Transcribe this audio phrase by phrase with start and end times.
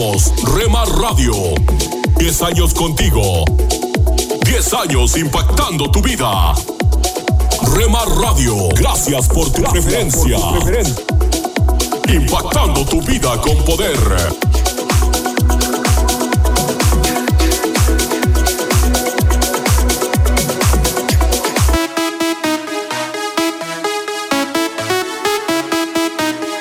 [0.00, 1.34] Somos Remar Radio.
[2.16, 3.44] 10 años contigo.
[4.46, 6.54] 10 años impactando tu vida.
[7.74, 10.38] Remar Radio, gracias por tu preferencia.
[12.08, 13.98] Impactando tu vida con poder.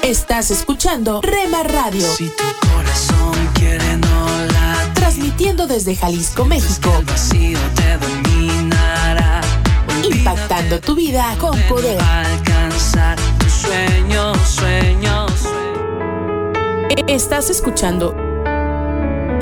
[0.03, 2.05] Estás escuchando Rema Radio.
[2.17, 3.18] Si tu corazón
[3.59, 6.91] quiere no la Transmitiendo desde Jalisco, México.
[6.99, 9.41] el vacío te dominará.
[10.03, 12.01] Impactando tu vida con poder.
[12.01, 15.31] Alcanzar tus sueños, sueños.
[17.07, 18.15] Estás escuchando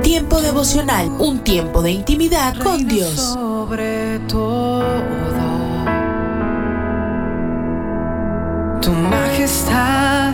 [0.02, 3.14] Tiempo devocional, un tiempo de intimidad con Dios.
[3.14, 4.86] Sobre todo,
[8.82, 10.34] tu majestad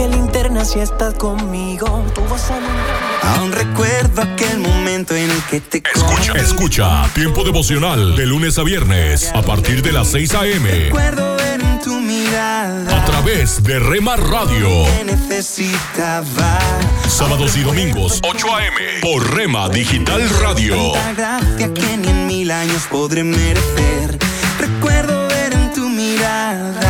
[0.00, 3.36] Que linterna si estás conmigo, tú vas a.
[3.36, 7.02] Aún recuerdo aquel momento en el que te Escucha, escucha.
[7.14, 10.70] Tiempo devocional de lunes a viernes a partir de las 6 a.m.
[10.70, 14.68] Recuerdo ver en tu mirada A través de Rema Radio.
[14.86, 16.58] que necesitaba.
[17.06, 19.00] Sábados y domingos, 8 a.m.
[19.02, 20.92] Por Rema Digital Radio.
[20.92, 24.18] Tanta gracia que ni en mil años podré merecer.
[24.58, 26.89] Recuerdo ver en tu mirada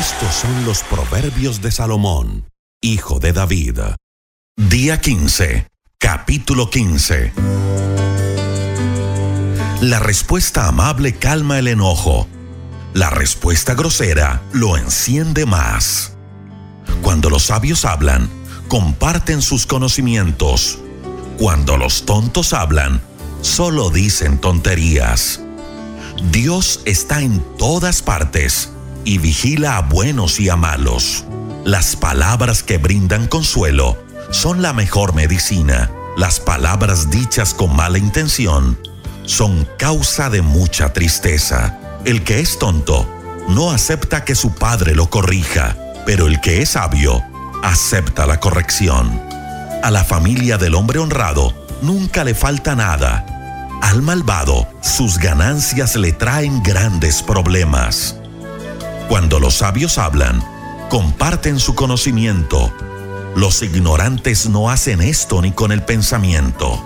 [0.00, 2.46] Estos son los proverbios de Salomón,
[2.80, 3.78] hijo de David.
[4.56, 5.66] Día 15,
[5.98, 7.34] capítulo 15.
[9.82, 12.26] La respuesta amable calma el enojo.
[12.94, 16.14] La respuesta grosera lo enciende más.
[17.02, 18.30] Cuando los sabios hablan,
[18.68, 20.78] comparten sus conocimientos.
[21.36, 23.02] Cuando los tontos hablan,
[23.42, 25.40] solo dicen tonterías.
[26.30, 28.70] Dios está en todas partes
[29.04, 31.24] y vigila a buenos y a malos.
[31.64, 35.90] Las palabras que brindan consuelo son la mejor medicina.
[36.16, 38.78] Las palabras dichas con mala intención
[39.24, 41.78] son causa de mucha tristeza.
[42.04, 43.08] El que es tonto
[43.48, 47.22] no acepta que su padre lo corrija, pero el que es sabio
[47.62, 49.20] acepta la corrección.
[49.82, 53.26] A la familia del hombre honrado nunca le falta nada.
[53.82, 58.16] Al malvado, sus ganancias le traen grandes problemas.
[59.08, 60.42] Cuando los sabios hablan,
[60.88, 62.72] comparten su conocimiento.
[63.34, 66.82] Los ignorantes no hacen esto ni con el pensamiento.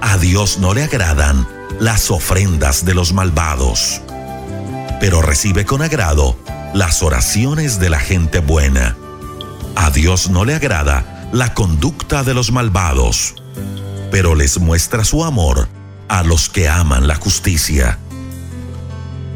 [0.00, 1.46] A Dios no le agradan
[1.78, 4.00] las ofrendas de los malvados,
[5.00, 6.36] pero recibe con agrado
[6.74, 8.96] las oraciones de la gente buena.
[9.76, 13.34] A Dios no le agrada la conducta de los malvados,
[14.10, 15.68] pero les muestra su amor
[16.08, 17.98] a los que aman la justicia.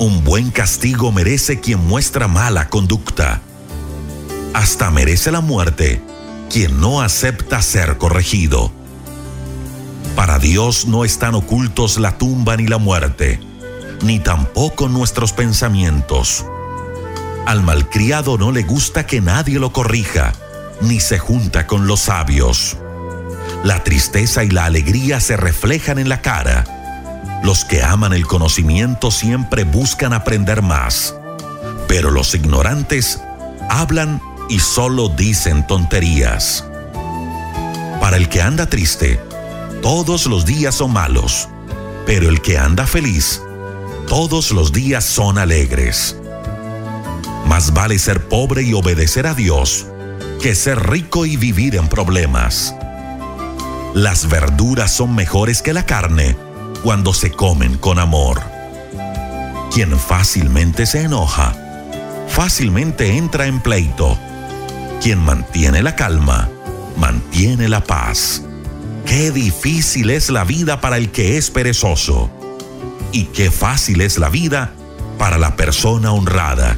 [0.04, 3.40] Un buen castigo merece quien muestra mala conducta.
[4.52, 6.02] Hasta merece la muerte
[6.50, 8.70] quien no acepta ser corregido.
[10.14, 13.40] Para Dios no están ocultos la tumba ni la muerte,
[14.02, 16.44] ni tampoco nuestros pensamientos.
[17.46, 20.34] Al malcriado no le gusta que nadie lo corrija,
[20.82, 22.76] ni se junta con los sabios.
[23.62, 26.73] La tristeza y la alegría se reflejan en la cara.
[27.42, 31.14] Los que aman el conocimiento siempre buscan aprender más,
[31.88, 33.20] pero los ignorantes
[33.68, 36.64] hablan y solo dicen tonterías.
[38.00, 39.20] Para el que anda triste,
[39.82, 41.48] todos los días son malos,
[42.06, 43.42] pero el que anda feliz,
[44.08, 46.16] todos los días son alegres.
[47.46, 49.86] Más vale ser pobre y obedecer a Dios
[50.40, 52.74] que ser rico y vivir en problemas.
[53.94, 56.36] Las verduras son mejores que la carne
[56.84, 58.42] cuando se comen con amor.
[59.72, 61.56] Quien fácilmente se enoja,
[62.28, 64.18] fácilmente entra en pleito.
[65.02, 66.50] Quien mantiene la calma,
[66.98, 68.42] mantiene la paz.
[69.06, 72.30] Qué difícil es la vida para el que es perezoso.
[73.12, 74.74] Y qué fácil es la vida
[75.18, 76.76] para la persona honrada.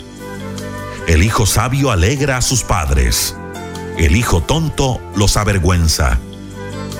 [1.08, 3.34] El hijo sabio alegra a sus padres.
[3.98, 6.20] El hijo tonto los avergüenza.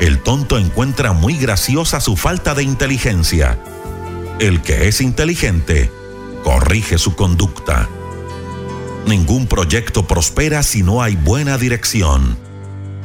[0.00, 3.58] El tonto encuentra muy graciosa su falta de inteligencia.
[4.38, 5.90] El que es inteligente
[6.44, 7.88] corrige su conducta.
[9.06, 12.36] Ningún proyecto prospera si no hay buena dirección.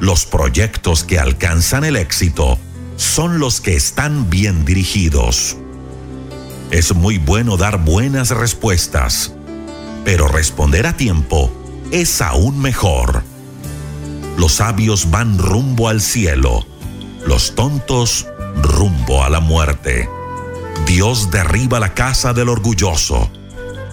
[0.01, 2.59] Los proyectos que alcanzan el éxito
[2.97, 5.55] son los que están bien dirigidos.
[6.71, 9.33] Es muy bueno dar buenas respuestas,
[10.03, 11.53] pero responder a tiempo
[11.91, 13.23] es aún mejor.
[14.37, 16.65] Los sabios van rumbo al cielo
[17.25, 18.27] los tontos
[18.61, 20.09] rumbo a la muerte.
[20.85, 23.29] Dios derriba la casa del orgulloso,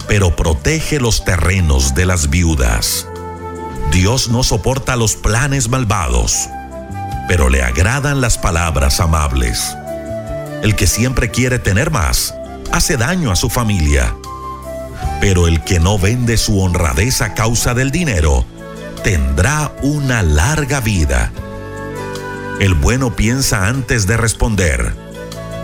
[0.06, 3.06] pero protege los terrenos de las viudas.
[3.92, 6.48] Dios no soporta los planes malvados,
[7.28, 9.76] pero le agradan las palabras amables.
[10.62, 12.34] El que siempre quiere tener más,
[12.72, 14.14] hace daño a su familia.
[15.20, 18.44] Pero el que no vende su honradez a causa del dinero,
[19.02, 21.32] tendrá una larga vida
[22.60, 24.92] el bueno piensa antes de responder.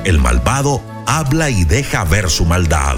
[0.04, 2.96] El malvado habla y deja ver su maldad.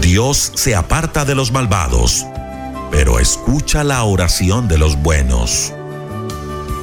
[0.00, 2.24] Dios se aparta de los malvados,
[2.92, 5.72] pero escucha la oración de los buenos.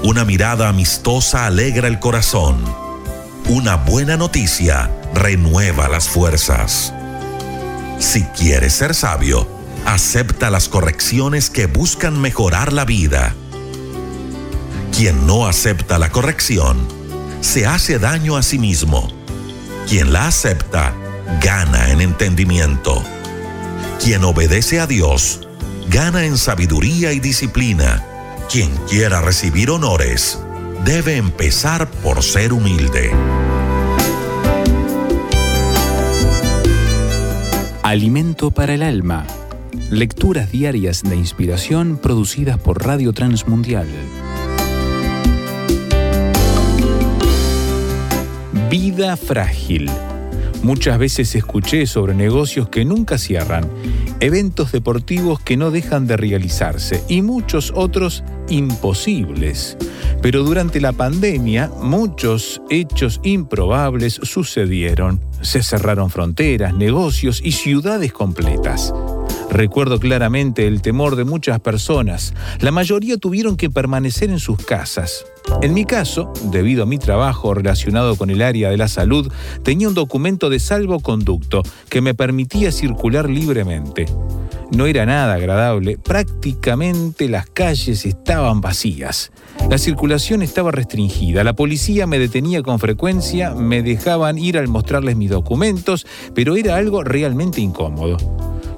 [0.04, 2.58] Una mirada amistosa alegra el corazón.
[3.48, 6.94] Una buena noticia renueva las fuerzas.
[8.00, 9.48] Si quieres ser sabio,
[9.86, 13.34] acepta las correcciones que buscan mejorar la vida
[14.96, 16.78] quien no acepta la corrección,
[17.42, 19.12] se hace daño a sí mismo.
[19.90, 20.94] Quien la acepta,
[21.42, 23.04] gana en entendimiento.
[24.00, 25.48] Quien obedece a Dios,
[25.90, 28.06] gana en sabiduría y disciplina.
[28.52, 30.40] Quien quiera recibir honores,
[30.86, 33.12] debe empezar por ser humilde.
[37.82, 39.26] Alimento para el alma.
[39.90, 43.88] Lecturas diarias de inspiración producidas por Radio Transmundial.
[48.70, 49.90] Vida frágil.
[50.64, 53.68] Muchas veces escuché sobre negocios que nunca cierran,
[54.20, 59.78] eventos deportivos que no dejan de realizarse y muchos otros imposibles.
[60.22, 65.20] Pero durante la pandemia muchos hechos improbables sucedieron.
[65.42, 68.94] Se cerraron fronteras, negocios y ciudades completas.
[69.54, 72.34] Recuerdo claramente el temor de muchas personas.
[72.60, 75.28] La mayoría tuvieron que permanecer en sus casas.
[75.62, 79.88] En mi caso, debido a mi trabajo relacionado con el área de la salud, tenía
[79.88, 84.08] un documento de salvoconducto que me permitía circular libremente.
[84.72, 89.32] No era nada agradable, prácticamente las calles estaban vacías.
[89.70, 95.16] La circulación estaba restringida, la policía me detenía con frecuencia, me dejaban ir al mostrarles
[95.16, 98.18] mis documentos, pero era algo realmente incómodo.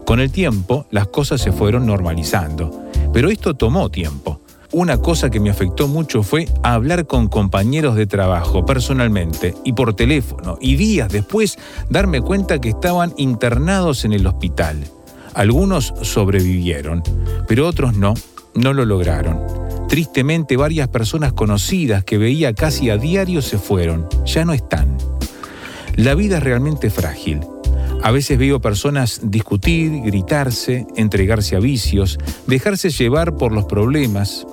[0.06, 4.40] Con el tiempo, las cosas se fueron normalizando, pero esto tomó tiempo.
[4.72, 9.96] Una cosa que me afectó mucho fue hablar con compañeros de trabajo personalmente y por
[9.96, 11.58] teléfono y días después
[11.90, 14.78] darme cuenta que estaban internados en el hospital.
[15.34, 17.02] Algunos sobrevivieron,
[17.48, 18.14] pero otros no,
[18.54, 19.42] no lo lograron.
[19.90, 24.98] Tristemente varias personas conocidas que veía casi a diario se fueron, ya no están.
[25.96, 27.40] La vida es realmente frágil
[28.06, 34.46] a veces veo personas discutir, gritarse, entregarse a vicios, dejarse llevar por los problemas.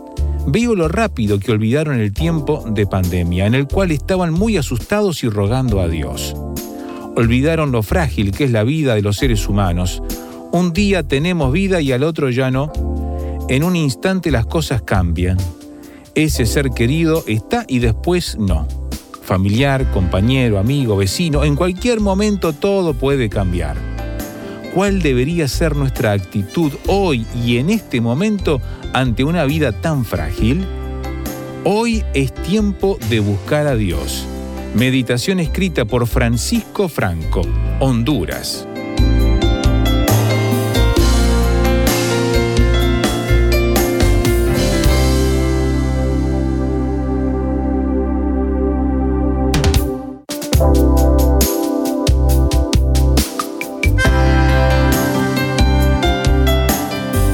[0.47, 5.23] Veo lo rápido que olvidaron el tiempo de pandemia, en el cual estaban muy asustados
[5.23, 6.35] y rogando a Dios.
[7.15, 10.03] Olvidaron lo frágil que es la vida de los seres humanos.
[10.51, 12.73] Un día tenemos vida y al otro ya no.
[13.51, 15.37] En un instante las cosas cambian.
[16.15, 18.67] Ese ser querido está y después no
[19.33, 23.79] familiar, compañero, amigo, vecino, en cualquier momento todo puede cambiar.
[24.75, 28.61] ¿Cuál debería ser nuestra actitud hoy y en este momento
[28.93, 30.67] ante una vida tan frágil?
[31.65, 34.27] Hoy es tiempo de buscar a Dios.
[34.75, 37.41] Meditación escrita por Francisco Franco,
[37.81, 38.69] Honduras.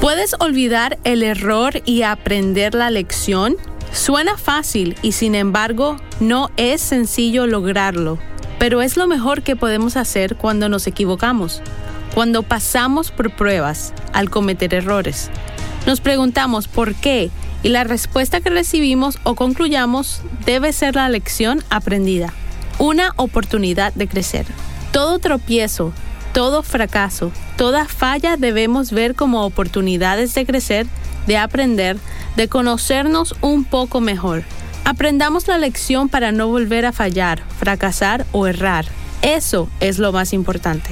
[0.00, 3.56] ¿Puedes olvidar el error y aprender la lección?
[3.92, 8.18] Suena fácil y sin embargo no es sencillo lograrlo,
[8.58, 11.62] pero es lo mejor que podemos hacer cuando nos equivocamos
[12.18, 15.30] cuando pasamos por pruebas al cometer errores.
[15.86, 17.30] Nos preguntamos por qué
[17.62, 22.32] y la respuesta que recibimos o concluyamos debe ser la lección aprendida,
[22.78, 24.46] una oportunidad de crecer.
[24.92, 25.92] Todo tropiezo,
[26.32, 30.86] todo fracaso, toda falla debemos ver como oportunidades de crecer,
[31.26, 31.98] de aprender,
[32.36, 34.44] de conocernos un poco mejor.
[34.84, 38.86] Aprendamos la lección para no volver a fallar, fracasar o errar.
[39.22, 40.90] Eso es lo más importante.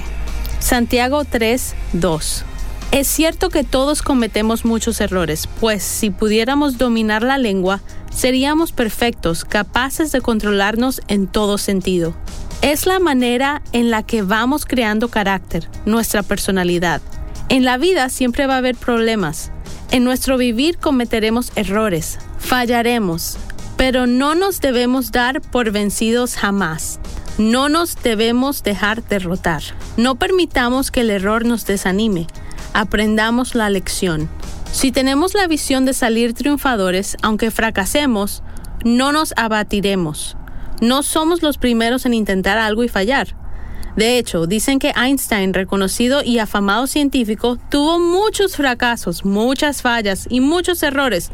[0.58, 2.44] Santiago 3, 2.
[2.92, 9.44] Es cierto que todos cometemos muchos errores, pues si pudiéramos dominar la lengua, seríamos perfectos,
[9.44, 12.14] capaces de controlarnos en todo sentido.
[12.62, 17.00] Es la manera en la que vamos creando carácter, nuestra personalidad.
[17.48, 19.52] En la vida siempre va a haber problemas.
[19.90, 23.38] En nuestro vivir cometeremos errores, fallaremos,
[23.76, 26.98] pero no nos debemos dar por vencidos jamás.
[27.38, 29.62] No nos debemos dejar derrotar.
[29.96, 32.26] No permitamos que el error nos desanime.
[32.72, 34.28] Aprendamos la lección.
[34.72, 38.42] Si tenemos la visión de salir triunfadores, aunque fracasemos,
[38.84, 40.36] no nos abatiremos.
[40.80, 43.34] No somos los primeros en intentar algo y fallar.
[43.96, 50.40] De hecho, dicen que Einstein, reconocido y afamado científico, tuvo muchos fracasos, muchas fallas y
[50.40, 51.30] muchos errores,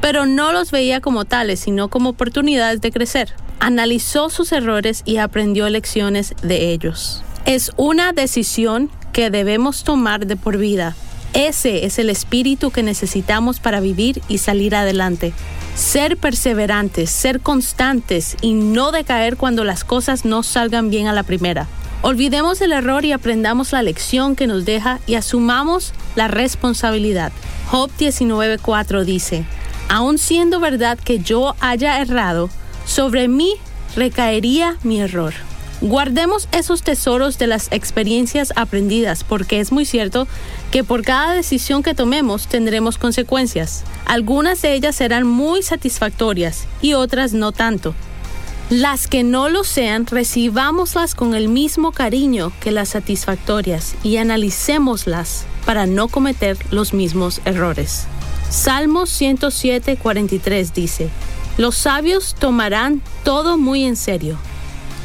[0.00, 3.34] pero no los veía como tales, sino como oportunidades de crecer
[3.64, 7.22] analizó sus errores y aprendió lecciones de ellos.
[7.46, 10.94] Es una decisión que debemos tomar de por vida.
[11.32, 15.32] Ese es el espíritu que necesitamos para vivir y salir adelante.
[15.74, 21.24] Ser perseverantes, ser constantes y no decaer cuando las cosas no salgan bien a la
[21.24, 21.66] primera.
[22.02, 27.32] Olvidemos el error y aprendamos la lección que nos deja y asumamos la responsabilidad.
[27.70, 29.44] Job 19:4 dice,
[29.88, 32.50] Aun siendo verdad que yo haya errado,
[32.86, 33.54] sobre mí
[33.96, 35.34] recaería mi error.
[35.80, 40.26] Guardemos esos tesoros de las experiencias aprendidas porque es muy cierto
[40.70, 43.84] que por cada decisión que tomemos tendremos consecuencias.
[44.06, 47.94] Algunas de ellas serán muy satisfactorias y otras no tanto.
[48.70, 55.44] Las que no lo sean, recibámoslas con el mismo cariño que las satisfactorias y analicémoslas
[55.66, 58.06] para no cometer los mismos errores.
[58.48, 61.10] Salmos 107, 43 dice,
[61.58, 64.38] los sabios tomarán todo muy en serio.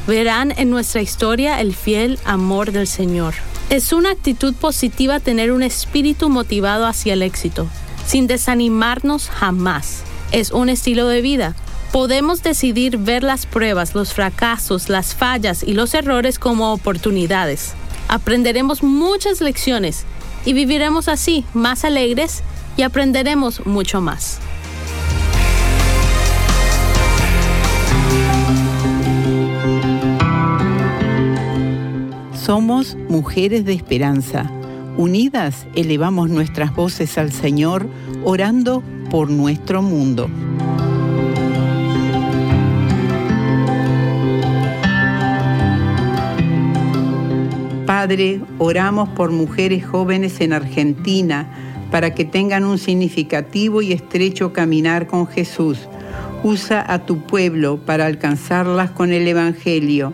[0.09, 3.35] Verán en nuestra historia el fiel amor del Señor.
[3.69, 7.67] Es una actitud positiva tener un espíritu motivado hacia el éxito,
[8.07, 10.01] sin desanimarnos jamás.
[10.31, 11.55] Es un estilo de vida.
[11.91, 17.75] Podemos decidir ver las pruebas, los fracasos, las fallas y los errores como oportunidades.
[18.07, 20.05] Aprenderemos muchas lecciones
[20.43, 22.41] y viviremos así, más alegres
[22.77, 24.39] y aprenderemos mucho más.
[32.49, 34.51] Somos mujeres de esperanza.
[34.97, 37.85] Unidas elevamos nuestras voces al Señor,
[38.23, 40.27] orando por nuestro mundo.
[47.85, 51.53] Padre, oramos por mujeres jóvenes en Argentina
[51.91, 55.87] para que tengan un significativo y estrecho caminar con Jesús.
[56.41, 60.13] Usa a tu pueblo para alcanzarlas con el Evangelio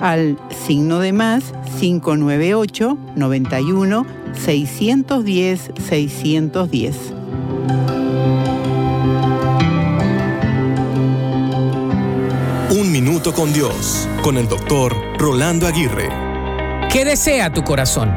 [0.00, 4.06] al signo de más 598 91
[4.44, 6.96] 610 610.
[12.70, 16.08] Un minuto con Dios, con el doctor Rolando Aguirre.
[16.90, 18.10] ¿Qué desea tu corazón?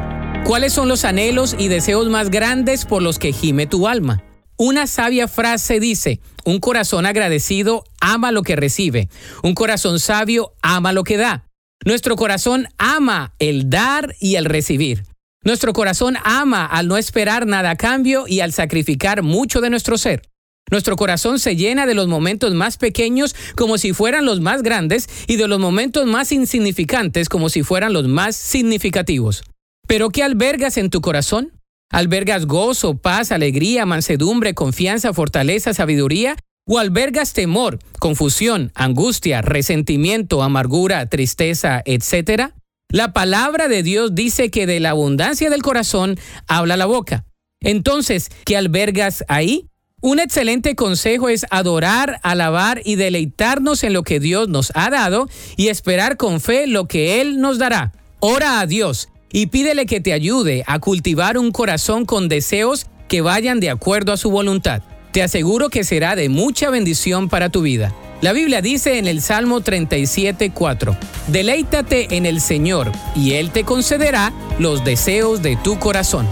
[0.44, 4.22] ¿Cuáles son los anhelos y deseos más grandes por los que gime tu alma?
[4.56, 9.08] Una sabia frase dice, un corazón agradecido ama lo que recibe.
[9.42, 11.43] Un corazón sabio ama lo que da.
[11.84, 15.04] Nuestro corazón ama el dar y el recibir.
[15.44, 19.98] Nuestro corazón ama al no esperar nada a cambio y al sacrificar mucho de nuestro
[19.98, 20.22] ser.
[20.70, 25.10] Nuestro corazón se llena de los momentos más pequeños como si fueran los más grandes
[25.26, 29.44] y de los momentos más insignificantes como si fueran los más significativos.
[29.86, 31.52] ¿Pero qué albergas en tu corazón?
[31.90, 36.36] ¿Albergas gozo, paz, alegría, mansedumbre, confianza, fortaleza, sabiduría?
[36.66, 42.54] ¿O albergas temor, confusión, angustia, resentimiento, amargura, tristeza, etcétera?
[42.88, 46.16] La palabra de Dios dice que de la abundancia del corazón
[46.46, 47.26] habla la boca.
[47.60, 49.68] Entonces, ¿qué albergas ahí?
[50.00, 55.28] Un excelente consejo es adorar, alabar y deleitarnos en lo que Dios nos ha dado
[55.58, 57.92] y esperar con fe lo que Él nos dará.
[58.20, 63.20] Ora a Dios y pídele que te ayude a cultivar un corazón con deseos que
[63.20, 64.82] vayan de acuerdo a su voluntad.
[65.14, 67.94] Te aseguro que será de mucha bendición para tu vida.
[68.20, 74.32] La Biblia dice en el Salmo 37:4, Deleítate en el Señor y Él te concederá
[74.58, 76.26] los deseos de tu corazón.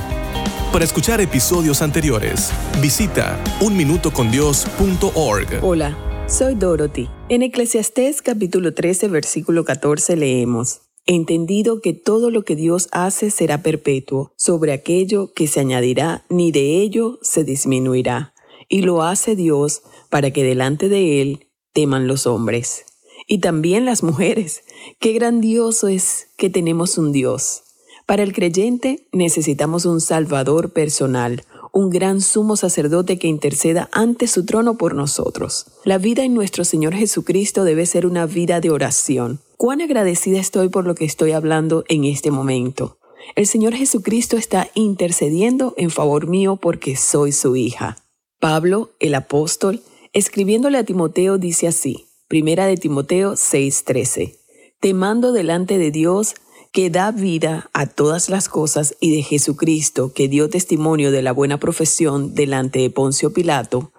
[0.72, 5.62] Para escuchar episodios anteriores, visita unminutocondios.org.
[5.62, 5.96] Hola,
[6.26, 7.08] soy Dorothy.
[7.28, 13.62] En Eclesiastés capítulo 13, versículo 14 leemos, Entendido que todo lo que Dios hace será
[13.62, 18.31] perpetuo, sobre aquello que se añadirá, ni de ello se disminuirá.
[18.72, 22.86] Y lo hace Dios para que delante de Él teman los hombres.
[23.26, 24.62] Y también las mujeres.
[24.98, 27.64] Qué grandioso es que tenemos un Dios
[28.06, 34.44] para el creyente necesitamos un Salvador personal, un gran sumo sacerdote que interceda ante su
[34.44, 35.66] trono por nosotros.
[35.84, 39.40] La vida en nuestro Señor Jesucristo debe ser una vida de oración.
[39.56, 42.98] Cuán agradecida estoy por lo que estoy hablando en este momento.
[43.36, 48.01] El Señor Jesucristo está intercediendo en favor mío porque soy su hija.
[48.42, 54.36] Pablo, el apóstol, escribiéndole a Timoteo, dice así, Primera de Timoteo 6:13,
[54.80, 56.34] Te mando delante de Dios,
[56.72, 61.30] que da vida a todas las cosas y de Jesucristo, que dio testimonio de la
[61.30, 63.92] buena profesión delante de Poncio Pilato,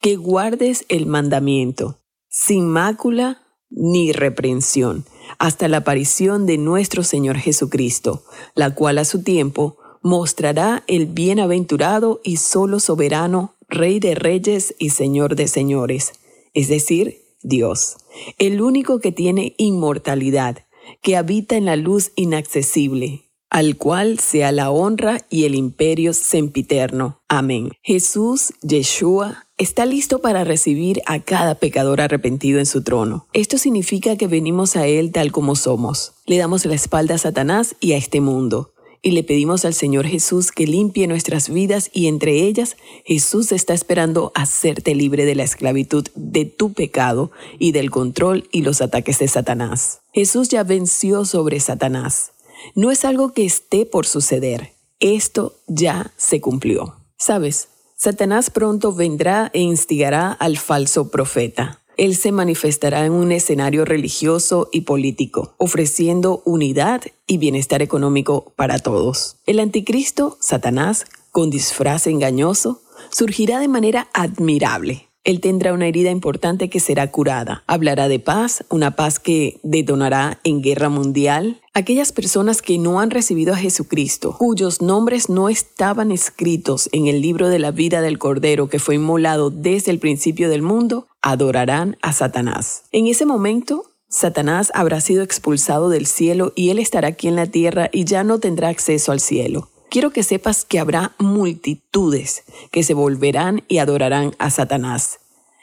[0.00, 5.04] que guardes el mandamiento, sin mácula ni reprensión,
[5.38, 8.24] hasta la aparición de nuestro Señor Jesucristo,
[8.56, 14.90] la cual a su tiempo mostrará el bienaventurado y solo soberano, Rey de reyes y
[14.90, 16.12] Señor de señores,
[16.54, 17.96] es decir, Dios,
[18.38, 20.64] el único que tiene inmortalidad
[21.02, 27.20] que habita en la luz inaccesible, al cual sea la honra y el imperio sempiterno.
[27.28, 27.72] Amén.
[27.82, 33.26] Jesús, Yeshua, está listo para recibir a cada pecador arrepentido en su trono.
[33.32, 36.14] Esto significa que venimos a Él tal como somos.
[36.26, 38.73] Le damos la espalda a Satanás y a este mundo
[39.04, 43.74] y le pedimos al Señor Jesús que limpie nuestras vidas y entre ellas Jesús está
[43.74, 49.18] esperando hacerte libre de la esclavitud de tu pecado y del control y los ataques
[49.18, 50.00] de Satanás.
[50.14, 52.32] Jesús ya venció sobre Satanás.
[52.74, 54.72] No es algo que esté por suceder.
[55.00, 56.96] Esto ya se cumplió.
[57.18, 61.83] Sabes, Satanás pronto vendrá e instigará al falso profeta.
[61.96, 68.78] Él se manifestará en un escenario religioso y político, ofreciendo unidad y bienestar económico para
[68.78, 69.36] todos.
[69.46, 75.08] El anticristo, Satanás, con disfraz engañoso, surgirá de manera admirable.
[75.24, 77.64] Él tendrá una herida importante que será curada.
[77.66, 81.62] Hablará de paz, una paz que detonará en guerra mundial.
[81.72, 87.22] Aquellas personas que no han recibido a Jesucristo, cuyos nombres no estaban escritos en el
[87.22, 91.96] libro de la vida del Cordero que fue inmolado desde el principio del mundo, adorarán
[92.02, 92.84] a Satanás.
[92.92, 97.46] En ese momento, Satanás habrá sido expulsado del cielo y él estará aquí en la
[97.46, 102.82] tierra y ya no tendrá acceso al cielo quiero que sepas que habrá multitudes que
[102.82, 105.20] se volverán y adorarán a Satanás,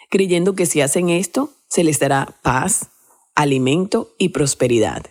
[0.10, 2.92] creyendo que si hacen esto, se les dará paz,
[3.36, 5.08] alimento y prosperidad.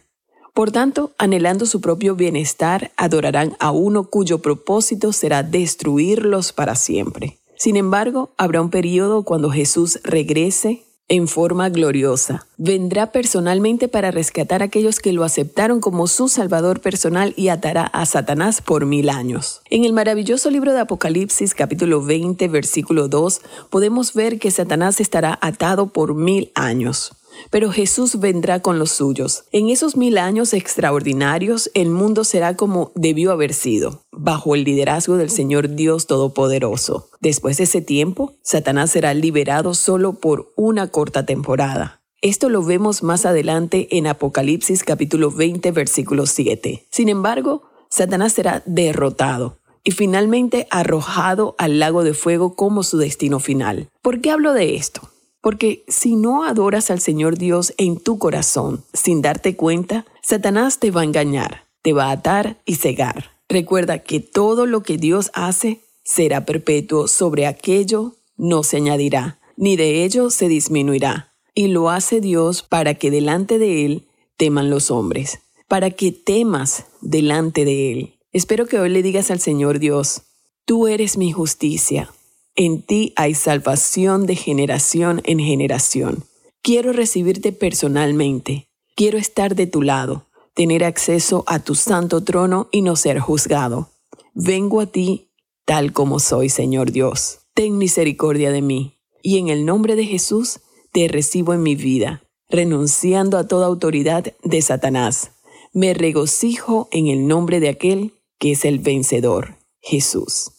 [0.55, 7.37] Por tanto, anhelando su propio bienestar, adorarán a uno cuyo propósito será destruirlos para siempre.
[7.59, 12.46] Sin embargo, habrá un periodo cuando Jesús regrese en forma gloriosa.
[12.57, 17.83] Vendrá personalmente para rescatar a aquellos que lo aceptaron como su Salvador personal y atará
[17.83, 19.61] a Satanás por mil años.
[19.70, 25.37] En el maravilloso libro de Apocalipsis capítulo 20 versículo 2 podemos ver que Satanás estará
[25.42, 27.12] atado por mil años
[27.50, 29.44] pero Jesús vendrá con los suyos.
[29.53, 35.16] En esos mil años extraordinarios, el mundo será como debió haber sido, bajo el liderazgo
[35.16, 37.09] del Señor Dios Todopoderoso.
[37.20, 42.00] Después de ese tiempo, Satanás será liberado solo por una corta temporada.
[42.22, 46.85] Esto lo vemos más adelante en Apocalipsis capítulo 20 versículo 7.
[46.90, 53.40] Sin embargo, Satanás será derrotado y finalmente arrojado al lago de fuego como su destino
[53.40, 53.88] final.
[54.03, 55.10] ¿Por qué hablo de esto?
[55.40, 60.90] Porque si no adoras al Señor Dios en tu corazón sin darte cuenta, Satanás te
[60.90, 63.31] va a engañar, te va a atar y cegar.
[63.48, 69.76] Recuerda que todo lo que Dios hace será perpetuo, sobre aquello no se añadirá, ni
[69.76, 71.33] de ello se disminuirá.
[71.55, 76.87] Y lo hace Dios para que delante de Él teman los hombres, para que temas
[77.00, 78.14] delante de Él.
[78.33, 80.22] Espero que hoy le digas al Señor Dios,
[80.64, 82.12] tú eres mi justicia,
[82.57, 86.25] en ti hay salvación de generación en generación.
[86.63, 92.83] Quiero recibirte personalmente, quiero estar de tu lado, tener acceso a tu santo trono y
[92.83, 93.91] no ser juzgado.
[94.35, 95.31] Vengo a ti
[95.65, 97.41] tal como soy, Señor Dios.
[97.55, 100.61] Ten misericordia de mí, y en el nombre de Jesús
[100.93, 105.33] te recibo en mi vida, renunciando a toda autoridad de Satanás.
[105.73, 110.51] Me regocijo en el nombre de aquel que es el vencedor, Jesús.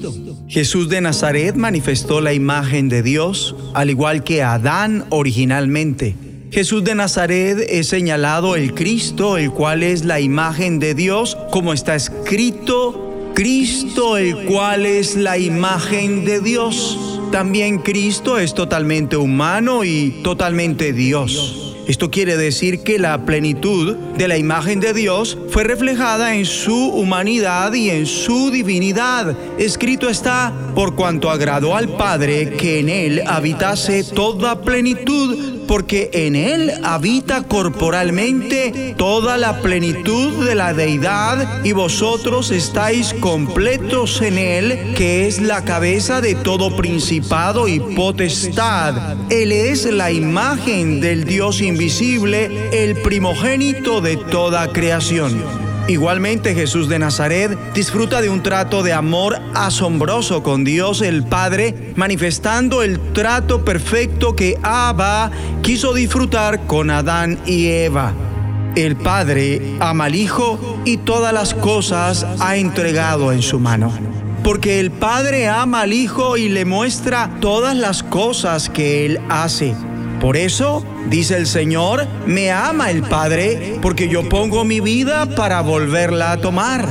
[0.49, 6.17] Jesús de Nazaret manifestó la imagen de Dios, al igual que Adán originalmente.
[6.51, 11.73] Jesús de Nazaret es señalado el Cristo, el cual es la imagen de Dios, como
[11.73, 13.04] está escrito,
[13.35, 17.21] Cristo, el cual es la imagen de Dios.
[17.33, 21.75] También Cristo es totalmente humano y totalmente Dios.
[21.89, 26.77] Esto quiere decir que la plenitud de la imagen de Dios fue reflejada en su
[26.91, 29.37] humanidad y en su divinidad.
[29.59, 36.37] Escrito está, por cuanto agradó al Padre que en él habitase toda plenitud porque en
[36.37, 44.95] Él habita corporalmente toda la plenitud de la deidad y vosotros estáis completos en Él,
[44.97, 49.17] que es la cabeza de todo principado y potestad.
[49.31, 55.64] Él es la imagen del Dios invisible, el primogénito de toda creación.
[55.87, 61.93] Igualmente Jesús de Nazaret disfruta de un trato de amor asombroso con Dios el Padre,
[61.95, 65.31] manifestando el trato perfecto que Abba
[65.63, 68.15] quiso disfrutar con Adán y Eva.
[68.77, 73.93] El Padre ama al Hijo y todas las cosas ha entregado en su mano.
[74.43, 79.75] Porque el Padre ama al Hijo y le muestra todas las cosas que Él hace.
[80.25, 85.61] Por eso, dice el Señor, me ama el Padre, porque yo pongo mi vida para
[85.61, 86.89] volverla a tomar.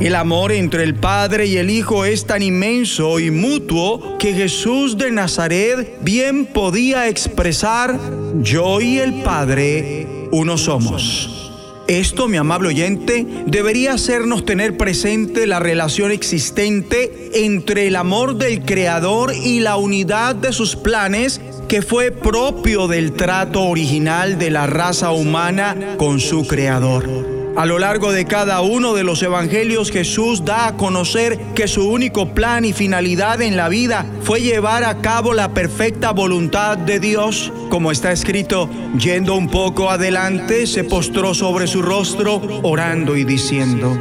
[0.00, 4.96] El amor entre el Padre y el Hijo es tan inmenso y mutuo que Jesús
[4.96, 8.00] de Nazaret bien podía expresar,
[8.40, 11.52] yo y el Padre uno somos.
[11.86, 18.64] Esto, mi amable oyente, debería hacernos tener presente la relación existente entre el amor del
[18.64, 24.66] Creador y la unidad de sus planes que fue propio del trato original de la
[24.66, 27.08] raza humana con su Creador.
[27.56, 31.88] A lo largo de cada uno de los evangelios Jesús da a conocer que su
[31.88, 36.98] único plan y finalidad en la vida fue llevar a cabo la perfecta voluntad de
[36.98, 37.52] Dios.
[37.68, 43.96] Como está escrito, yendo un poco adelante, se postró sobre su rostro, orando y diciendo,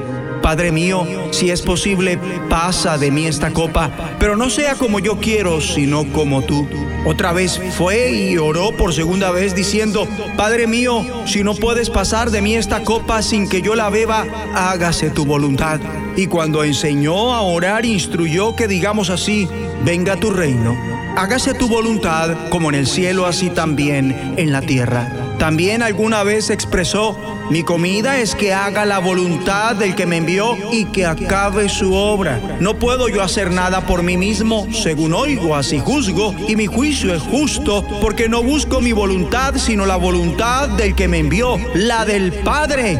[0.49, 2.17] Padre mío, si es posible,
[2.49, 6.67] pasa de mí esta copa, pero no sea como yo quiero, sino como tú.
[7.05, 10.07] Otra vez fue y oró por segunda vez diciendo,
[10.37, 14.25] Padre mío, si no puedes pasar de mí esta copa sin que yo la beba,
[14.55, 15.79] hágase tu voluntad.
[16.15, 19.47] Y cuando enseñó a orar, instruyó que digamos así,
[19.85, 20.75] venga tu reino,
[21.15, 25.13] hágase tu voluntad como en el cielo, así también en la tierra.
[25.37, 27.15] También alguna vez expresó,
[27.49, 31.93] mi comida es que haga la voluntad del que me envió y que acabe su
[31.95, 32.39] obra.
[32.59, 37.13] No puedo yo hacer nada por mí mismo, según oigo, así juzgo, y mi juicio
[37.13, 42.05] es justo, porque no busco mi voluntad, sino la voluntad del que me envió, la
[42.05, 42.99] del Padre.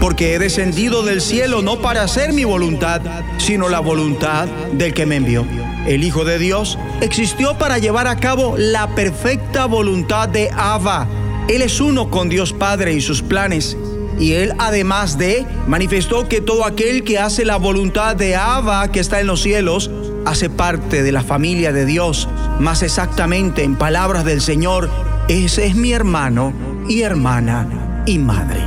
[0.00, 3.00] Porque he descendido del cielo no para hacer mi voluntad,
[3.38, 5.46] sino la voluntad del que me envió.
[5.86, 11.06] El Hijo de Dios existió para llevar a cabo la perfecta voluntad de Abba
[11.48, 13.76] él es uno con Dios Padre y sus planes.
[14.18, 18.98] Y Él además de manifestó que todo aquel que hace la voluntad de Abba que
[18.98, 19.90] está en los cielos,
[20.24, 22.28] hace parte de la familia de Dios,
[22.58, 24.90] más exactamente en palabras del Señor,
[25.28, 26.52] ese es mi hermano
[26.88, 28.60] y hermana y madre.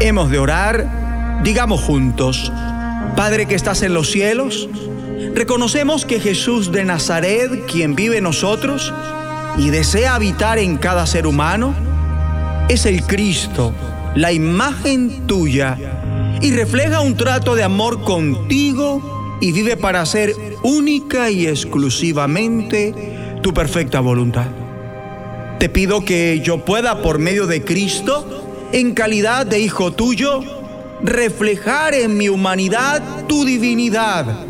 [0.00, 2.52] Hemos de orar, digamos juntos,
[3.16, 4.68] Padre que estás en los cielos,
[5.34, 8.94] reconocemos que Jesús de Nazaret, quien vive en nosotros
[9.58, 11.74] y desea habitar en cada ser humano,
[12.68, 13.72] es el Cristo,
[14.14, 15.76] la imagen tuya,
[16.40, 22.94] y refleja un trato de amor contigo y vive para ser única y exclusivamente
[23.42, 24.46] tu perfecta voluntad.
[25.58, 30.40] Te pido que yo pueda, por medio de Cristo, en calidad de hijo tuyo,
[31.02, 34.46] reflejar en mi humanidad tu divinidad.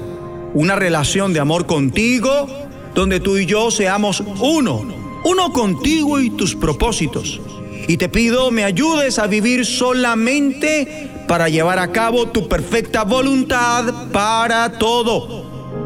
[0.55, 2.47] Una relación de amor contigo,
[2.94, 4.85] donde tú y yo seamos uno,
[5.24, 7.40] uno contigo y tus propósitos.
[7.88, 14.11] Y te pido me ayudes a vivir solamente para llevar a cabo tu perfecta voluntad
[14.12, 15.44] para todo.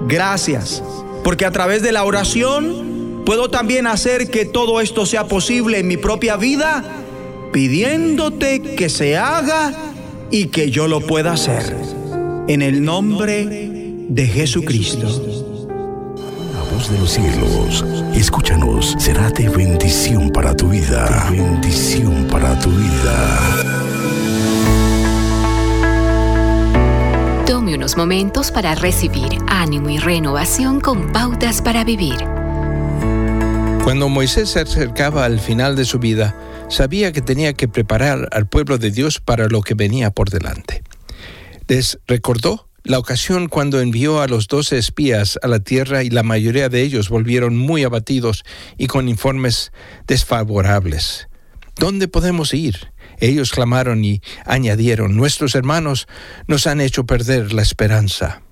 [0.08, 0.82] Gracias,
[1.24, 5.88] porque a través de la oración puedo también hacer que todo esto sea posible en
[5.88, 7.02] mi propia vida,
[7.52, 9.72] pidiéndote que se haga
[10.30, 11.76] y que yo lo pueda hacer.
[12.48, 13.46] En el nombre
[14.08, 15.45] de Jesucristo.
[16.90, 21.28] De los cielos, escúchanos, será de bendición para tu vida.
[21.30, 23.64] De bendición para tu vida.
[27.44, 32.18] Tome unos momentos para recibir ánimo y renovación con pautas para vivir.
[33.82, 36.36] Cuando Moisés se acercaba al final de su vida,
[36.68, 40.84] sabía que tenía que preparar al pueblo de Dios para lo que venía por delante.
[41.66, 46.22] Les recordó la ocasión cuando envió a los doce espías a la tierra y la
[46.22, 48.44] mayoría de ellos volvieron muy abatidos
[48.78, 49.72] y con informes
[50.06, 51.28] desfavorables.
[51.74, 52.92] ¿Dónde podemos ir?
[53.18, 56.06] Ellos clamaron y añadieron, nuestros hermanos
[56.46, 58.42] nos han hecho perder la esperanza.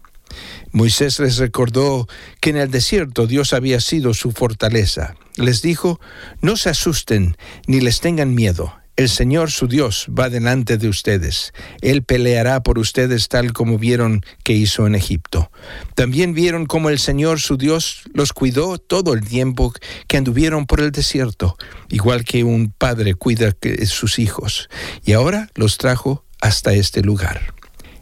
[0.73, 2.09] Moisés les recordó
[2.41, 5.15] que en el desierto Dios había sido su fortaleza.
[5.37, 6.01] Les dijo,
[6.41, 7.37] no se asusten
[7.69, 8.75] ni les tengan miedo.
[8.97, 11.53] El Señor su Dios va delante de ustedes.
[11.81, 15.51] Él peleará por ustedes tal como vieron que hizo en Egipto.
[15.97, 19.73] También vieron cómo el Señor su Dios los cuidó todo el tiempo
[20.07, 21.57] que anduvieron por el desierto,
[21.89, 24.69] igual que un padre cuida de sus hijos.
[25.05, 27.53] Y ahora los trajo hasta este lugar.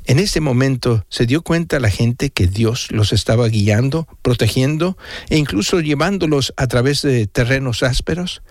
[0.05, 4.99] En ese momento se dio cuenta la gente que Dios los estaba guiando, protegiendo
[5.31, 8.43] e incluso llevándolos a través de terrenos ásperos.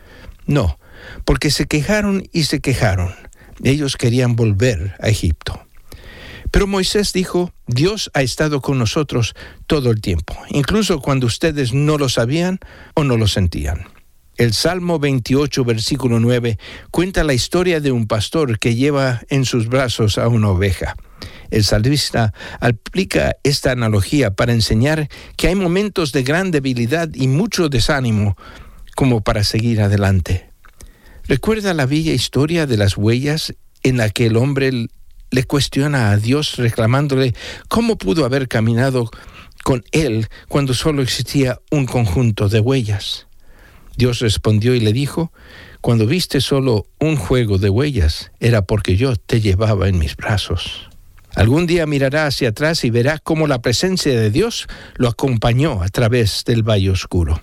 [0.48, 0.80] No,
[1.26, 3.14] porque se quejaron y se quejaron.
[3.64, 5.66] Ellos querían volver a Egipto.
[6.52, 9.36] Pero Moisés dijo, Dios ha estado con nosotros
[9.68, 12.60] todo el tiempo, incluso cuando ustedes no lo sabían
[12.94, 13.86] o no lo sentían.
[14.38, 16.58] El Salmo 28, versículo 9,
[16.90, 20.96] cuenta la historia de un pastor que lleva en sus brazos a una oveja.
[21.52, 27.70] El salmista aplica esta analogía para enseñar que hay momentos de gran debilidad y mucho
[27.70, 28.36] desánimo
[28.96, 30.51] como para seguir adelante.
[31.32, 34.70] Recuerda la bella historia de las huellas en la que el hombre
[35.30, 37.34] le cuestiona a Dios reclamándole
[37.70, 39.10] cómo pudo haber caminado
[39.64, 43.28] con él cuando solo existía un conjunto de huellas.
[43.96, 45.32] Dios respondió y le dijo,
[45.80, 50.90] cuando viste solo un juego de huellas, era porque yo te llevaba en mis brazos.
[51.34, 55.88] Algún día mirará hacia atrás y verá cómo la presencia de Dios lo acompañó a
[55.88, 57.42] través del valle oscuro.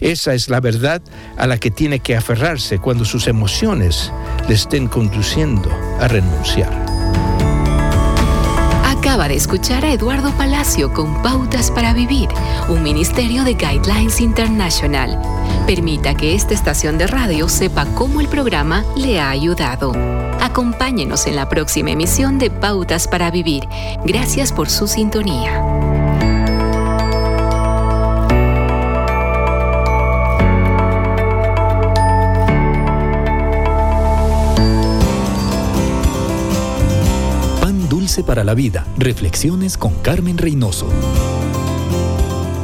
[0.00, 1.02] Esa es la verdad
[1.36, 4.12] a la que tiene que aferrarse cuando sus emociones
[4.48, 6.70] le estén conduciendo a renunciar.
[8.84, 12.28] Acaba de escuchar a Eduardo Palacio con Pautas para Vivir,
[12.68, 15.18] un ministerio de Guidelines International.
[15.66, 19.92] Permita que esta estación de radio sepa cómo el programa le ha ayudado.
[20.40, 23.64] Acompáñenos en la próxima emisión de Pautas para Vivir.
[24.04, 25.91] Gracias por su sintonía.
[37.92, 38.86] Dulce para la Vida.
[38.96, 40.88] Reflexiones con Carmen Reynoso.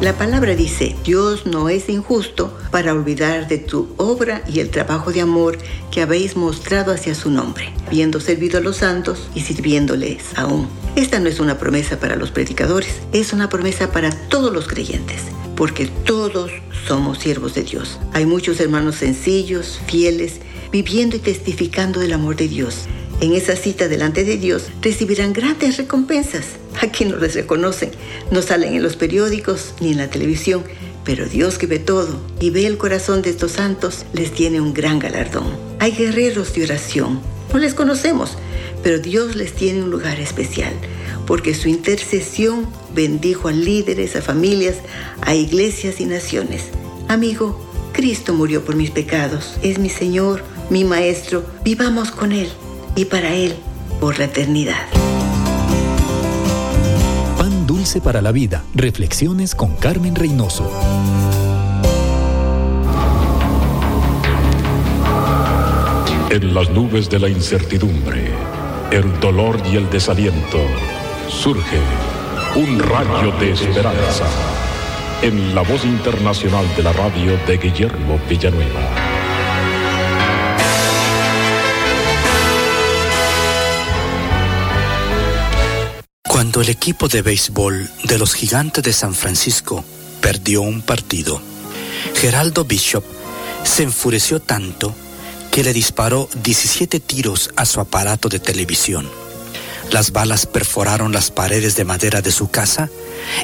[0.01, 5.13] La palabra dice, Dios no es injusto para olvidar de tu obra y el trabajo
[5.13, 5.59] de amor
[5.91, 10.67] que habéis mostrado hacia su nombre, habiendo servido a los santos y sirviéndoles aún.
[10.97, 15.25] Esta no es una promesa para los predicadores, es una promesa para todos los creyentes,
[15.57, 16.53] porque todos
[16.87, 17.99] somos siervos de Dios.
[18.15, 20.41] Hay muchos hermanos sencillos, fieles,
[20.73, 22.89] viviendo y testificando del amor de Dios.
[23.21, 26.45] En esa cita delante de Dios recibirán grandes recompensas.
[26.81, 27.91] Aquí no les reconocen,
[28.31, 30.63] no salen en los periódicos ni en la televisión,
[31.05, 34.73] pero Dios que ve todo y ve el corazón de estos santos les tiene un
[34.73, 35.47] gran galardón.
[35.81, 37.21] Hay guerreros de oración,
[37.53, 38.39] no les conocemos,
[38.85, 40.75] pero Dios les tiene un lugar especial,
[41.27, 44.77] porque su intercesión bendijo a líderes, a familias,
[45.23, 46.67] a iglesias y naciones.
[47.09, 47.59] Amigo,
[47.93, 49.57] Cristo murió por mis pecados.
[49.65, 51.45] Es mi Señor, mi Maestro.
[51.65, 52.49] Vivamos con Él
[52.99, 53.55] y para Él
[54.01, 54.89] por la eternidad.
[57.39, 58.65] Pan dulce para la vida.
[58.75, 60.69] Reflexiones con Carmen Reynoso.
[66.31, 68.33] En las nubes de la incertidumbre,
[68.91, 70.59] el dolor y el desaliento,
[71.29, 71.79] surge
[72.57, 74.27] un rayo de esperanza
[75.23, 79.08] en la voz internacional de la radio de Guillermo Villanueva.
[86.39, 89.85] Cuando el equipo de béisbol de los Gigantes de San Francisco
[90.21, 91.43] perdió un partido,
[92.15, 93.03] Geraldo Bishop
[93.65, 94.95] se enfureció tanto
[95.51, 99.11] que le disparó 17 tiros a su aparato de televisión.
[99.91, 102.89] Las balas perforaron las paredes de madera de su casa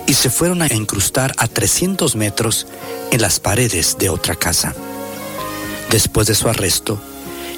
[0.07, 2.68] y se fueron a incrustar a 300 metros
[3.11, 4.72] en las paredes de otra casa.
[5.90, 7.00] Después de su arresto,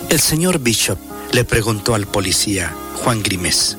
[0.09, 0.99] el señor Bishop
[1.33, 3.77] le preguntó al policía, Juan Grimes,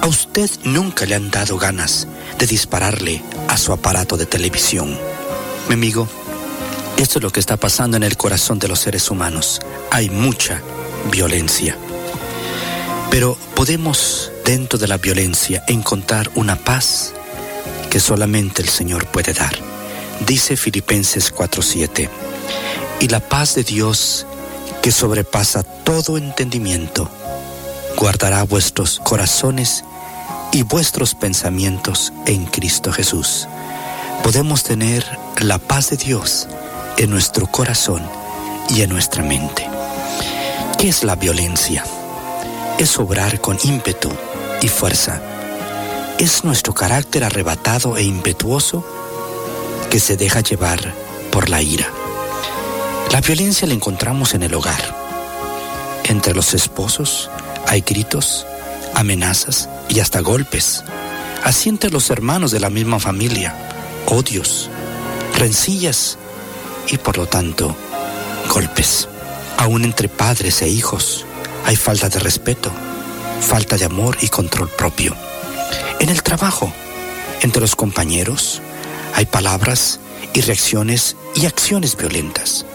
[0.00, 2.06] ¿a usted nunca le han dado ganas
[2.38, 4.98] de dispararle a su aparato de televisión?
[5.68, 6.08] Mi amigo,
[6.96, 9.60] esto es lo que está pasando en el corazón de los seres humanos.
[9.90, 10.60] Hay mucha
[11.10, 11.76] violencia.
[13.10, 17.12] Pero podemos dentro de la violencia encontrar una paz
[17.90, 19.54] que solamente el Señor puede dar.
[20.26, 22.08] Dice Filipenses 4:7,
[23.00, 24.26] y la paz de Dios
[24.80, 27.10] que sobrepasa todo entendimiento,
[27.96, 29.84] guardará vuestros corazones
[30.52, 33.48] y vuestros pensamientos en Cristo Jesús.
[34.22, 35.04] Podemos tener
[35.40, 36.46] la paz de Dios
[36.98, 38.02] en nuestro corazón
[38.68, 39.66] y en nuestra mente.
[40.78, 41.84] ¿Qué es la violencia?
[42.78, 44.10] Es obrar con ímpetu
[44.60, 45.20] y fuerza.
[46.18, 48.84] Es nuestro carácter arrebatado e impetuoso
[49.90, 50.94] que se deja llevar
[51.30, 51.86] por la ira.
[53.10, 54.96] La violencia la encontramos en el hogar.
[56.04, 57.30] Entre los esposos
[57.66, 58.46] hay gritos,
[58.94, 60.84] amenazas y hasta golpes.
[61.44, 63.54] Así entre los hermanos de la misma familia,
[64.06, 64.70] odios,
[65.36, 66.18] rencillas
[66.88, 67.74] y por lo tanto
[68.52, 69.08] golpes.
[69.58, 71.24] Aún entre padres e hijos
[71.64, 72.70] hay falta de respeto,
[73.40, 75.14] falta de amor y control propio.
[76.00, 76.72] En el trabajo,
[77.42, 78.60] entre los compañeros,
[79.14, 80.00] hay palabras
[80.32, 82.66] y reacciones y acciones violentas.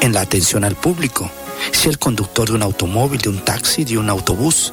[0.00, 1.30] En la atención al público,
[1.72, 4.72] si el conductor de un automóvil, de un taxi, de un autobús,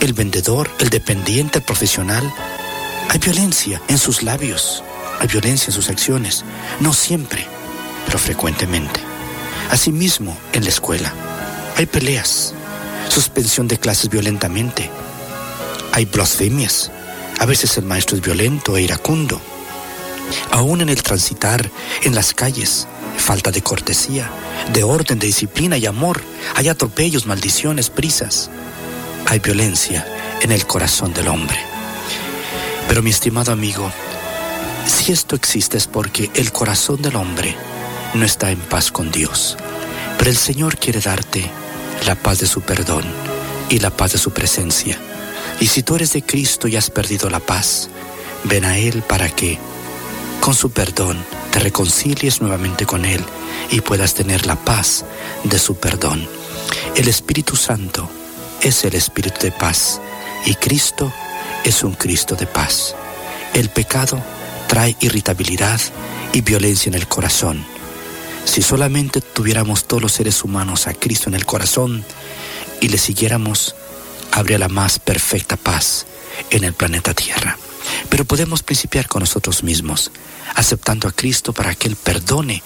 [0.00, 2.32] el vendedor, el dependiente, el profesional,
[3.08, 4.82] hay violencia en sus labios,
[5.20, 6.44] hay violencia en sus acciones,
[6.80, 7.46] no siempre,
[8.06, 9.00] pero frecuentemente.
[9.70, 11.12] Asimismo, en la escuela,
[11.76, 12.54] hay peleas,
[13.08, 14.90] suspensión de clases violentamente,
[15.92, 16.90] hay blasfemias,
[17.40, 19.40] a veces el maestro es violento e iracundo.
[20.50, 21.70] Aún en el transitar
[22.02, 24.30] en las calles, falta de cortesía,
[24.72, 26.22] de orden, de disciplina y amor,
[26.54, 28.50] hay atropellos, maldiciones, prisas.
[29.26, 30.06] Hay violencia
[30.40, 31.58] en el corazón del hombre.
[32.88, 33.90] Pero mi estimado amigo,
[34.86, 37.56] si esto existe es porque el corazón del hombre
[38.14, 39.56] no está en paz con Dios.
[40.18, 41.48] Pero el Señor quiere darte
[42.06, 43.04] la paz de su perdón
[43.68, 44.98] y la paz de su presencia.
[45.60, 47.88] Y si tú eres de Cristo y has perdido la paz,
[48.44, 49.58] ven a Él para que,
[50.40, 51.18] con su perdón,
[51.52, 53.22] te reconcilies nuevamente con Él
[53.70, 55.04] y puedas tener la paz
[55.44, 56.26] de su perdón.
[56.96, 58.08] El Espíritu Santo
[58.60, 60.00] es el Espíritu de paz
[60.46, 61.12] y Cristo
[61.64, 62.94] es un Cristo de paz.
[63.54, 64.22] El pecado
[64.68, 65.80] trae irritabilidad
[66.32, 67.64] y violencia en el corazón.
[68.44, 72.04] Si solamente tuviéramos todos los seres humanos a Cristo en el corazón
[72.80, 73.74] y le siguiéramos,
[74.32, 76.06] habría la más perfecta paz
[76.50, 77.58] en el planeta Tierra.
[78.08, 80.10] Pero podemos principiar con nosotros mismos,
[80.54, 82.62] aceptando a Cristo para que Él perdone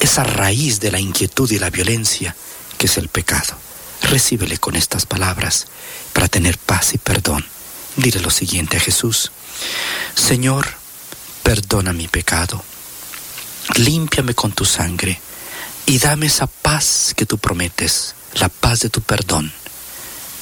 [0.00, 2.36] esa raíz de la inquietud y la violencia
[2.78, 3.56] que es el pecado.
[4.02, 5.66] Recíbele con estas palabras
[6.12, 7.44] para tener paz y perdón.
[7.96, 9.32] Dile lo siguiente a Jesús.
[10.14, 10.66] Señor,
[11.42, 12.64] perdona mi pecado.
[13.76, 15.20] Límpiame con tu sangre
[15.86, 19.52] y dame esa paz que tú prometes, la paz de tu perdón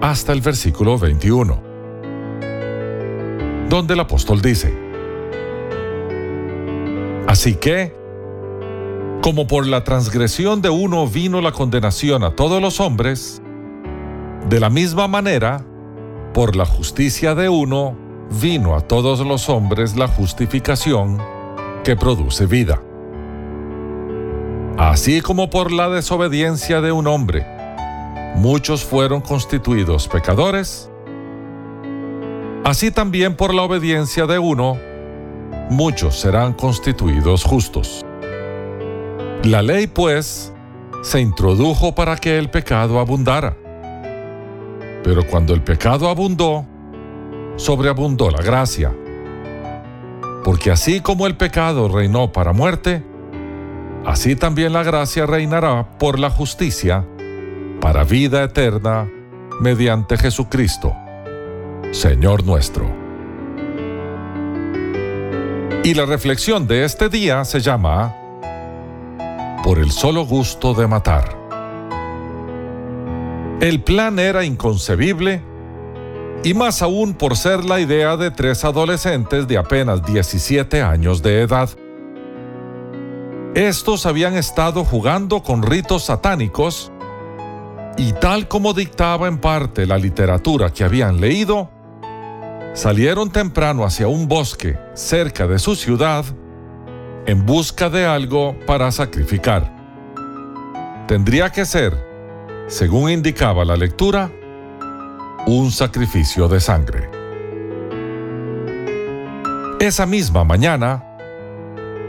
[0.00, 1.62] hasta el versículo 21,
[3.68, 4.88] donde el apóstol dice,
[7.26, 7.94] Así que,
[9.20, 13.42] como por la transgresión de uno vino la condenación a todos los hombres,
[14.48, 15.62] de la misma manera,
[16.32, 17.96] por la justicia de uno
[18.40, 21.18] vino a todos los hombres la justificación
[21.84, 22.80] que produce vida.
[24.78, 27.44] Así como por la desobediencia de un hombre,
[28.36, 30.88] muchos fueron constituidos pecadores,
[32.64, 34.78] así también por la obediencia de uno,
[35.68, 38.06] muchos serán constituidos justos.
[39.42, 40.52] La ley, pues,
[41.02, 43.56] se introdujo para que el pecado abundara.
[45.02, 46.64] Pero cuando el pecado abundó,
[47.56, 48.94] sobreabundó la gracia.
[50.44, 53.07] Porque así como el pecado reinó para muerte,
[54.06, 57.04] así también la gracia reinará por la justicia
[57.80, 59.08] para vida eterna
[59.60, 60.94] mediante Jesucristo,
[61.90, 62.86] Señor nuestro.
[65.84, 68.14] Y la reflexión de este día se llama
[69.64, 71.36] Por el solo gusto de matar.
[73.60, 75.42] El plan era inconcebible
[76.44, 81.42] y más aún por ser la idea de tres adolescentes de apenas 17 años de
[81.42, 81.70] edad.
[83.58, 86.92] Estos habían estado jugando con ritos satánicos
[87.96, 91.68] y tal como dictaba en parte la literatura que habían leído,
[92.72, 96.24] salieron temprano hacia un bosque cerca de su ciudad
[97.26, 99.74] en busca de algo para sacrificar.
[101.08, 101.98] Tendría que ser,
[102.68, 104.30] según indicaba la lectura,
[105.48, 107.10] un sacrificio de sangre.
[109.80, 111.04] Esa misma mañana,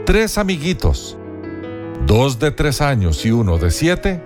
[0.06, 1.16] tres amiguitos,
[2.06, 4.22] dos de tres años y uno de siete,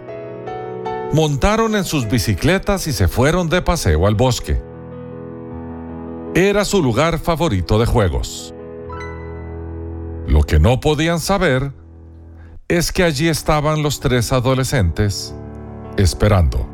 [1.13, 4.61] montaron en sus bicicletas y se fueron de paseo al bosque.
[6.35, 8.55] Era su lugar favorito de juegos.
[10.27, 11.73] Lo que no podían saber
[12.67, 15.35] es que allí estaban los tres adolescentes
[15.97, 16.67] esperando.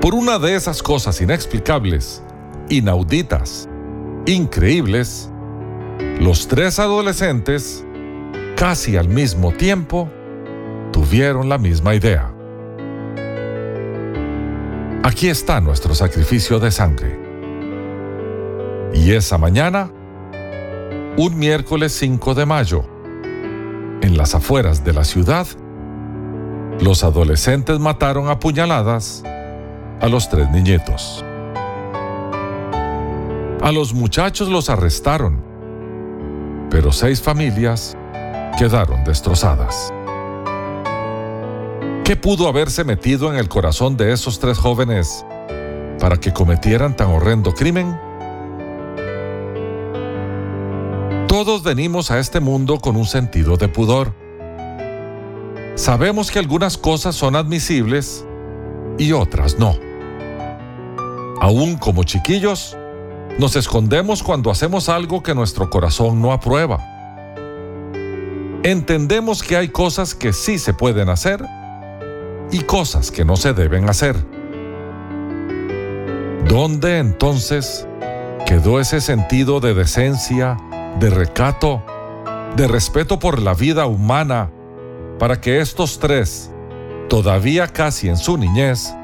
[0.00, 2.22] Por una de esas cosas inexplicables,
[2.68, 3.68] inauditas,
[4.26, 5.30] increíbles,
[6.20, 7.84] los tres adolescentes,
[8.62, 10.08] casi al mismo tiempo,
[10.92, 12.32] tuvieron la misma idea.
[15.02, 17.18] Aquí está nuestro sacrificio de sangre.
[18.94, 19.90] Y esa mañana,
[21.16, 22.84] un miércoles 5 de mayo,
[24.00, 25.48] en las afueras de la ciudad,
[26.80, 29.24] los adolescentes mataron a puñaladas
[30.00, 31.24] a los tres niñitos.
[33.60, 35.42] A los muchachos los arrestaron,
[36.70, 37.96] pero seis familias
[38.58, 39.92] quedaron destrozadas.
[42.04, 45.24] ¿Qué pudo haberse metido en el corazón de esos tres jóvenes
[45.98, 47.96] para que cometieran tan horrendo crimen?
[51.28, 54.14] Todos venimos a este mundo con un sentido de pudor.
[55.76, 58.26] Sabemos que algunas cosas son admisibles
[58.98, 59.74] y otras no.
[61.40, 62.76] Aún como chiquillos,
[63.38, 66.91] nos escondemos cuando hacemos algo que nuestro corazón no aprueba.
[68.64, 71.44] Entendemos que hay cosas que sí se pueden hacer
[72.52, 74.14] y cosas que no se deben hacer.
[76.46, 77.88] ¿Dónde entonces
[78.46, 80.58] quedó ese sentido de decencia,
[81.00, 81.82] de recato,
[82.54, 84.52] de respeto por la vida humana
[85.18, 86.52] para que estos tres,
[87.08, 88.94] todavía casi en su niñez,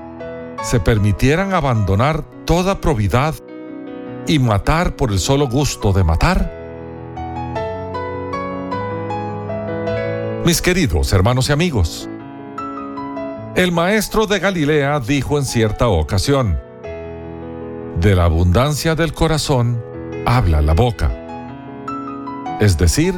[0.63, 3.35] se permitieran abandonar toda probidad
[4.29, 6.58] y matar por el solo gusto de matar?
[10.49, 12.09] Mis queridos hermanos y amigos,
[13.55, 16.59] el maestro de Galilea dijo en cierta ocasión,
[18.01, 19.85] de la abundancia del corazón
[20.25, 21.13] habla la boca.
[22.61, 23.13] Es decir,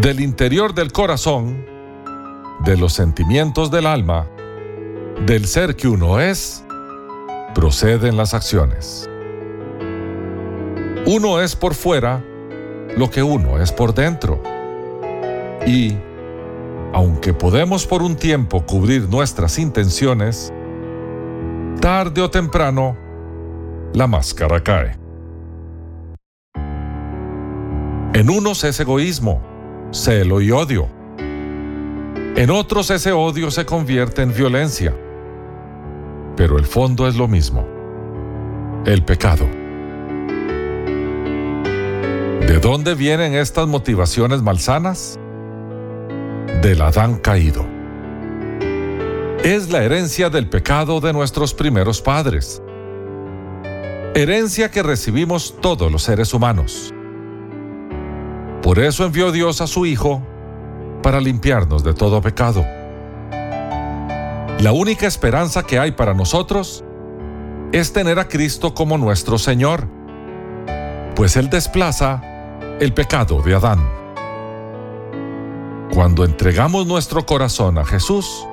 [0.00, 1.64] del interior del corazón,
[2.64, 4.26] de los sentimientos del alma,
[5.24, 6.64] del ser que uno es,
[7.54, 9.08] proceden las acciones.
[11.06, 12.24] Uno es por fuera
[12.96, 14.42] lo que uno es por dentro.
[15.66, 15.96] Y
[16.92, 20.52] aunque podemos por un tiempo cubrir nuestras intenciones,
[21.80, 22.96] tarde o temprano
[23.94, 24.98] la máscara cae.
[28.14, 29.42] En unos es egoísmo,
[29.90, 30.88] celo y odio.
[32.36, 34.94] En otros ese odio se convierte en violencia.
[36.36, 37.66] Pero el fondo es lo mismo,
[38.84, 39.46] el pecado.
[42.46, 45.18] ¿De dónde vienen estas motivaciones malsanas?
[46.62, 47.66] Del Adán caído.
[49.42, 52.62] Es la herencia del pecado de nuestros primeros padres.
[54.14, 56.94] Herencia que recibimos todos los seres humanos.
[58.62, 60.22] Por eso envió Dios a su Hijo
[61.02, 62.64] para limpiarnos de todo pecado.
[64.60, 66.84] La única esperanza que hay para nosotros
[67.72, 69.88] es tener a Cristo como nuestro Señor,
[71.16, 72.22] pues Él desplaza
[72.78, 74.01] el pecado de Adán.
[75.92, 78.46] Cuando entregamos nuestro corazón a Jesús,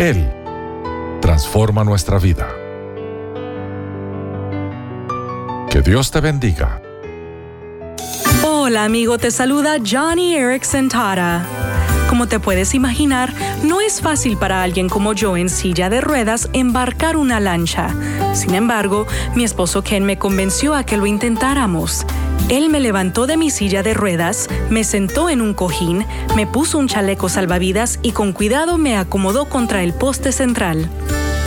[0.00, 0.28] Él
[1.20, 2.48] transforma nuestra vida.
[5.70, 6.82] Que Dios te bendiga.
[8.44, 11.46] Hola amigo, te saluda Johnny Erickson Tara.
[12.08, 13.32] Como te puedes imaginar,
[13.62, 17.94] no es fácil para alguien como yo en silla de ruedas embarcar una lancha.
[18.34, 22.04] Sin embargo, mi esposo Ken me convenció a que lo intentáramos.
[22.48, 26.78] Él me levantó de mi silla de ruedas, me sentó en un cojín, me puso
[26.78, 30.88] un chaleco salvavidas y con cuidado me acomodó contra el poste central.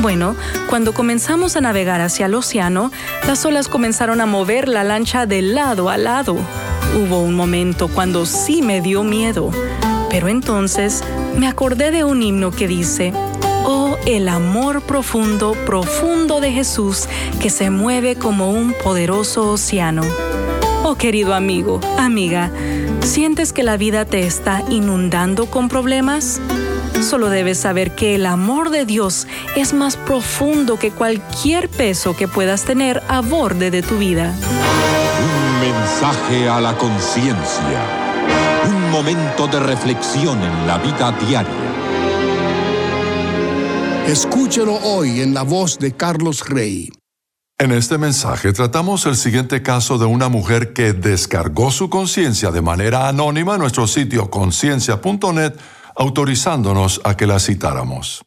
[0.02, 0.36] Bueno,
[0.70, 2.92] cuando comenzamos a navegar hacia el océano,
[3.28, 6.36] las olas comenzaron a mover la lancha de lado a lado.
[6.96, 9.52] Hubo un momento cuando sí me dio miedo,
[10.10, 11.04] pero entonces
[11.38, 13.14] me acordé de un himno que dice,
[13.68, 17.08] Oh, el amor profundo, profundo de Jesús
[17.42, 20.04] que se mueve como un poderoso océano.
[20.88, 22.52] Oh, querido amigo, amiga,
[23.02, 26.40] ¿sientes que la vida te está inundando con problemas?
[27.02, 29.26] Solo debes saber que el amor de Dios
[29.56, 34.32] es más profundo que cualquier peso que puedas tener a borde de tu vida.
[35.24, 37.82] Un mensaje a la conciencia.
[38.68, 41.50] Un momento de reflexión en la vida diaria.
[44.06, 46.92] Escúchelo hoy en la voz de Carlos Rey.
[47.58, 52.62] En este mensaje tratamos el siguiente caso de una mujer que descargó su conciencia de
[52.62, 55.54] manera anónima en nuestro sitio conciencia.net,
[55.96, 58.26] autorizándonos a que la citáramos.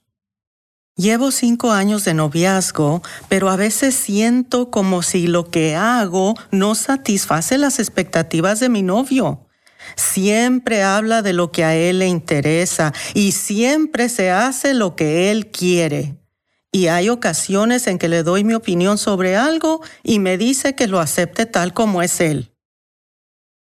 [0.97, 6.75] Llevo cinco años de noviazgo, pero a veces siento como si lo que hago no
[6.75, 9.47] satisface las expectativas de mi novio.
[9.95, 15.31] Siempre habla de lo que a él le interesa y siempre se hace lo que
[15.31, 16.18] él quiere.
[16.71, 20.87] Y hay ocasiones en que le doy mi opinión sobre algo y me dice que
[20.87, 22.53] lo acepte tal como es él.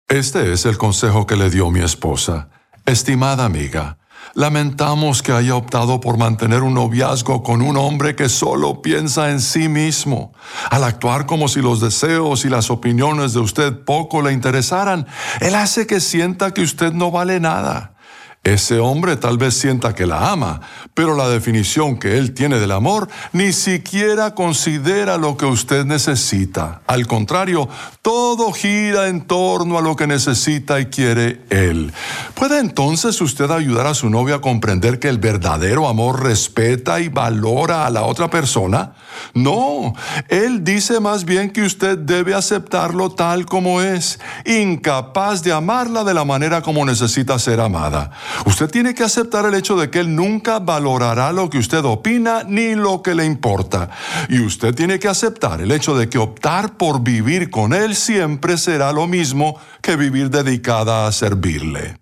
[0.07, 2.49] Este es el consejo que le dio mi esposa.
[2.85, 3.97] Estimada amiga,
[4.35, 9.41] lamentamos que haya optado por mantener un noviazgo con un hombre que solo piensa en
[9.41, 10.33] sí mismo.
[10.69, 15.07] Al actuar como si los deseos y las opiniones de usted poco le interesaran,
[15.41, 17.92] él hace que sienta que usted no vale nada.
[18.43, 20.59] Ese hombre tal vez sienta que la ama,
[20.93, 26.81] pero la definición que él tiene del amor ni siquiera considera lo que usted necesita.
[26.85, 27.69] Al contrario,
[28.01, 31.93] todo gira en torno a lo que necesita y quiere él.
[32.35, 37.07] ¿Puede entonces usted ayudar a su novia a comprender que el verdadero amor respeta y
[37.07, 38.95] valora a la otra persona?
[39.33, 39.93] No,
[40.27, 46.13] él dice más bien que usted debe aceptarlo tal como es, incapaz de amarla de
[46.13, 48.11] la manera como necesita ser amada.
[48.45, 52.43] Usted tiene que aceptar el hecho de que él nunca valorará lo que usted opina
[52.47, 53.89] ni lo que le importa.
[54.29, 58.57] Y usted tiene que aceptar el hecho de que optar por vivir con él siempre
[58.57, 61.97] será lo mismo que vivir dedicada a servirle.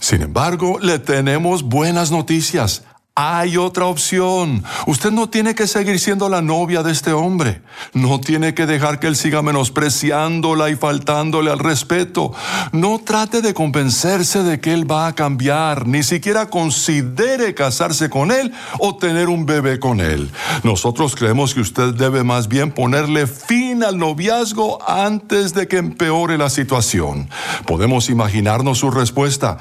[0.00, 2.84] Sin embargo, le tenemos buenas noticias.
[3.18, 4.62] Hay otra opción.
[4.86, 7.62] Usted no tiene que seguir siendo la novia de este hombre.
[7.94, 12.34] No tiene que dejar que él siga menospreciándola y faltándole al respeto.
[12.72, 15.86] No trate de convencerse de que él va a cambiar.
[15.86, 20.30] Ni siquiera considere casarse con él o tener un bebé con él.
[20.62, 26.36] Nosotros creemos que usted debe más bien ponerle fin al noviazgo antes de que empeore
[26.36, 27.30] la situación.
[27.66, 29.56] Podemos imaginarnos su respuesta.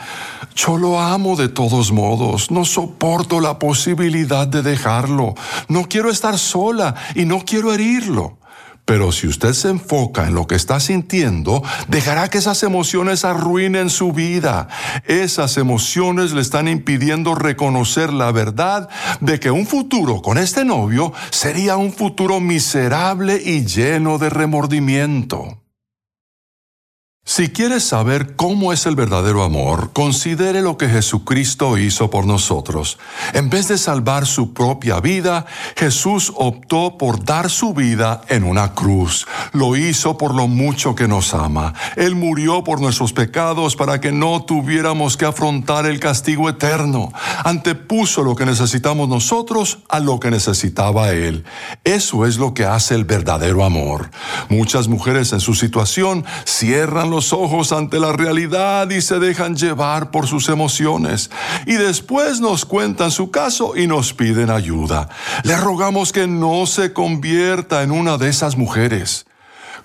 [0.56, 2.52] Yo lo amo de todos modos.
[2.52, 5.36] No soporto la posibilidad de dejarlo.
[5.68, 8.40] No quiero estar sola y no quiero herirlo.
[8.86, 13.90] Pero si usted se enfoca en lo que está sintiendo, dejará que esas emociones arruinen
[13.90, 14.68] su vida.
[15.06, 18.88] Esas emociones le están impidiendo reconocer la verdad
[19.22, 25.65] de que un futuro con este novio sería un futuro miserable y lleno de remordimiento.
[27.28, 33.00] Si quieres saber cómo es el verdadero amor, considere lo que Jesucristo hizo por nosotros.
[33.34, 38.76] En vez de salvar su propia vida, Jesús optó por dar su vida en una
[38.76, 39.26] cruz.
[39.54, 41.74] Lo hizo por lo mucho que nos ama.
[41.96, 47.12] Él murió por nuestros pecados para que no tuviéramos que afrontar el castigo eterno.
[47.44, 51.44] Antepuso lo que necesitamos nosotros a lo que necesitaba Él.
[51.86, 54.12] Eso es lo que hace el verdadero amor.
[54.48, 60.12] Muchas mujeres en su situación cierran los ojos ante la realidad y se dejan llevar
[60.12, 61.30] por sus emociones.
[61.66, 65.10] Y después nos cuentan su caso y nos piden ayuda.
[65.44, 69.26] Le rogamos que no se convierta en una de esas mujeres.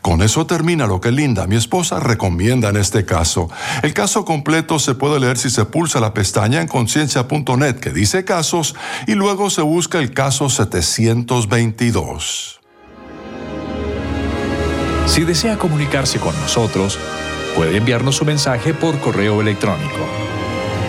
[0.02, 3.50] Con eso termina lo que Linda, mi esposa, recomienda en este caso.
[3.82, 8.24] El caso completo se puede leer si se pulsa la pestaña en conciencia.net que dice
[8.24, 8.74] casos
[9.06, 12.59] y luego se busca el caso 722.
[15.10, 16.96] Si desea comunicarse con nosotros,
[17.56, 20.06] puede enviarnos su mensaje por correo electrónico.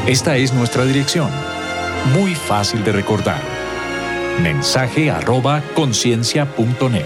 [0.06, 1.32] Esta es nuestra dirección.
[2.14, 3.42] Muy fácil de recordar.
[4.40, 7.04] Mensaje arroba conciencia.net.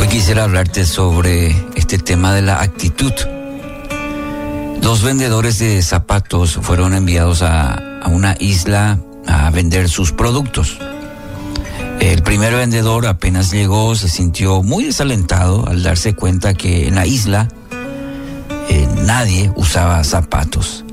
[0.00, 3.12] Hoy quisiera hablarte sobre este tema de la actitud.
[4.80, 10.76] Dos vendedores de zapatos fueron enviados a, a una isla a vender sus productos.
[12.00, 17.06] El primer vendedor apenas llegó se sintió muy desalentado al darse cuenta que en la
[17.06, 17.48] isla
[18.70, 20.84] eh, nadie usaba zapatos.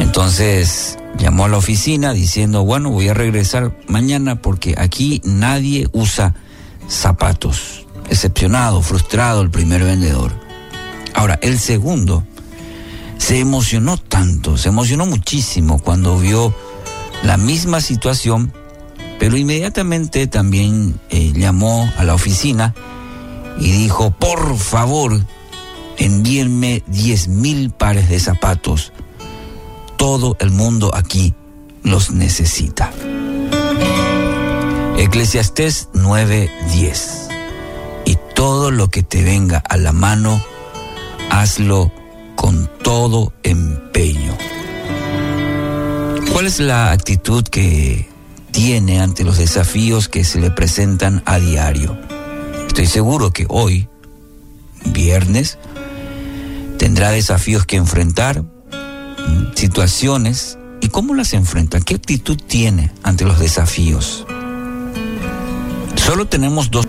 [0.00, 6.34] Entonces llamó a la oficina diciendo, bueno, voy a regresar mañana porque aquí nadie usa
[6.88, 7.86] zapatos.
[8.08, 10.32] Decepcionado, frustrado el primer vendedor.
[11.14, 12.24] Ahora, el segundo
[13.18, 16.52] se emocionó tanto, se emocionó muchísimo cuando vio
[17.22, 18.52] la misma situación
[19.18, 22.74] pero inmediatamente también eh, llamó a la oficina
[23.58, 25.20] y dijo, por favor,
[25.96, 28.92] envíenme 10 mil pares de zapatos.
[29.96, 31.34] Todo el mundo aquí
[31.82, 32.92] los necesita.
[34.96, 37.28] Eclesiastés 9:10.
[38.04, 40.40] Y todo lo que te venga a la mano,
[41.30, 41.92] hazlo
[42.36, 44.36] con todo empeño.
[46.32, 48.08] ¿Cuál es la actitud que
[48.50, 51.98] tiene ante los desafíos que se le presentan a diario.
[52.66, 53.88] Estoy seguro que hoy,
[54.84, 55.58] viernes,
[56.78, 63.38] tendrá desafíos que enfrentar, mm, situaciones, y cómo las enfrenta, qué actitud tiene ante los
[63.38, 64.26] desafíos.
[65.96, 66.86] Solo tenemos dos.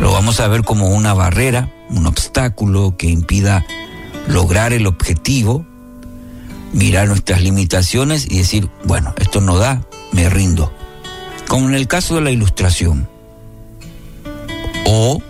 [0.00, 3.64] Lo vamos a ver como una barrera, un obstáculo que impida
[4.28, 5.64] lograr el objetivo,
[6.72, 9.82] mirar nuestras limitaciones y decir, bueno, esto no da,
[10.18, 10.72] me rindo.
[11.46, 13.08] Como en el caso de la ilustración.
[14.84, 15.22] O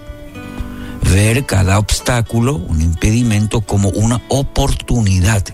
[1.13, 5.45] ver cada obstáculo, un impedimento, como una oportunidad.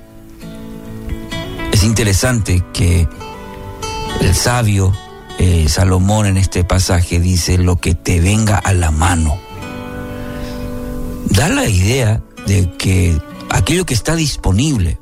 [1.73, 3.09] Es interesante que
[4.21, 4.93] el sabio
[5.41, 9.37] eh, Salomón en este pasaje dice lo que te venga a la mano.
[11.31, 13.21] Da la idea de que
[13.51, 15.01] aquello que está disponible,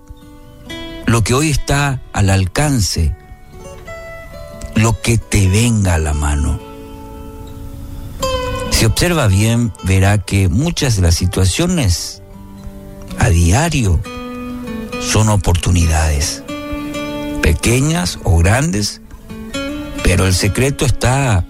[1.05, 3.14] lo que hoy está al alcance,
[4.75, 6.59] lo que te venga a la mano.
[8.70, 12.23] Si observa bien, verá que muchas de las situaciones
[13.18, 14.01] a diario
[15.01, 16.43] son oportunidades,
[17.43, 19.01] pequeñas o grandes,
[20.03, 21.45] pero el secreto está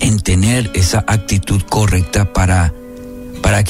[0.00, 2.72] en tener esa actitud correcta para,
[3.42, 3.64] ¿para?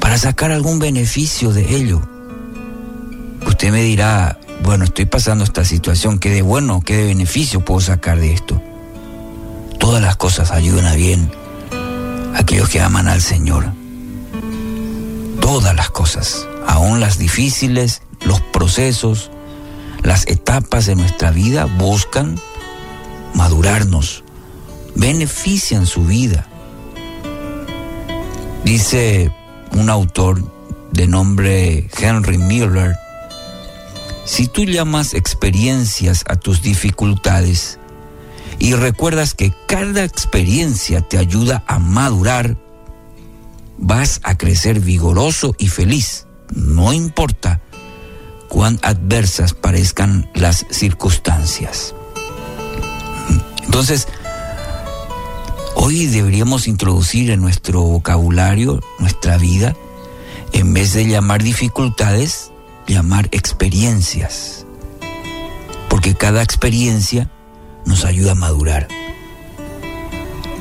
[0.00, 2.00] Para sacar algún beneficio de ello.
[3.46, 7.80] Usted me dirá, bueno, estoy pasando esta situación, ¿qué de bueno, qué de beneficio puedo
[7.80, 8.60] sacar de esto?
[9.78, 11.30] Todas las cosas ayudan a bien
[12.34, 13.66] a aquellos que aman al Señor.
[15.40, 19.30] Todas las cosas, aún las difíciles, los procesos,
[20.02, 22.36] las etapas de nuestra vida buscan
[23.34, 24.24] madurarnos,
[24.94, 26.46] benefician su vida.
[28.64, 29.30] Dice
[29.72, 30.42] un autor
[30.90, 32.96] de nombre Henry Miller,
[34.26, 37.78] si tú llamas experiencias a tus dificultades
[38.58, 42.56] y recuerdas que cada experiencia te ayuda a madurar,
[43.78, 47.60] vas a crecer vigoroso y feliz, no importa
[48.48, 51.94] cuán adversas parezcan las circunstancias.
[53.64, 54.08] Entonces,
[55.76, 59.76] hoy deberíamos introducir en nuestro vocabulario, nuestra vida,
[60.52, 62.50] en vez de llamar dificultades,
[62.86, 64.66] llamar experiencias,
[65.88, 67.30] porque cada experiencia
[67.84, 68.88] nos ayuda a madurar.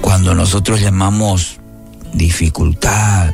[0.02, 1.60] Cuando nosotros llamamos
[2.14, 3.34] dificultad,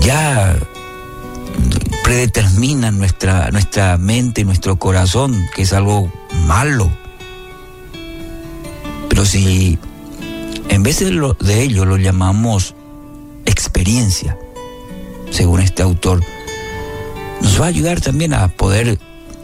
[0.00, 0.56] ya
[2.02, 6.12] predeterminan nuestra, nuestra mente nuestro corazón, que es algo
[6.46, 6.90] malo.
[9.08, 9.78] Pero si
[10.68, 12.74] en vez de, lo, de ello lo llamamos
[13.44, 14.36] experiencia,
[15.30, 16.22] según este autor,
[17.40, 18.98] nos va a ayudar también a poder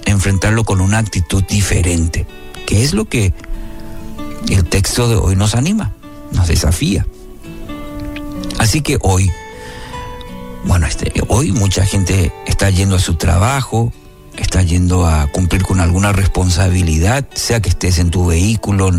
[0.04, 2.26] enfrentarlo con una actitud diferente,
[2.66, 3.34] que es lo que
[4.48, 5.92] el texto de hoy nos anima,
[6.32, 7.06] nos desafía.
[8.58, 9.30] Así que hoy,
[10.64, 13.92] bueno, este, hoy mucha gente está yendo a su trabajo,
[14.36, 18.90] está yendo a cumplir con alguna responsabilidad, sea que estés en tu vehículo,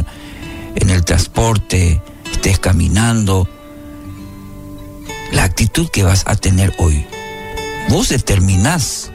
[0.75, 3.47] en el transporte, estés caminando.
[5.31, 7.05] La actitud que vas a tener hoy,
[7.89, 9.11] vos determinás,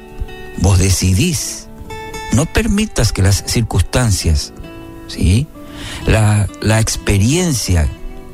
[0.59, 1.69] vos decidís.
[2.33, 4.53] No permitas que las circunstancias,
[5.09, 5.47] ¿sí?
[6.07, 7.89] La, la experiencia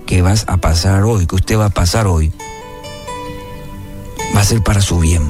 [0.06, 2.32] que vas a pasar hoy, que usted va a pasar hoy,
[4.34, 5.22] va a ser para su bien.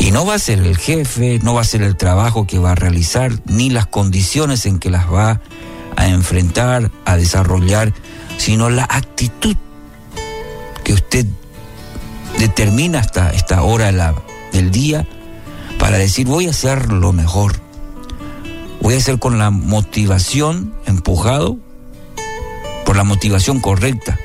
[0.00, 2.72] Y no va a ser el jefe, no va a ser el trabajo que va
[2.72, 5.40] a realizar, ni las condiciones en que las va
[5.96, 7.92] a enfrentar, a desarrollar,
[8.38, 9.56] sino la actitud
[10.82, 11.26] que usted
[12.38, 13.92] determina hasta esta hora
[14.52, 15.06] del día
[15.78, 17.56] para decir voy a hacer lo mejor.
[18.80, 21.58] Voy a hacer con la motivación, empujado
[22.84, 24.18] por la motivación correcta,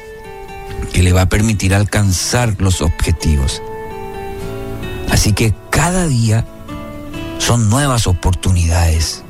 [0.91, 3.62] que le va a permitir alcanzar los objetivos.
[5.10, 6.45] Así que cada día
[7.38, 9.24] son nuevas oportunidades.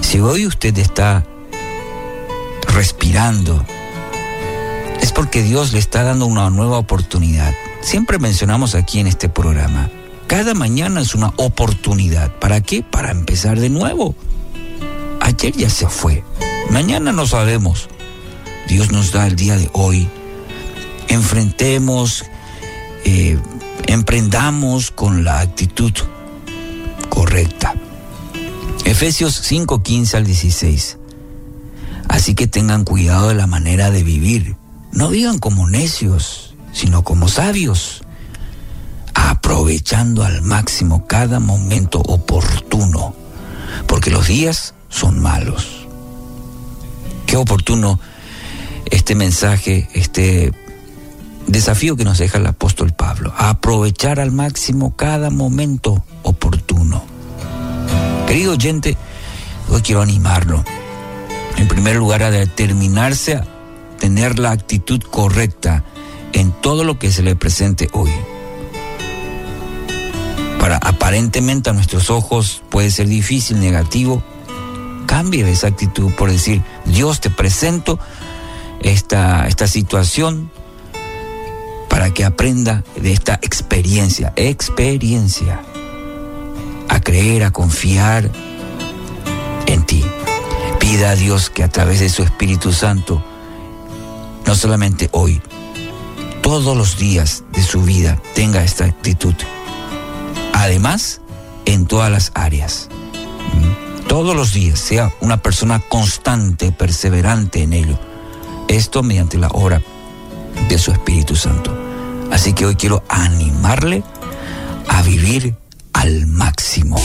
[0.00, 1.24] Si hoy usted está
[2.68, 3.64] respirando,
[5.00, 7.54] es porque Dios le está dando una nueva oportunidad.
[7.82, 9.90] Siempre mencionamos aquí en este programa,
[10.28, 12.32] cada mañana es una oportunidad.
[12.38, 12.82] ¿Para qué?
[12.82, 14.14] Para empezar de nuevo.
[15.20, 16.24] Ayer ya se fue,
[16.70, 17.88] mañana no sabemos.
[18.68, 20.08] Dios nos da el día de hoy.
[21.08, 22.24] Enfrentemos,
[23.04, 23.38] eh,
[23.86, 25.92] emprendamos con la actitud
[27.08, 27.74] correcta.
[28.84, 30.98] Efesios 5, 15 al 16.
[32.08, 34.56] Así que tengan cuidado de la manera de vivir.
[34.92, 38.02] No vivan como necios, sino como sabios,
[39.14, 43.14] aprovechando al máximo cada momento oportuno,
[43.86, 45.86] porque los días son malos.
[47.26, 48.00] Qué oportuno
[48.90, 50.52] este mensaje, este
[51.46, 57.04] desafío que nos deja el apóstol Pablo, aprovechar al máximo cada momento oportuno.
[58.26, 58.96] Querido oyente,
[59.68, 60.64] hoy quiero animarlo.
[61.56, 63.46] En primer lugar, a determinarse a
[63.98, 65.84] tener la actitud correcta
[66.32, 68.10] en todo lo que se le presente hoy.
[70.58, 74.22] Para aparentemente a nuestros ojos puede ser difícil, negativo,
[75.06, 77.98] cambie esa actitud por decir, Dios te presento
[78.80, 80.50] esta, esta situación
[81.88, 85.60] para que aprenda de esta experiencia, experiencia,
[86.88, 88.30] a creer, a confiar
[89.66, 90.02] en ti.
[90.78, 93.22] Pida a Dios que a través de su Espíritu Santo,
[94.46, 95.42] no solamente hoy,
[96.42, 99.34] todos los días de su vida tenga esta actitud.
[100.52, 101.20] Además,
[101.64, 102.88] en todas las áreas.
[104.08, 107.98] Todos los días sea una persona constante, perseverante en ello
[108.72, 109.82] esto mediante la obra
[110.68, 111.72] de su Espíritu Santo.
[112.30, 114.02] Así que hoy quiero animarle
[114.88, 115.54] a vivir
[115.92, 116.96] al máximo.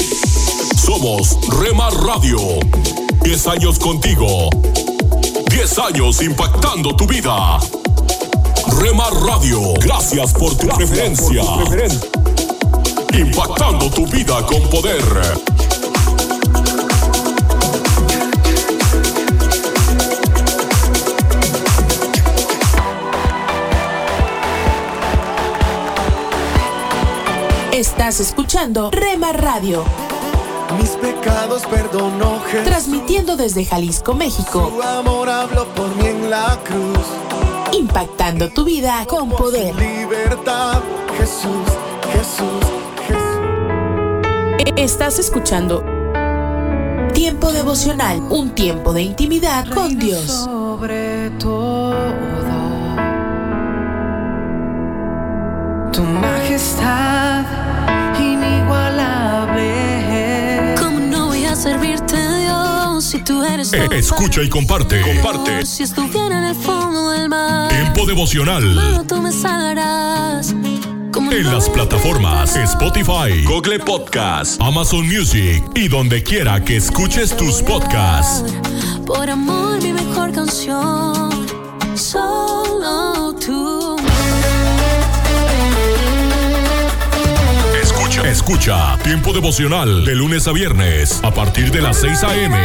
[0.78, 2.40] Somos Remar Radio.
[3.24, 4.50] 10 años contigo.
[5.50, 7.60] 10 años impactando tu vida.
[8.80, 11.44] Remar Radio, gracias por tu preferencia.
[13.14, 15.02] Impactando tu vida con poder.
[27.72, 29.84] Estás escuchando Rema Radio.
[30.80, 32.66] Mis pecados perdonó Jesús.
[32.66, 34.72] Transmitiendo desde Jalisco, México.
[34.74, 37.06] Su amor habló por mí en la cruz.
[37.74, 39.76] Impactando tu vida con poder.
[39.76, 40.82] Libertad,
[41.18, 41.68] Jesús,
[42.12, 42.66] Jesús,
[43.08, 44.74] Jesús.
[44.78, 45.84] Estás escuchando
[47.18, 50.22] Tiempo devocional, un tiempo de intimidad con Dios.
[50.22, 51.96] Sobre todo,
[55.92, 57.44] tu majestad
[63.30, 65.02] Eh, Escucha y comparte.
[65.02, 65.66] Comparte.
[65.66, 68.64] Si estuviera en el fondo del mar, Tiempo devocional.
[68.74, 70.56] malo tú me salvarás.
[71.12, 77.62] ¿Cómo En las plataformas Spotify, Google Podcast, Amazon Music y donde quiera que escuches tus
[77.62, 78.50] podcasts.
[79.06, 81.46] Por amor, mi mejor canción.
[81.96, 83.98] Solo tú.
[88.24, 92.58] Escucha Tiempo Devocional de lunes a viernes a partir de las 6 a.m.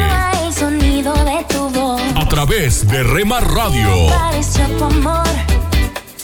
[1.03, 2.01] El sonido de tu voz.
[2.15, 4.07] a través de Rema Radio.
[4.09, 5.27] Pareció tu amor.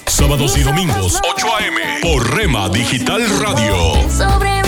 [0.06, 1.80] Sábados y domingos 8 a.m.
[2.00, 4.08] por Rema Digital Radio.
[4.08, 4.67] Sobre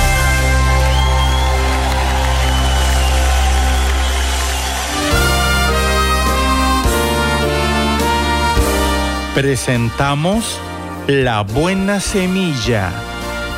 [9.33, 10.59] Presentamos
[11.07, 12.91] La Buena Semilla,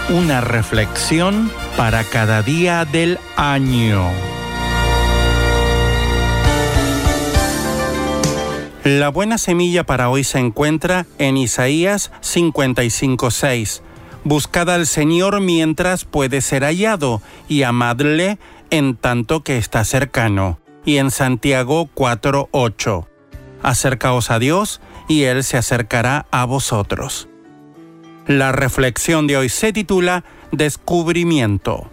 [0.09, 4.07] una reflexión para cada día del año.
[8.83, 13.81] La buena semilla para hoy se encuentra en Isaías 55:6.
[14.23, 17.19] Buscad al Señor mientras puede ser hallado
[17.49, 18.37] y amadle
[18.69, 20.59] en tanto que está cercano.
[20.85, 23.07] Y en Santiago 4:8.
[23.63, 27.27] Acercaos a Dios y Él se acercará a vosotros.
[28.27, 31.89] La reflexión de hoy se titula Descubrimiento.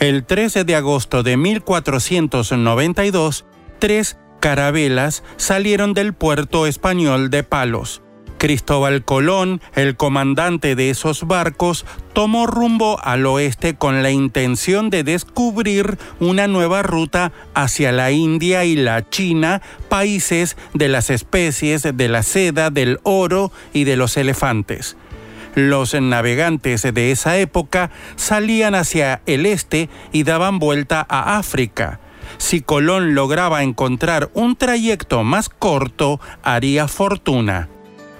[0.00, 3.44] El 13 de agosto de 1492,
[3.78, 8.03] tres carabelas salieron del puerto español de Palos.
[8.44, 15.02] Cristóbal Colón, el comandante de esos barcos, tomó rumbo al oeste con la intención de
[15.02, 22.08] descubrir una nueva ruta hacia la India y la China, países de las especies de
[22.08, 24.98] la seda, del oro y de los elefantes.
[25.54, 31.98] Los navegantes de esa época salían hacia el este y daban vuelta a África.
[32.36, 37.70] Si Colón lograba encontrar un trayecto más corto, haría fortuna.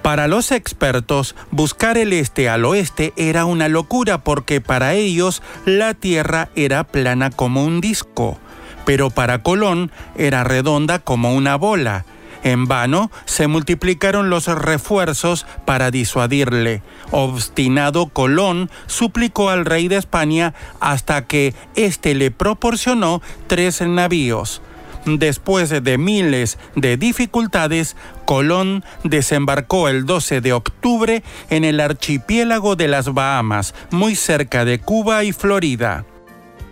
[0.04, 5.94] Para los expertos, buscar el este al oeste era una locura porque para ellos la
[5.94, 8.38] Tierra era plana como un disco,
[8.84, 12.04] pero para Colón era redonda como una bola.
[12.42, 16.82] En vano se multiplicaron los refuerzos para disuadirle.
[17.10, 24.60] Obstinado Colón suplicó al rey de España hasta que éste le proporcionó tres navíos.
[25.06, 32.88] Después de miles de dificultades, Colón desembarcó el 12 de octubre en el archipiélago de
[32.88, 36.04] las Bahamas, muy cerca de Cuba y Florida.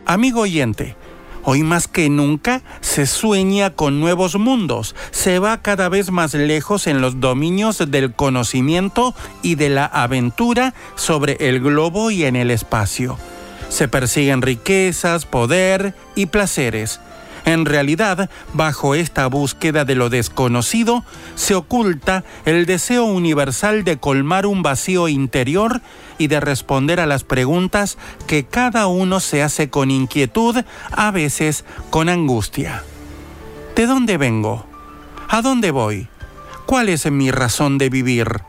[0.07, 0.97] Amigo oyente,
[1.45, 6.87] Hoy más que nunca se sueña con nuevos mundos, se va cada vez más lejos
[6.87, 9.13] en los dominios del conocimiento
[9.43, 13.19] y de la aventura sobre el globo y en el espacio.
[13.71, 17.01] Se persiguen riquezas, poder y placeres.
[17.45, 24.47] En realidad, bajo esta búsqueda de lo desconocido, se oculta el deseo universal de colmar
[24.47, 25.81] un vacío interior
[26.19, 30.57] y de responder a las preguntas que cada uno se hace con inquietud,
[30.93, 32.85] a veces con angustia.
[33.75, 34.67] ¿De dónde vengo?
[35.29, 36.09] ¿A dónde voy?
[36.67, 38.43] ¿Cuál es mi razón de vivir?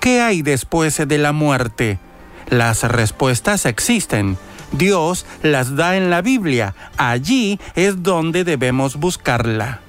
[0.00, 2.00] ¿Qué hay después de la muerte?
[2.48, 4.36] Las respuestas existen.
[4.72, 6.74] Dios las da en la Biblia.
[6.96, 9.80] Allí es donde debemos buscarla.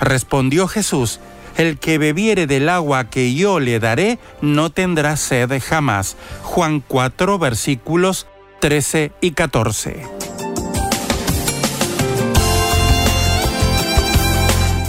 [0.00, 1.20] Respondió Jesús,
[1.56, 6.16] el que bebiere del agua que yo le daré no tendrá sed jamás.
[6.42, 8.26] Juan 4 versículos
[8.60, 10.02] 13 y 14.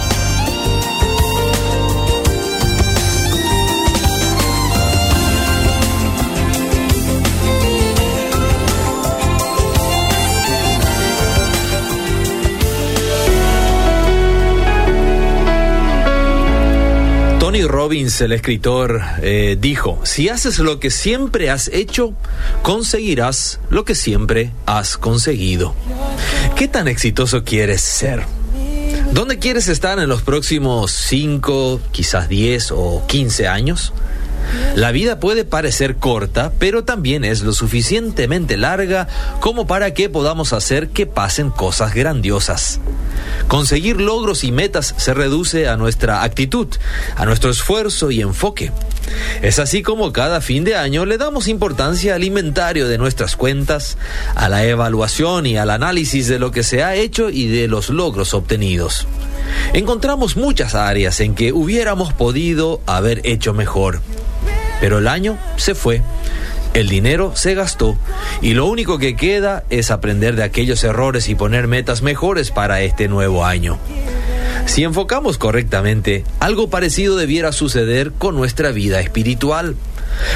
[17.55, 22.13] Tony Robbins, el escritor, eh, dijo, si haces lo que siempre has hecho,
[22.63, 25.73] conseguirás lo que siempre has conseguido.
[26.57, 28.25] ¿Qué tan exitoso quieres ser?
[29.13, 33.93] ¿Dónde quieres estar en los próximos 5, quizás 10 o 15 años?
[34.75, 39.07] La vida puede parecer corta, pero también es lo suficientemente larga
[39.39, 42.81] como para que podamos hacer que pasen cosas grandiosas.
[43.49, 46.69] Conseguir logros y metas se reduce a nuestra actitud,
[47.17, 48.73] a nuestro esfuerzo y enfoque.
[49.43, 53.99] Es así como cada fin de año le damos importancia al inventario de nuestras cuentas,
[54.35, 57.91] a la evaluación y al análisis de lo que se ha hecho y de los
[57.91, 59.07] logros obtenidos.
[59.73, 64.01] Encontramos muchas áreas en que hubiéramos podido haber hecho mejor.
[64.81, 66.03] Pero el año se fue,
[66.75, 67.97] el dinero se gastó
[68.43, 72.83] y lo único que queda es aprender de aquellos errores y poner metas mejores para
[72.83, 73.79] este nuevo año.
[74.67, 79.77] Si enfocamos correctamente, algo parecido debiera suceder con nuestra vida espiritual.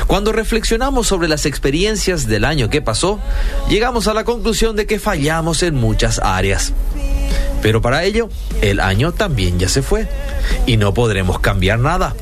[0.06, 3.20] Cuando reflexionamos sobre las experiencias del año que pasó,
[3.68, 6.72] llegamos a la conclusión de que fallamos en muchas áreas.
[7.62, 8.28] Pero para ello,
[8.60, 10.06] el año también ya se fue
[10.66, 12.14] y no podremos cambiar nada.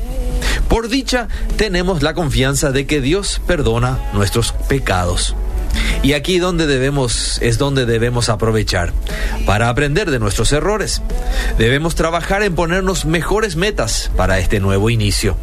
[0.69, 5.35] Por dicha, tenemos la confianza de que Dios perdona nuestros pecados.
[6.03, 8.93] Y aquí donde debemos es donde debemos aprovechar
[9.45, 11.01] para aprender de nuestros errores.
[11.57, 15.37] Debemos trabajar en ponernos mejores metas para este nuevo inicio.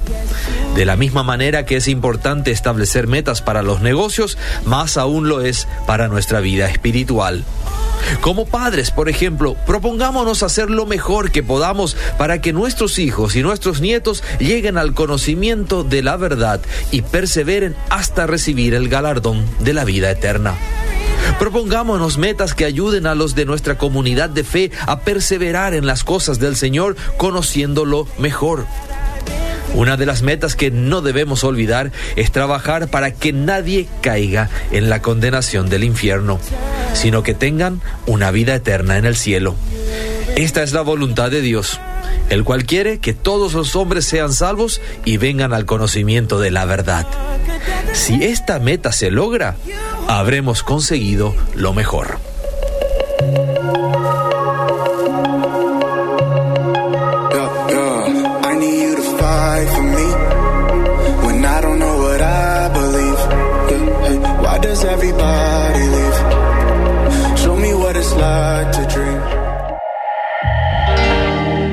[0.74, 5.40] De la misma manera que es importante establecer metas para los negocios, más aún lo
[5.40, 7.44] es para nuestra vida espiritual.
[8.20, 13.42] Como padres, por ejemplo, propongámonos hacer lo mejor que podamos para que nuestros hijos y
[13.42, 19.72] nuestros nietos lleguen al conocimiento de la verdad y perseveren hasta recibir el galardón de
[19.72, 20.43] la vida eterna.
[21.38, 26.05] Propongámonos metas que ayuden a los de nuestra comunidad de fe a perseverar en las
[26.05, 28.66] cosas del Señor conociéndolo mejor.
[29.74, 34.88] Una de las metas que no debemos olvidar es trabajar para que nadie caiga en
[34.88, 36.38] la condenación del infierno,
[36.92, 39.57] sino que tengan una vida eterna en el cielo.
[40.36, 41.80] Esta es la voluntad de Dios,
[42.30, 46.64] el cual quiere que todos los hombres sean salvos y vengan al conocimiento de la
[46.66, 47.07] verdad.
[47.92, 49.57] Si esta meta se logra,
[50.09, 52.18] habremos conseguido lo mejor.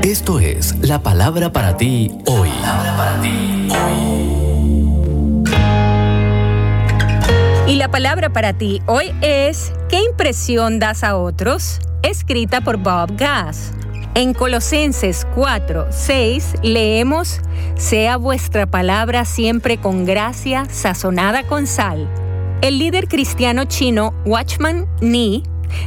[0.03, 2.49] Esto es la palabra para ti hoy.
[2.97, 3.60] para ti
[8.01, 11.79] palabra para ti hoy es ¿Qué impresión das a otros?
[12.01, 13.73] Escrita por Bob Gass.
[14.15, 17.41] En Colosenses 4, 6 leemos,
[17.75, 22.09] Sea vuestra palabra siempre con gracia, sazonada con sal.
[22.63, 25.43] El líder cristiano chino Watchman Nee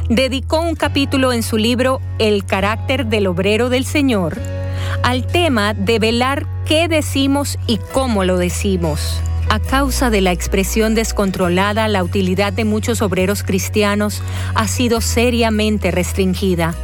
[0.07, 4.39] dedicó un capítulo en su libro El carácter del obrero del Señor
[5.03, 9.19] al tema de velar qué decimos y cómo lo decimos.
[9.55, 14.21] A causa de la expresión descontrolada, la utilidad de muchos obreros cristianos
[14.53, 16.75] ha sido seriamente restringida.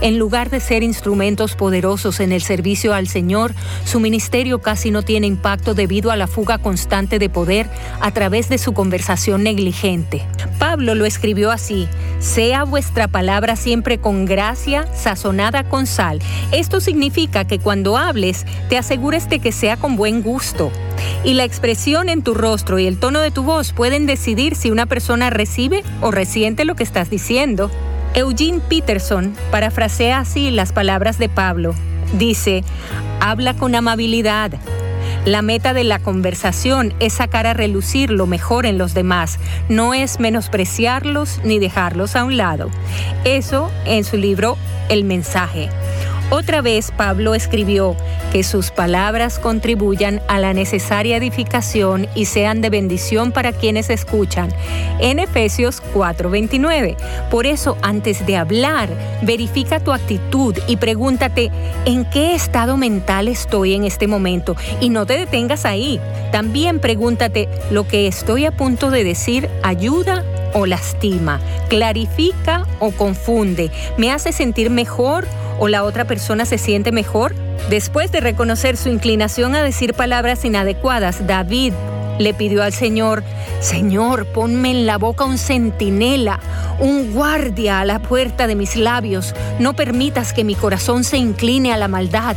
[0.00, 3.54] En lugar de ser instrumentos poderosos en el servicio al Señor,
[3.84, 7.68] su ministerio casi no tiene impacto debido a la fuga constante de poder
[8.00, 10.22] a través de su conversación negligente.
[10.58, 16.20] Pablo lo escribió así, sea vuestra palabra siempre con gracia, sazonada con sal.
[16.52, 20.70] Esto significa que cuando hables, te asegures de que sea con buen gusto.
[21.24, 24.70] Y la expresión en tu rostro y el tono de tu voz pueden decidir si
[24.70, 27.70] una persona recibe o resiente lo que estás diciendo.
[28.14, 31.74] Eugene Peterson parafrasea así las palabras de Pablo.
[32.14, 32.64] Dice,
[33.20, 34.50] habla con amabilidad.
[35.26, 39.38] La meta de la conversación es sacar a relucir lo mejor en los demás,
[39.68, 42.70] no es menospreciarlos ni dejarlos a un lado.
[43.24, 44.56] Eso en su libro
[44.88, 45.68] El mensaje.
[46.30, 47.96] Otra vez Pablo escribió
[48.32, 54.54] que sus palabras contribuyan a la necesaria edificación y sean de bendición para quienes escuchan.
[55.00, 56.96] En Efesios 4:29.
[57.32, 58.88] Por eso, antes de hablar,
[59.22, 61.50] verifica tu actitud y pregúntate,
[61.84, 64.54] ¿en qué estado mental estoy en este momento?
[64.80, 66.00] Y no te detengas ahí.
[66.30, 71.40] También pregúntate, ¿lo que estoy a punto de decir ayuda o lastima?
[71.68, 73.72] ¿Clarifica o confunde?
[73.96, 75.26] ¿Me hace sentir mejor
[75.60, 77.36] o la otra persona se siente mejor?
[77.68, 81.74] Después de reconocer su inclinación a decir palabras inadecuadas, David
[82.18, 83.22] le pidió al Señor,
[83.60, 86.40] Señor, ponme en la boca un centinela,
[86.78, 91.72] un guardia a la puerta de mis labios, no permitas que mi corazón se incline
[91.72, 92.36] a la maldad.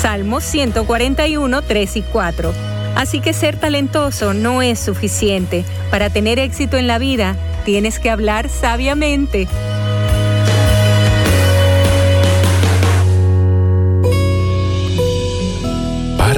[0.00, 2.52] Salmos 141, 3 y 4.
[2.96, 5.64] Así que ser talentoso no es suficiente.
[5.90, 9.48] Para tener éxito en la vida, tienes que hablar sabiamente.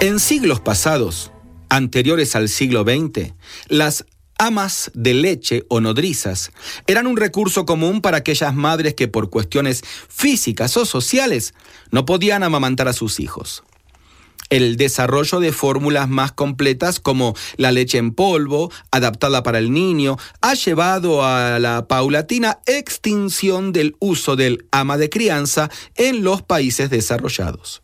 [0.00, 1.32] En siglos pasados,
[1.68, 3.32] anteriores al siglo XX,
[3.66, 4.06] las
[4.38, 6.52] amas de leche o nodrizas
[6.86, 11.52] eran un recurso común para aquellas madres que por cuestiones físicas o sociales
[11.90, 13.64] no podían amamantar a sus hijos.
[14.50, 20.16] El desarrollo de fórmulas más completas como la leche en polvo, adaptada para el niño,
[20.40, 26.88] ha llevado a la paulatina extinción del uso del ama de crianza en los países
[26.88, 27.82] desarrollados.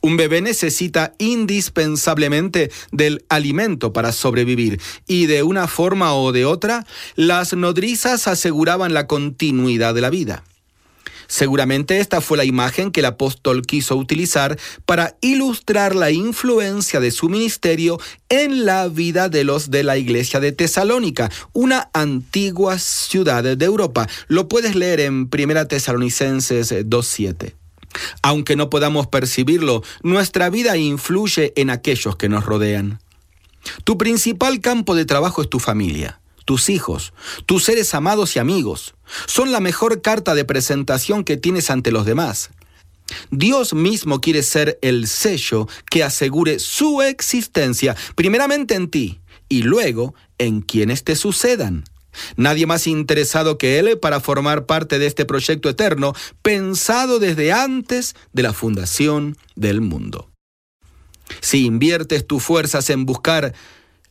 [0.00, 6.86] Un bebé necesita indispensablemente del alimento para sobrevivir y de una forma o de otra,
[7.16, 10.44] las nodrizas aseguraban la continuidad de la vida.
[11.28, 17.10] Seguramente esta fue la imagen que el apóstol quiso utilizar para ilustrar la influencia de
[17.10, 23.44] su ministerio en la vida de los de la iglesia de Tesalónica, una antigua ciudad
[23.44, 24.08] de Europa.
[24.26, 27.57] Lo puedes leer en 1 Tesalonicenses 2.7.
[28.22, 33.00] Aunque no podamos percibirlo, nuestra vida influye en aquellos que nos rodean.
[33.84, 37.12] Tu principal campo de trabajo es tu familia, tus hijos,
[37.46, 38.94] tus seres amados y amigos.
[39.26, 42.50] Son la mejor carta de presentación que tienes ante los demás.
[43.30, 50.14] Dios mismo quiere ser el sello que asegure su existencia, primeramente en ti y luego
[50.38, 51.84] en quienes te sucedan.
[52.36, 58.14] Nadie más interesado que Él para formar parte de este proyecto eterno, pensado desde antes
[58.32, 60.30] de la fundación del mundo.
[61.40, 63.54] Si inviertes tus fuerzas en buscar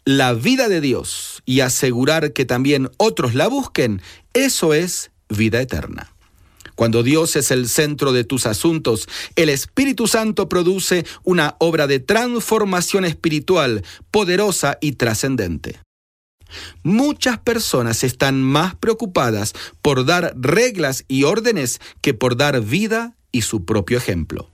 [0.06, 4.02] la vida de Dios y asegurar que también otros la busquen,
[4.34, 6.14] eso es vida eterna.
[6.76, 12.00] Cuando Dios es el centro de tus asuntos, el Espíritu Santo produce una obra de
[12.00, 15.80] transformación espiritual poderosa y trascendente.
[16.84, 23.42] Muchas personas están más preocupadas por dar reglas y órdenes que por dar vida y
[23.42, 24.50] su propio ejemplo.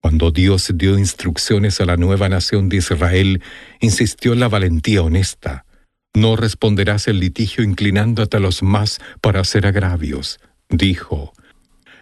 [0.01, 3.43] Cuando Dios dio instrucciones a la nueva nación de Israel,
[3.79, 5.65] insistió en la valentía honesta,
[6.13, 11.33] no responderás el litigio inclinándote a los más para hacer agravios, dijo.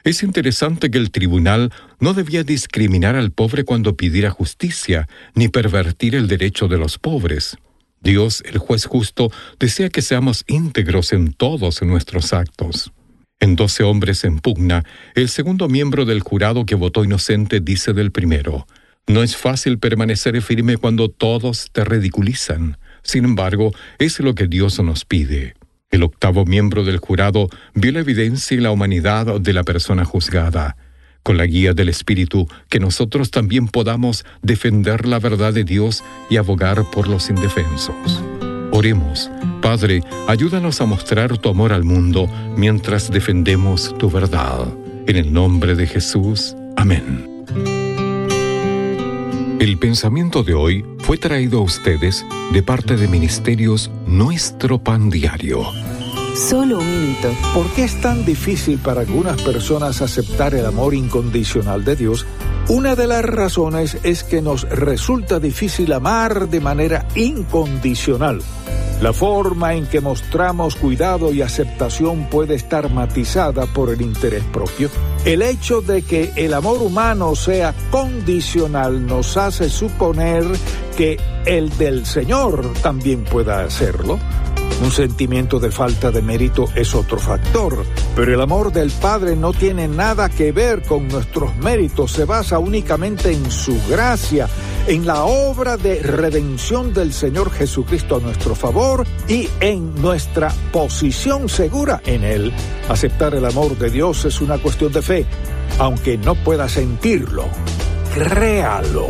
[0.03, 6.15] Es interesante que el tribunal no debía discriminar al pobre cuando pidiera justicia, ni pervertir
[6.15, 7.57] el derecho de los pobres.
[8.01, 12.91] Dios, el juez justo, desea que seamos íntegros en todos nuestros actos.
[13.39, 14.83] En doce hombres en pugna,
[15.13, 18.67] el segundo miembro del jurado que votó inocente dice del primero,
[19.07, 22.77] No es fácil permanecer firme cuando todos te ridiculizan.
[23.03, 25.55] Sin embargo, es lo que Dios nos pide.
[25.89, 30.77] El octavo miembro del jurado vio la evidencia y la humanidad de la persona juzgada.
[31.21, 36.37] Con la guía del Espíritu, que nosotros también podamos defender la verdad de Dios y
[36.37, 38.23] abogar por los indefensos.
[38.71, 39.29] Oremos,
[39.61, 44.73] Padre, ayúdanos a mostrar tu amor al mundo mientras defendemos tu verdad.
[45.07, 46.55] En el nombre de Jesús.
[46.77, 47.80] Amén.
[49.61, 55.61] El pensamiento de hoy fue traído a ustedes de parte de Ministerios Nuestro Pan Diario.
[56.35, 57.31] Solo un minuto.
[57.53, 62.25] ¿Por qué es tan difícil para algunas personas aceptar el amor incondicional de Dios?
[62.71, 68.41] Una de las razones es que nos resulta difícil amar de manera incondicional.
[69.01, 74.89] La forma en que mostramos cuidado y aceptación puede estar matizada por el interés propio.
[75.25, 80.45] El hecho de que el amor humano sea condicional nos hace suponer
[80.95, 84.17] que el del Señor también pueda hacerlo.
[84.81, 87.85] Un sentimiento de falta de mérito es otro factor,
[88.15, 92.57] pero el amor del Padre no tiene nada que ver con nuestros méritos, se basa
[92.57, 94.49] únicamente en su gracia,
[94.87, 101.47] en la obra de redención del Señor Jesucristo a nuestro favor y en nuestra posición
[101.47, 102.51] segura en Él.
[102.89, 105.25] Aceptar el amor de Dios es una cuestión de fe,
[105.77, 107.45] aunque no pueda sentirlo.
[108.15, 109.07] Créalo.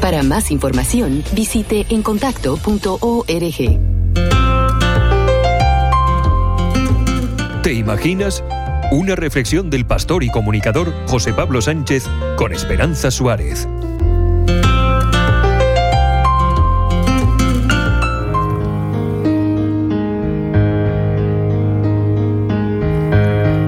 [0.00, 3.93] Para más información, visite encontacto.org.
[7.64, 8.44] ¿Te imaginas?
[8.92, 12.04] Una reflexión del pastor y comunicador José Pablo Sánchez
[12.36, 13.66] con Esperanza Suárez.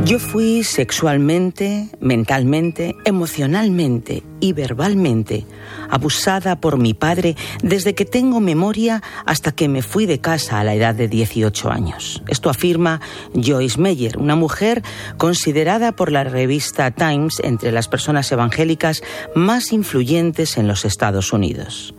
[0.04, 5.46] Yo fui sexualmente, mentalmente, emocionalmente y verbalmente
[5.90, 10.64] abusada por mi padre desde que tengo memoria hasta que me fui de casa a
[10.64, 12.22] la edad de 18 años.
[12.28, 13.00] Esto afirma
[13.34, 14.82] Joyce Meyer, una mujer
[15.16, 19.02] considerada por la revista Times entre las personas evangélicas
[19.34, 21.94] más influyentes en los Estados Unidos.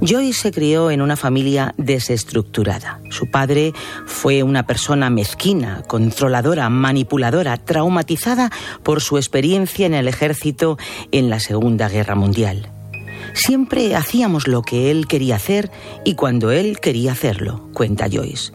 [0.00, 3.00] Joyce se crió en una familia desestructurada.
[3.10, 3.72] Su padre
[4.06, 8.50] fue una persona mezquina, controladora, manipuladora, traumatizada
[8.82, 10.78] por su experiencia en el ejército
[11.12, 11.40] en la
[11.78, 12.72] Segunda Guerra Mundial.
[13.34, 15.70] Siempre hacíamos lo que él quería hacer
[16.04, 18.52] y cuando él quería hacerlo, cuenta Joyce.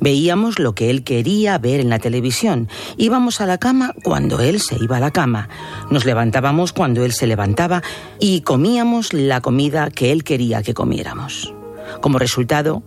[0.00, 2.68] Veíamos lo que él quería ver en la televisión.
[2.96, 5.48] Íbamos a la cama cuando él se iba a la cama.
[5.92, 7.84] Nos levantábamos cuando él se levantaba
[8.18, 11.54] y comíamos la comida que él quería que comiéramos.
[12.00, 12.82] Como resultado,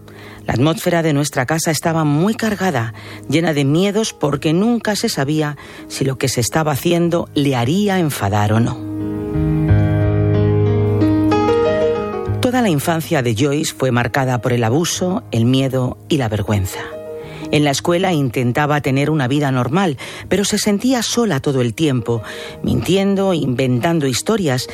[0.46, 2.94] la atmósfera de nuestra casa estaba muy cargada,
[3.30, 5.56] llena de miedos porque nunca se sabía
[5.88, 8.99] si lo que se estaba haciendo le haría enfadar o no.
[12.50, 16.80] Toda la infancia de Joyce fue marcada por el abuso, el miedo y la vergüenza.
[17.52, 20.00] En la escuela intentaba tener una vida normal,
[20.30, 22.24] pero se sentía sola todo el tiempo,
[22.64, 24.68] mintiendo, inventando historias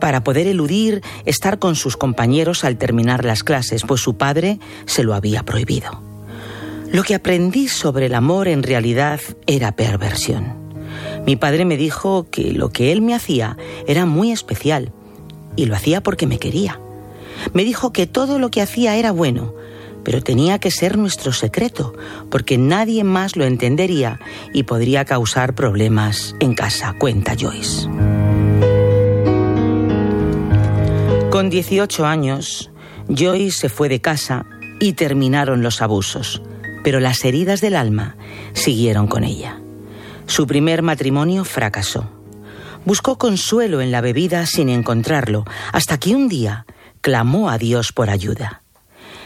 [0.00, 5.02] para poder eludir estar con sus compañeros al terminar las clases, pues su padre se
[5.02, 6.00] lo había prohibido.
[6.92, 10.54] Lo que aprendí sobre el amor en realidad era perversión.
[11.26, 13.56] Mi padre me dijo que lo que él me hacía
[13.88, 14.92] era muy especial
[15.56, 16.78] y lo hacía porque me quería.
[17.52, 19.54] Me dijo que todo lo que hacía era bueno,
[20.06, 21.92] pero tenía que ser nuestro secreto,
[22.30, 24.20] porque nadie más lo entendería
[24.52, 27.88] y podría causar problemas en casa, cuenta Joyce.
[31.30, 32.70] Con 18 años,
[33.08, 34.46] Joyce se fue de casa
[34.78, 36.40] y terminaron los abusos,
[36.84, 38.16] pero las heridas del alma
[38.52, 39.60] siguieron con ella.
[40.26, 42.08] Su primer matrimonio fracasó.
[42.84, 46.64] Buscó consuelo en la bebida sin encontrarlo, hasta que un día
[47.06, 48.62] clamó a Dios por ayuda.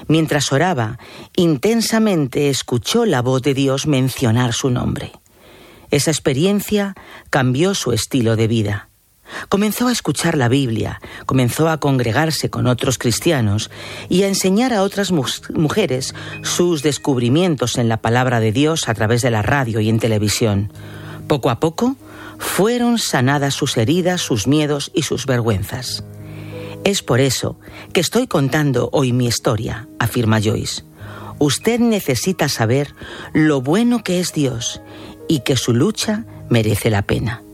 [0.07, 0.99] Mientras oraba,
[1.35, 5.13] intensamente escuchó la voz de Dios mencionar su nombre.
[5.91, 6.95] Esa experiencia
[7.31, 8.91] cambió su estilo de vida.
[9.49, 13.71] Comenzó a escuchar la Biblia, comenzó a congregarse con otros cristianos
[14.11, 19.23] y a enseñar a otras mujeres sus descubrimientos en la palabra de Dios a través
[19.23, 20.71] de la radio y en televisión.
[21.29, 21.97] Poco a poco
[22.39, 26.05] fueron sanadas sus heridas, sus miedos y sus vergüenzas.
[26.91, 27.57] Es por eso
[27.93, 30.83] que estoy contando hoy mi historia, afirma Joyce.
[31.39, 32.97] Usted necesita saber
[33.33, 34.83] lo bueno que es Dios
[35.29, 37.45] y que su lucha merece la pena.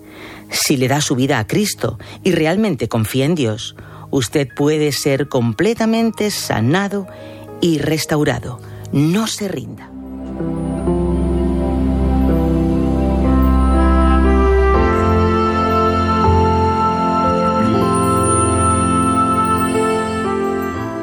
[0.51, 3.77] Si le da su vida a Cristo y realmente confía en Dios,
[4.11, 7.07] usted puede ser completamente sanado
[7.61, 8.59] y restaurado.
[8.91, 9.91] No se rinda.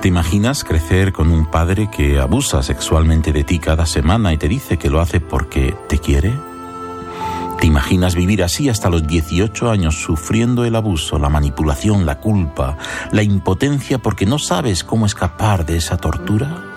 [0.03, 4.49] ¿Te imaginas crecer con un padre que abusa sexualmente de ti cada semana y te
[4.49, 6.33] dice que lo hace porque te quiere?
[7.57, 12.77] ¿Te imaginas vivir así hasta los 18 años sufriendo el abuso, la manipulación, la culpa,
[13.13, 16.72] la impotencia porque no sabes cómo escapar de esa tortura?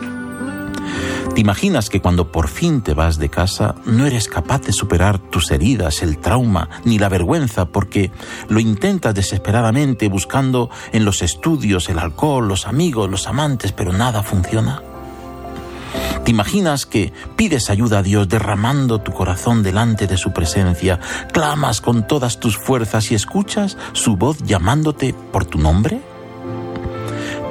[1.37, 5.19] ¿Te imaginas que cuando por fin te vas de casa no eres capaz de superar
[5.19, 8.11] tus heridas, el trauma, ni la vergüenza, porque
[8.49, 14.23] lo intentas desesperadamente buscando en los estudios, el alcohol, los amigos, los amantes, pero nada
[14.23, 14.81] funciona?
[16.25, 21.01] ¿Te imaginas que pides ayuda a Dios derramando tu corazón delante de su presencia,
[21.35, 26.01] clamas con todas tus fuerzas y escuchas su voz llamándote por tu nombre?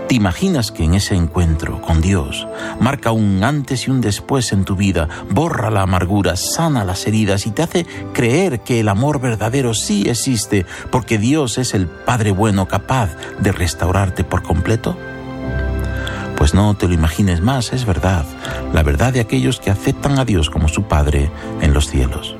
[0.07, 2.47] ¿Te imaginas que en ese encuentro con Dios
[2.79, 7.47] marca un antes y un después en tu vida, borra la amargura, sana las heridas
[7.47, 12.31] y te hace creer que el amor verdadero sí existe porque Dios es el Padre
[12.31, 13.09] bueno capaz
[13.39, 14.95] de restaurarte por completo?
[16.37, 18.25] Pues no te lo imagines más, es verdad,
[18.73, 22.35] la verdad de aquellos que aceptan a Dios como su Padre en los cielos.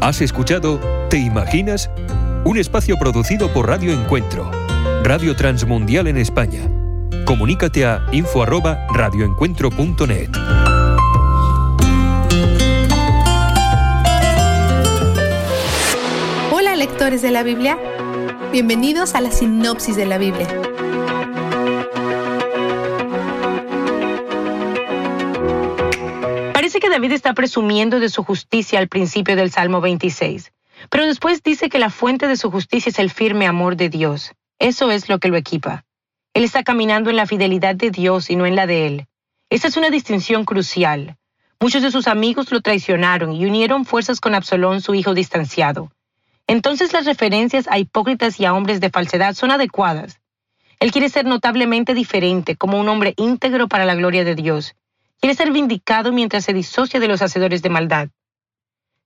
[0.00, 0.80] Has escuchado
[1.14, 1.88] ¿Te imaginas?
[2.46, 4.50] Un espacio producido por Radio Encuentro,
[5.02, 6.60] Radio Transmundial en España.
[7.24, 10.28] Comunícate a info@radioencuentro.net.
[16.52, 17.78] Hola lectores de la Biblia,
[18.52, 20.46] bienvenidos a la sinopsis de la Biblia.
[26.52, 30.52] Parece que David está presumiendo de su justicia al principio del Salmo 26.
[30.90, 34.32] Pero después dice que la fuente de su justicia es el firme amor de Dios.
[34.58, 35.84] Eso es lo que lo equipa.
[36.34, 39.06] Él está caminando en la fidelidad de Dios y no en la de él.
[39.50, 41.16] Esa es una distinción crucial.
[41.60, 45.92] Muchos de sus amigos lo traicionaron y unieron fuerzas con Absalón, su hijo distanciado.
[46.46, 50.20] Entonces las referencias a hipócritas y a hombres de falsedad son adecuadas.
[50.80, 54.74] Él quiere ser notablemente diferente, como un hombre íntegro para la gloria de Dios.
[55.20, 58.08] Quiere ser vindicado mientras se disocia de los hacedores de maldad.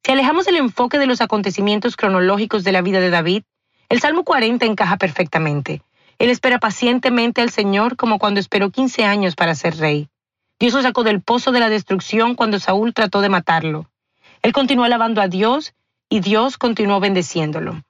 [0.04, 3.42] Si alejamos el enfoque de los acontecimientos cronológicos de la vida de David,
[3.88, 5.82] el Salmo 40 encaja perfectamente.
[6.18, 10.08] Él espera pacientemente al Señor como cuando esperó 15 años para ser rey.
[10.58, 13.86] Dios lo sacó del pozo de la destrucción cuando Saúl trató de matarlo.
[14.42, 15.74] Él continuó alabando a Dios
[16.08, 17.82] y Dios continuó bendeciéndolo.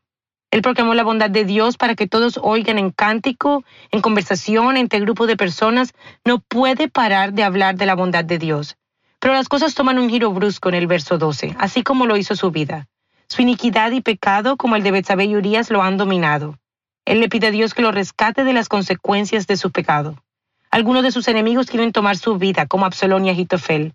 [0.50, 5.00] Él proclamó la bondad de Dios para que todos oigan en cántico, en conversación, entre
[5.00, 5.92] grupos de personas.
[6.24, 8.77] No puede parar de hablar de la bondad de Dios.
[9.20, 12.36] Pero las cosas toman un giro brusco en el verso 12, así como lo hizo
[12.36, 12.86] su vida.
[13.28, 16.58] Su iniquidad y pecado, como el de Betsabé y Urias, lo han dominado.
[17.04, 20.22] Él le pide a Dios que lo rescate de las consecuencias de su pecado.
[20.70, 23.94] Algunos de sus enemigos quieren tomar su vida, como Absalón y Agitofel.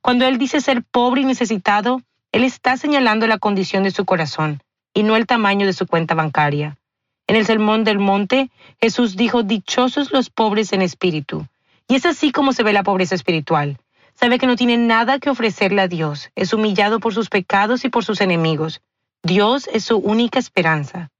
[0.00, 2.00] Cuando él dice ser pobre y necesitado,
[2.32, 4.62] él está señalando la condición de su corazón
[4.94, 6.76] y no el tamaño de su cuenta bancaria.
[7.26, 11.46] En el Sermón del Monte, Jesús dijo, Dichosos los pobres en espíritu.
[11.88, 13.78] Y es así como se ve la pobreza espiritual.
[14.18, 16.30] Sabe que no tiene nada que ofrecerle a Dios.
[16.34, 18.80] Es humillado por sus pecados y por sus enemigos.
[19.22, 21.10] Dios es su única esperanza.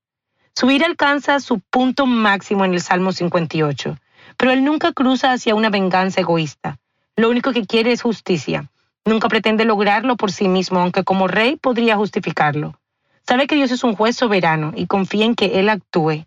[0.55, 3.99] Su ira alcanza su punto máximo en el Salmo 58,
[4.39, 6.79] pero él nunca cruza hacia una venganza egoísta.
[7.17, 8.71] Lo único que quiere es justicia.
[9.05, 12.81] Nunca pretende lograrlo por sí mismo, aunque como rey podría justificarlo.
[13.29, 16.25] Sabe que Dios es un juez soberano y confía en que Él actúe.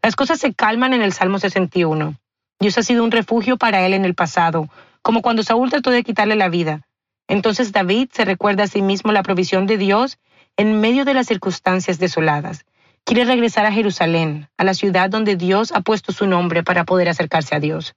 [0.00, 2.14] Las cosas se calman en el Salmo 61.
[2.60, 4.68] Dios ha sido un refugio para él en el pasado,
[5.02, 6.82] como cuando Saúl trató de quitarle la vida.
[7.28, 10.18] Entonces David se recuerda a sí mismo la provisión de Dios
[10.56, 12.64] en medio de las circunstancias desoladas.
[13.04, 17.08] Quiere regresar a Jerusalén, a la ciudad donde Dios ha puesto su nombre para poder
[17.08, 17.94] acercarse a Dios.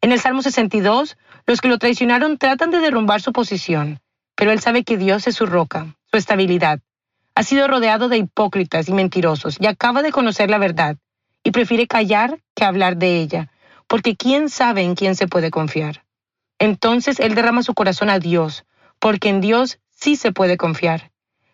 [0.00, 1.16] En el Salmo 62,
[1.46, 4.00] los que lo traicionaron tratan de derrumbar su posición,
[4.34, 6.80] pero él sabe que Dios es su roca, su estabilidad.
[7.34, 10.96] Ha sido rodeado de hipócritas y mentirosos y acaba de conocer la verdad
[11.44, 13.50] y prefiere callar que hablar de ella,
[13.86, 16.04] porque quién sabe en quién se puede confiar.
[16.58, 18.64] Entonces él derrama su corazón a Dios,
[18.98, 21.10] porque en Dios sí se puede confiar.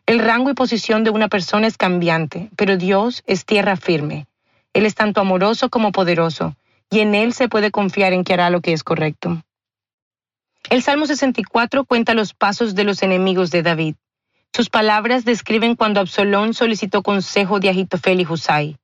[0.07, 4.27] El rango y posición de una persona es cambiante, pero Dios es tierra firme.
[4.73, 6.57] Él es tanto amoroso como poderoso,
[6.91, 9.43] y en Él se puede confiar en que hará lo que es correcto.
[10.71, 13.97] El Salmo 64 cuenta los pasos de los enemigos de David.
[14.55, 18.77] Sus palabras describen cuando Absalón solicitó consejo de Agitofel y Husai.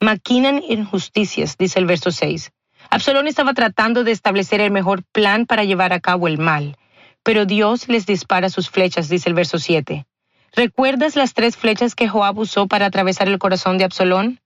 [0.00, 2.52] Maquinan injusticias, dice el verso 6.
[2.94, 6.76] Absalón estaba tratando de establecer el mejor plan para llevar a cabo el mal,
[7.24, 10.06] pero Dios les dispara sus flechas, dice el verso 7.
[10.52, 14.38] ¿Recuerdas las tres flechas que Joab usó para atravesar el corazón de Absalón?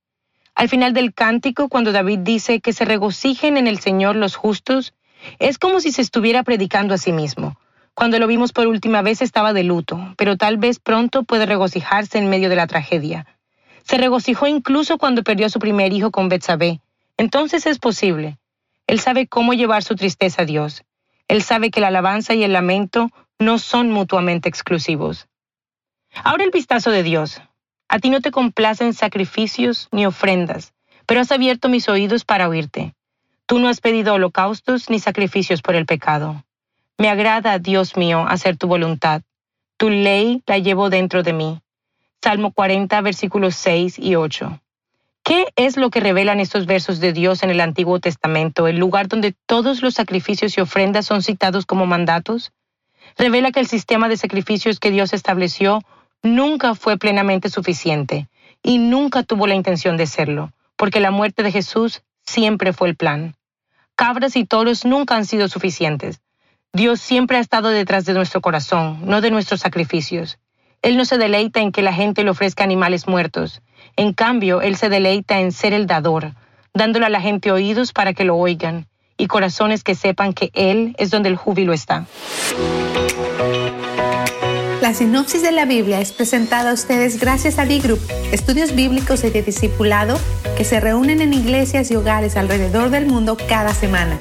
[0.54, 4.94] Al final del cántico, cuando David dice que se regocijen en el Señor los justos,
[5.38, 7.58] es como si se estuviera predicando a sí mismo.
[7.92, 12.16] Cuando lo vimos por última vez estaba de luto, pero tal vez pronto puede regocijarse
[12.16, 13.26] en medio de la tragedia.
[13.84, 16.80] Se regocijó incluso cuando perdió a su primer hijo con Betsabé,
[17.18, 18.38] entonces es posible.
[18.86, 20.84] Él sabe cómo llevar su tristeza a Dios.
[21.26, 25.28] Él sabe que la alabanza y el lamento no son mutuamente exclusivos.
[26.24, 27.42] Ahora el vistazo de Dios.
[27.88, 30.72] A ti no te complacen sacrificios ni ofrendas,
[31.06, 32.94] pero has abierto mis oídos para oírte.
[33.46, 36.44] Tú no has pedido holocaustos ni sacrificios por el pecado.
[36.98, 39.22] Me agrada, Dios mío, hacer tu voluntad.
[39.76, 41.60] Tu ley la llevo dentro de mí.
[42.22, 44.60] Salmo 40, versículos 6 y 8.
[45.28, 49.09] ¿Qué es lo que revelan estos versos de Dios en el Antiguo Testamento, el lugar
[49.09, 52.50] donde todos los sacrificios y ofrendas son citados como mandatos?
[53.18, 55.82] Revela que el sistema de sacrificios que Dios estableció
[56.22, 58.26] nunca fue plenamente suficiente
[58.62, 62.96] y nunca tuvo la intención de serlo, porque la muerte de Jesús siempre fue el
[62.96, 63.36] plan.
[63.96, 66.22] Cabras y toros nunca han sido suficientes.
[66.72, 70.38] Dios siempre ha estado detrás de nuestro corazón, no de nuestros sacrificios.
[70.80, 73.60] Él no se deleita en que la gente le ofrezca animales muertos.
[73.97, 76.32] En cambio, Él se deleita en ser el dador,
[76.74, 78.86] dándole a la gente oídos para que lo oigan
[79.19, 82.06] y corazones que sepan que Él es donde el júbilo está.
[84.81, 88.01] La sinopsis de la Biblia es presentada a ustedes gracias a D-Group,
[88.32, 90.19] estudios bíblicos y de discipulado
[90.56, 94.20] que se reúnen en iglesias y hogares alrededor del mundo cada semana.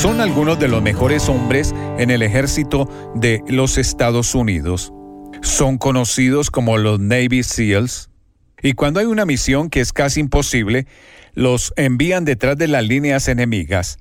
[0.00, 4.92] Son algunos de los mejores hombres en el ejército de los Estados Unidos
[5.48, 8.10] son conocidos como los Navy SEALs,
[8.62, 10.86] y cuando hay una misión que es casi imposible,
[11.32, 13.98] los envían detrás de las líneas enemigas.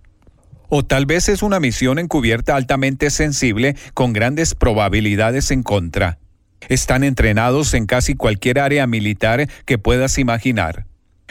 [0.67, 6.19] O tal vez es una misión encubierta altamente sensible con grandes probabilidades en contra.
[6.67, 10.85] Están entrenados en casi cualquier área militar que puedas imaginar.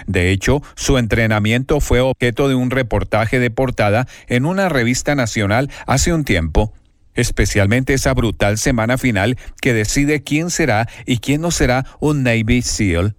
[0.07, 5.71] De hecho, su entrenamiento fue objeto de un reportaje de portada en una revista nacional
[5.87, 6.73] hace un tiempo
[7.17, 12.63] especialmente esa brutal semana final que decide quién será y quién no será un Navy
[12.63, 13.17] SEAL.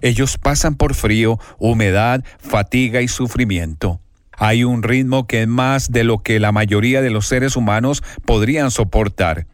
[0.00, 4.00] Ellos pasan por frío, humedad, fatiga y sufrimiento.
[4.36, 8.02] Hay un ritmo que es más de lo que la mayoría de los seres humanos
[8.24, 9.46] podrían soportar.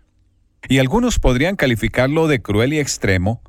[0.68, 3.42] Y algunos podrían calificarlo de cruel y extremo,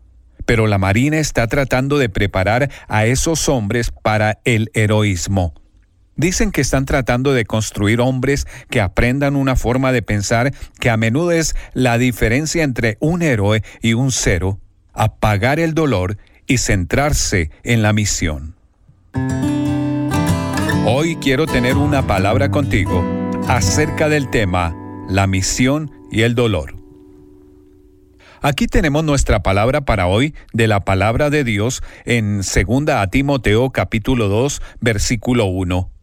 [0.46, 5.54] pero la Marina está tratando de preparar a esos hombres para el heroísmo.
[6.18, 10.98] Dicen que están tratando de construir hombres que aprendan una forma de pensar que a
[10.98, 14.60] menudo es la diferencia entre un héroe y un cero,
[14.94, 16.18] apagar el dolor
[16.48, 18.56] y centrarse en la misión.
[20.86, 23.04] Hoy quiero tener una palabra contigo
[23.48, 24.76] acerca del tema
[25.10, 26.76] la misión y el dolor.
[28.42, 33.72] Aquí tenemos nuestra palabra para hoy de la palabra de Dios en 2 a Timoteo
[33.72, 35.95] capítulo 2 versículo 1.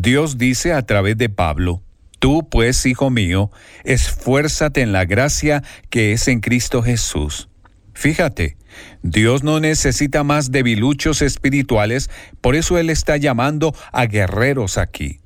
[0.00, 1.82] Dios dice a través de Pablo,
[2.20, 3.50] Tú pues, hijo mío,
[3.82, 7.48] esfuérzate en la gracia que es en Cristo Jesús.
[7.94, 8.56] Fíjate,
[9.02, 12.10] Dios no necesita más debiluchos espirituales,
[12.40, 15.18] por eso Él está llamando a guerreros aquí.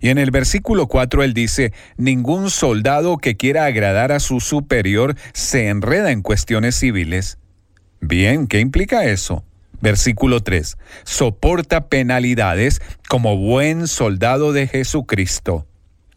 [0.00, 5.16] Y en el versículo 4 Él dice, ningún soldado que quiera agradar a su superior
[5.32, 7.38] se enreda en cuestiones civiles.
[8.00, 9.44] Bien, ¿qué implica eso?
[9.80, 10.76] Versículo 3.
[11.04, 15.66] Soporta penalidades como buen soldado de Jesucristo.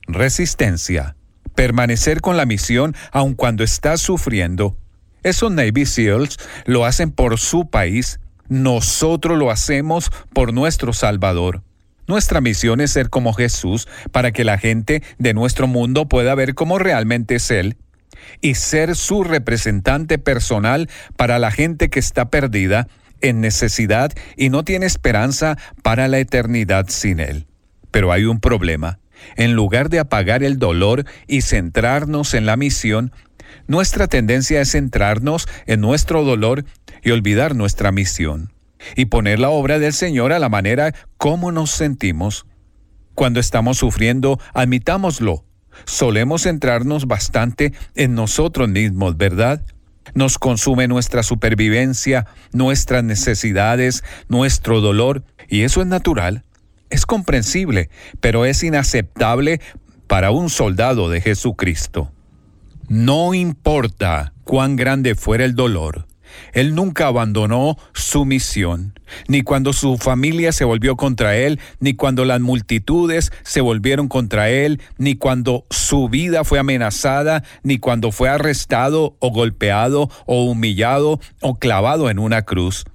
[0.07, 1.15] Resistencia.
[1.56, 4.77] Permanecer con la misión aun cuando está sufriendo.
[5.23, 8.19] Esos Navy SEALs lo hacen por su país.
[8.48, 11.64] Nosotros lo hacemos por nuestro Salvador.
[12.07, 16.56] Nuestra misión es ser como Jesús para que la gente de nuestro mundo pueda ver
[16.56, 17.77] cómo realmente es Él
[18.41, 22.88] y ser su representante personal para la gente que está perdida
[23.22, 27.48] en necesidad y no tiene esperanza para la eternidad sin Él.
[27.91, 29.00] Pero hay un problema.
[29.36, 33.12] En lugar de apagar el dolor y centrarnos en la misión,
[33.68, 36.66] nuestra tendencia es centrarnos en nuestro dolor
[37.04, 38.54] y olvidar nuestra misión,
[38.96, 42.46] y poner la obra del Señor a la manera como nos sentimos.
[43.16, 45.46] Cuando estamos sufriendo, admitámoslo.
[45.86, 49.64] Solemos centrarnos bastante en nosotros mismos, ¿verdad?
[50.14, 56.44] Nos consume nuestra supervivencia, nuestras necesidades, nuestro dolor, y eso es natural,
[56.90, 59.61] es comprensible, pero es inaceptable
[60.07, 62.11] para un soldado de Jesucristo.
[62.88, 66.07] No importa cuán grande fuera el dolor,
[66.54, 72.26] él nunca abandonó su misión, ni cuando su familia se volvió contra él, ni cuando
[72.26, 78.30] las multitudes se volvieron contra él, ni cuando su vida fue amenazada, ni cuando fue
[78.30, 82.86] arrestado o golpeado o humillado o clavado en una cruz.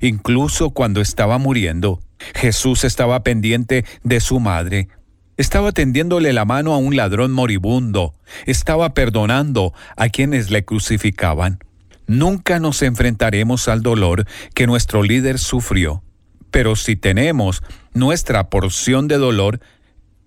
[0.00, 2.00] Incluso cuando estaba muriendo,
[2.34, 4.88] Jesús estaba pendiente de su madre,
[5.36, 8.14] estaba tendiéndole la mano a un ladrón moribundo,
[8.46, 11.58] estaba perdonando a quienes le crucificaban.
[12.06, 16.02] Nunca nos enfrentaremos al dolor que nuestro líder sufrió,
[16.50, 17.62] pero si tenemos
[17.94, 19.60] nuestra porción de dolor,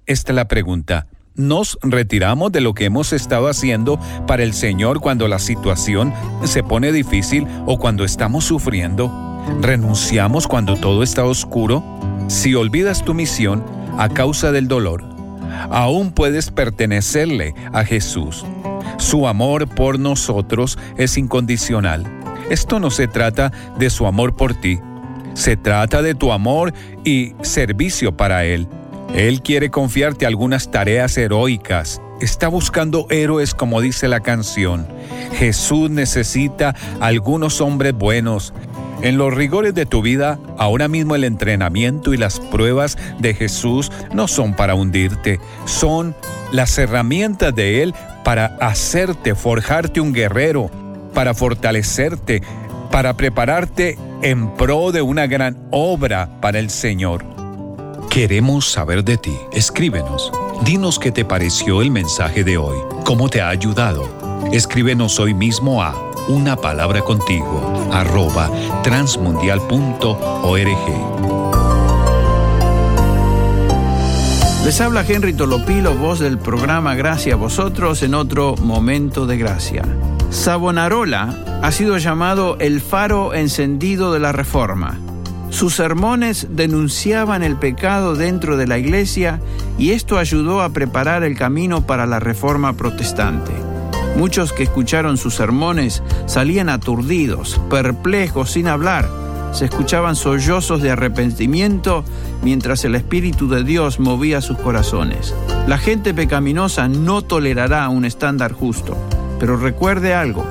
[0.06, 1.08] esta es la pregunta.
[1.36, 3.98] ¿Nos retiramos de lo que hemos estado haciendo
[4.28, 9.10] para el Señor cuando la situación se pone difícil o cuando estamos sufriendo?
[9.62, 11.82] ¿Renunciamos cuando todo está oscuro?
[12.28, 13.64] Si olvidas tu misión
[13.98, 15.06] a causa del dolor,
[15.70, 18.46] aún puedes pertenecerle a Jesús.
[19.00, 22.06] Su amor por nosotros es incondicional.
[22.50, 24.80] Esto no se trata de su amor por ti,
[25.34, 26.74] se trata de tu amor
[27.06, 28.68] y servicio para Él.
[29.16, 32.02] Él quiere confiarte algunas tareas heroicas.
[32.20, 34.86] Está buscando héroes como dice la canción.
[35.34, 38.54] Jesús necesita algunos hombres buenos.
[39.02, 43.94] En los rigores de tu vida, ahora mismo el entrenamiento y las pruebas de Jesús
[44.14, 46.14] no son para hundirte, son
[46.52, 50.70] las herramientas de Él para hacerte, forjarte un guerrero,
[51.14, 52.42] para fortalecerte,
[52.92, 57.24] para prepararte en pro de una gran obra para el Señor.
[58.10, 59.38] Queremos saber de ti.
[59.54, 60.32] Escríbenos.
[60.64, 64.10] Dinos qué te pareció el mensaje de hoy, cómo te ha ayudado.
[64.52, 65.96] Escríbenos hoy mismo a
[66.28, 68.50] una palabra contigo arroba
[68.84, 71.39] transmundial.org.
[74.64, 79.84] Les habla Henry Tolopilo, voz del programa Gracias a vosotros en otro momento de gracia.
[80.30, 81.34] Savonarola
[81.64, 85.00] ha sido llamado el faro encendido de la Reforma.
[85.50, 89.42] Sus sermones denunciaban el pecado dentro de la iglesia
[89.80, 93.52] y esto ayudó a preparar el camino para la Reforma protestante.
[94.18, 99.10] Muchos que escucharon sus sermones salían aturdidos, perplejos, sin hablar.
[99.52, 102.04] Se escuchaban sollozos de arrepentimiento
[102.44, 105.34] mientras el Espíritu de Dios movía sus corazones.
[105.68, 108.98] La gente pecaminosa no tolerará un estándar justo.
[109.40, 110.46] Pero recuerde algo,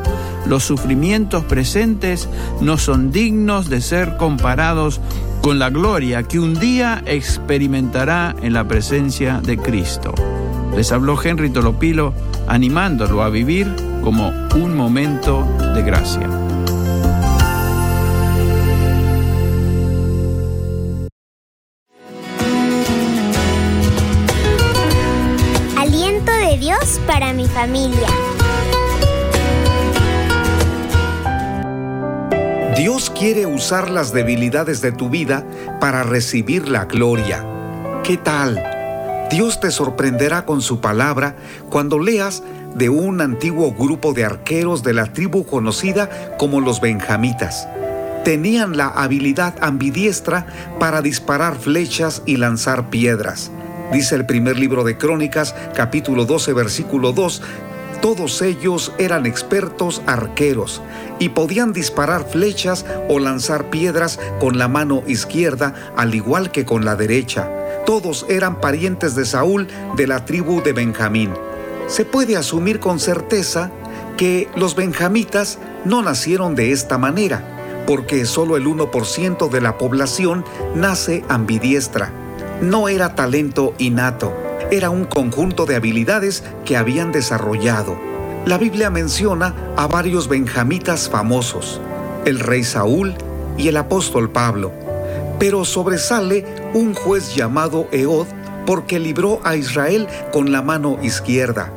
[0.46, 2.28] los sufrimientos presentes
[2.60, 5.00] no son dignos de ser comparados
[5.42, 10.14] con la gloria que un día experimentará en la presencia de Cristo.
[10.74, 12.14] Les habló Henry Tolopilo
[12.46, 16.47] animándolo a vivir como un momento de gracia.
[32.76, 35.44] Dios quiere usar las debilidades de tu vida
[35.80, 37.44] para recibir la gloria.
[38.04, 38.62] ¿Qué tal?
[39.30, 41.34] Dios te sorprenderá con su palabra
[41.68, 42.44] cuando leas
[42.76, 47.66] de un antiguo grupo de arqueros de la tribu conocida como los benjamitas.
[48.24, 50.46] Tenían la habilidad ambidiestra
[50.78, 53.50] para disparar flechas y lanzar piedras.
[53.92, 57.42] Dice el primer libro de Crónicas, capítulo 12, versículo 2,
[58.02, 60.82] todos ellos eran expertos arqueros
[61.18, 66.84] y podían disparar flechas o lanzar piedras con la mano izquierda al igual que con
[66.84, 67.50] la derecha.
[67.86, 69.66] Todos eran parientes de Saúl
[69.96, 71.32] de la tribu de Benjamín.
[71.86, 73.70] Se puede asumir con certeza
[74.18, 80.44] que los benjamitas no nacieron de esta manera, porque solo el 1% de la población
[80.74, 82.27] nace ambidiestra.
[82.60, 84.32] No era talento innato
[84.70, 87.98] era un conjunto de habilidades que habían desarrollado.
[88.44, 91.80] La Biblia menciona a varios benjamitas famosos,
[92.24, 93.14] el rey Saúl
[93.56, 94.72] y el apóstol Pablo,
[95.38, 96.44] pero sobresale
[96.74, 98.26] un juez llamado Eod
[98.66, 101.72] porque libró a Israel con la mano izquierda.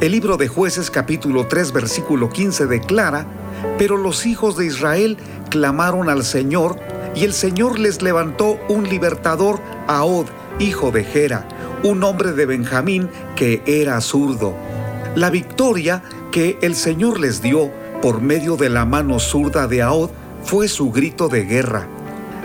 [0.00, 3.26] El libro de jueces capítulo 3 versículo 15 declara,
[3.76, 5.16] pero los hijos de Israel
[5.50, 6.76] clamaron al Señor
[7.16, 10.26] y el Señor les levantó un libertador, Od,
[10.58, 11.48] hijo de Gera,
[11.82, 14.54] un hombre de Benjamín que era zurdo.
[15.14, 17.70] La victoria que el Señor les dio
[18.02, 20.10] por medio de la mano zurda de Ahod
[20.44, 21.88] fue su grito de guerra.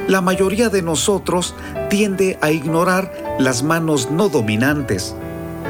[0.08, 1.56] La mayoría de nosotros
[1.90, 5.16] tiende a ignorar las manos no dominantes.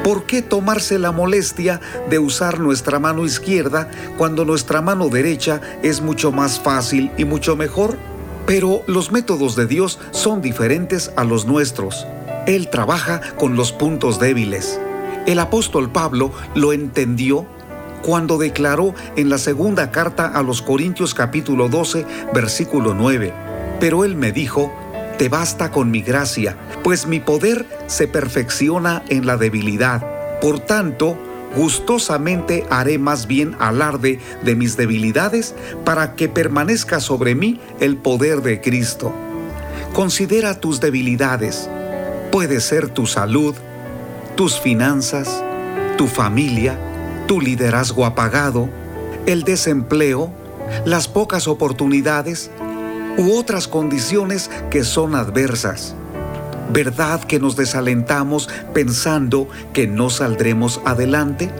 [0.02, 1.80] ¿Por qué tomarse la molestia
[2.10, 7.56] de usar nuestra mano izquierda cuando nuestra mano derecha es mucho más fácil y mucho
[7.56, 7.96] mejor?
[8.46, 12.06] Pero los métodos de Dios son diferentes a los nuestros.
[12.46, 14.78] Él trabaja con los puntos débiles.
[15.26, 17.46] El apóstol Pablo lo entendió
[18.02, 22.04] cuando declaró en la segunda carta a los Corintios capítulo 12,
[22.34, 23.32] versículo 9.
[23.80, 24.70] Pero él me dijo,
[25.16, 30.04] te basta con mi gracia, pues mi poder se perfecciona en la debilidad.
[30.42, 31.16] Por tanto,
[31.56, 35.54] gustosamente haré más bien alarde de mis debilidades
[35.84, 39.12] para que permanezca sobre mí el poder de Cristo.
[39.92, 41.68] Considera tus debilidades
[42.34, 43.54] Puede ser tu salud,
[44.34, 45.44] tus finanzas,
[45.96, 46.76] tu familia,
[47.28, 48.68] tu liderazgo apagado,
[49.26, 50.32] el desempleo,
[50.84, 52.50] las pocas oportunidades
[53.18, 55.94] u otras condiciones que son adversas.
[56.72, 61.50] ¿Verdad que nos desalentamos pensando que no saldremos adelante?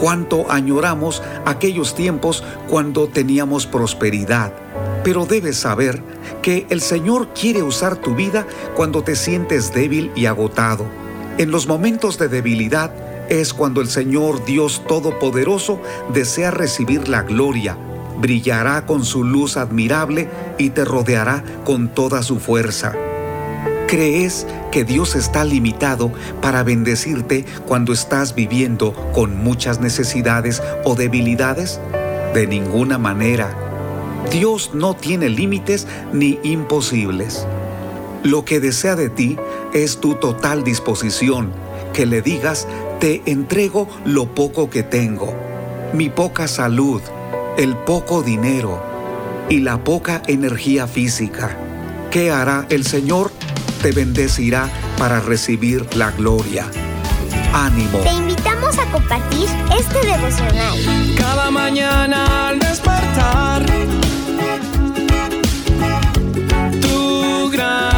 [0.00, 4.52] ¿Cuánto añoramos aquellos tiempos cuando teníamos prosperidad?
[5.04, 6.02] Pero debes saber
[6.42, 10.86] que el Señor quiere usar tu vida cuando te sientes débil y agotado.
[11.36, 12.92] En los momentos de debilidad
[13.28, 15.80] es cuando el Señor Dios Todopoderoso
[16.12, 17.76] desea recibir la gloria,
[18.20, 22.94] brillará con su luz admirable y te rodeará con toda su fuerza.
[23.88, 26.12] ¿Crees que Dios está limitado
[26.42, 31.80] para bendecirte cuando estás viviendo con muchas necesidades o debilidades?
[32.34, 33.56] De ninguna manera.
[34.30, 37.46] Dios no tiene límites ni imposibles.
[38.22, 39.38] Lo que desea de ti
[39.72, 41.50] es tu total disposición,
[41.94, 42.68] que le digas,
[43.00, 45.32] te entrego lo poco que tengo,
[45.94, 47.00] mi poca salud,
[47.56, 48.82] el poco dinero
[49.48, 51.56] y la poca energía física.
[52.10, 53.30] ¿Qué hará el Señor?
[53.78, 54.68] Te bendecirá
[54.98, 56.66] para recibir la gloria.
[57.52, 57.98] Ánimo.
[58.00, 59.48] Te invitamos a compartir
[59.78, 60.78] este devocional.
[61.16, 63.64] Cada mañana al despertar.
[66.80, 67.97] Tu gran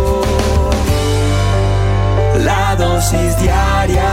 [2.43, 4.07] La dosis diaria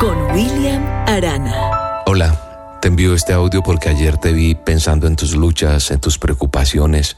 [0.00, 2.02] con William Arana.
[2.06, 6.18] Hola, te envío este audio porque ayer te vi pensando en tus luchas, en tus
[6.18, 7.16] preocupaciones,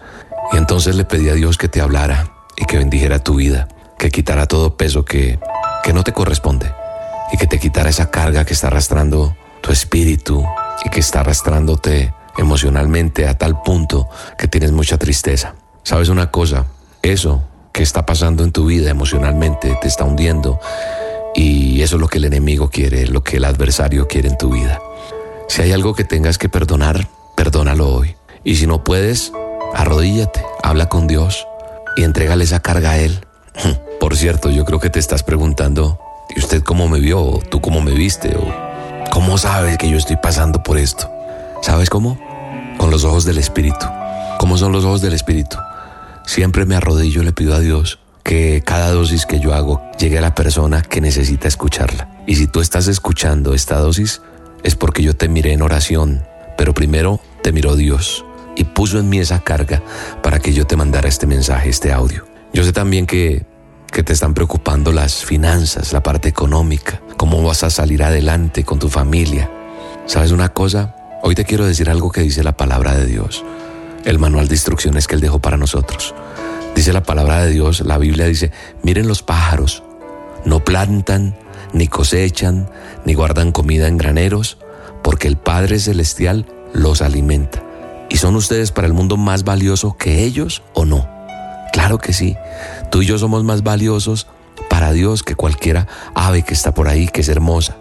[0.52, 2.28] y entonces le pedí a Dios que te hablara
[2.58, 3.68] y que bendijera tu vida,
[3.98, 5.38] que quitara todo peso que,
[5.82, 6.70] que no te corresponde
[7.32, 10.44] y que te quitara esa carga que está arrastrando tu espíritu
[10.84, 15.54] y que está arrastrándote emocionalmente a tal punto que tienes mucha tristeza.
[15.84, 16.66] ¿Sabes una cosa?
[17.00, 17.42] Eso
[17.74, 20.60] que está pasando en tu vida emocionalmente te está hundiendo
[21.34, 24.50] y eso es lo que el enemigo quiere, lo que el adversario quiere en tu
[24.50, 24.80] vida.
[25.48, 28.14] Si hay algo que tengas que perdonar, perdónalo hoy.
[28.44, 29.32] Y si no puedes,
[29.74, 31.48] arrodíllate, habla con Dios
[31.96, 33.26] y entrégale esa carga a Él.
[34.00, 35.98] Por cierto, yo creo que te estás preguntando,
[36.34, 37.20] ¿y usted cómo me vio?
[37.20, 38.36] ¿O tú cómo me viste?
[38.36, 38.54] ¿O
[39.10, 41.10] cómo sabes que yo estoy pasando por esto?
[41.60, 42.20] ¿Sabes cómo?
[42.78, 43.86] Con los ojos del Espíritu.
[44.38, 45.56] ¿Cómo son los ojos del Espíritu?
[46.26, 50.18] Siempre me arrodillo y le pido a Dios que cada dosis que yo hago llegue
[50.18, 52.08] a la persona que necesita escucharla.
[52.26, 54.22] Y si tú estás escuchando esta dosis,
[54.62, 56.24] es porque yo te miré en oración,
[56.56, 58.24] pero primero te miró Dios
[58.56, 59.82] y puso en mí esa carga
[60.22, 62.24] para que yo te mandara este mensaje, este audio.
[62.54, 63.44] Yo sé también que,
[63.92, 68.78] que te están preocupando las finanzas, la parte económica, cómo vas a salir adelante con
[68.78, 69.50] tu familia.
[70.06, 70.96] ¿Sabes una cosa?
[71.22, 73.44] Hoy te quiero decir algo que dice la palabra de Dios,
[74.04, 76.14] el manual de instrucciones que Él dejó para nosotros.
[76.74, 78.50] Dice la palabra de Dios, la Biblia dice,
[78.82, 79.82] miren los pájaros,
[80.44, 81.36] no plantan,
[81.72, 82.68] ni cosechan,
[83.04, 84.58] ni guardan comida en graneros,
[85.02, 87.62] porque el Padre Celestial los alimenta.
[88.08, 91.08] ¿Y son ustedes para el mundo más valioso que ellos o no?
[91.72, 92.36] Claro que sí.
[92.90, 94.26] Tú y yo somos más valiosos
[94.68, 97.76] para Dios que cualquiera ave que está por ahí, que es hermosa.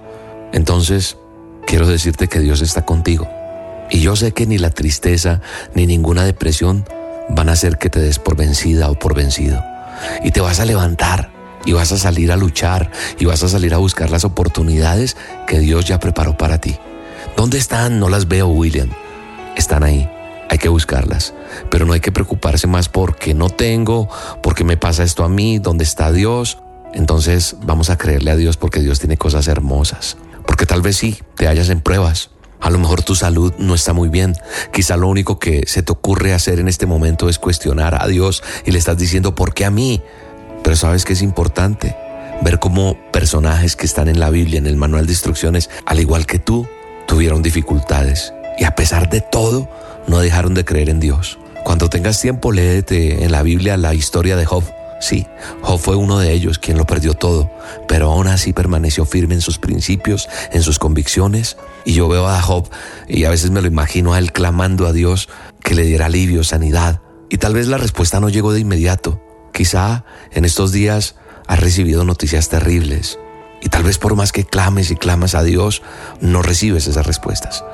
[0.51, 1.17] Entonces,
[1.65, 3.27] quiero decirte que Dios está contigo.
[3.89, 5.41] Y yo sé que ni la tristeza
[5.73, 6.85] ni ninguna depresión
[7.29, 9.63] van a hacer que te des por vencida o por vencido.
[10.23, 11.31] Y te vas a levantar
[11.65, 15.15] y vas a salir a luchar y vas a salir a buscar las oportunidades
[15.47, 16.77] que Dios ya preparó para ti.
[17.37, 17.99] ¿Dónde están?
[17.99, 18.89] No las veo, William.
[19.55, 20.09] Están ahí.
[20.49, 21.33] Hay que buscarlas.
[21.69, 24.09] Pero no hay que preocuparse más porque no tengo,
[24.41, 26.59] porque me pasa esto a mí, ¿dónde está Dios?
[26.93, 30.17] Entonces vamos a creerle a Dios porque Dios tiene cosas hermosas.
[30.45, 32.32] Porque tal vez sí, te hallas en pruebas.
[32.63, 34.35] A lo mejor tu salud no está muy bien.
[34.71, 38.41] Quizá lo único que se te ocurre hacer en este momento es cuestionar a Dios
[38.65, 40.01] y le estás diciendo, ¿por qué a mí?
[40.63, 41.93] Pero sabes que es importante
[42.41, 46.25] ver cómo personajes que están en la Biblia, en el manual de instrucciones, al igual
[46.25, 46.65] que tú,
[47.05, 48.33] tuvieron dificultades.
[48.57, 49.69] Y a pesar de todo,
[50.07, 51.39] no dejaron de creer en Dios.
[51.65, 54.63] Cuando tengas tiempo, léete en la Biblia la historia de Job.
[55.03, 55.27] Sí,
[55.63, 57.51] Job fue uno de ellos quien lo perdió todo,
[57.89, 61.57] pero aún así permaneció firme en sus principios, en sus convicciones.
[61.83, 62.69] Y yo veo a Job
[63.09, 65.27] y a veces me lo imagino a él clamando a Dios
[65.61, 67.01] que le diera alivio, sanidad.
[67.29, 69.21] Y tal vez la respuesta no llegó de inmediato.
[69.51, 71.15] Quizá en estos días
[71.47, 73.19] has recibido noticias terribles
[73.61, 75.81] y tal vez por más que clames y clamas a Dios,
[76.21, 77.65] no recibes esas respuestas.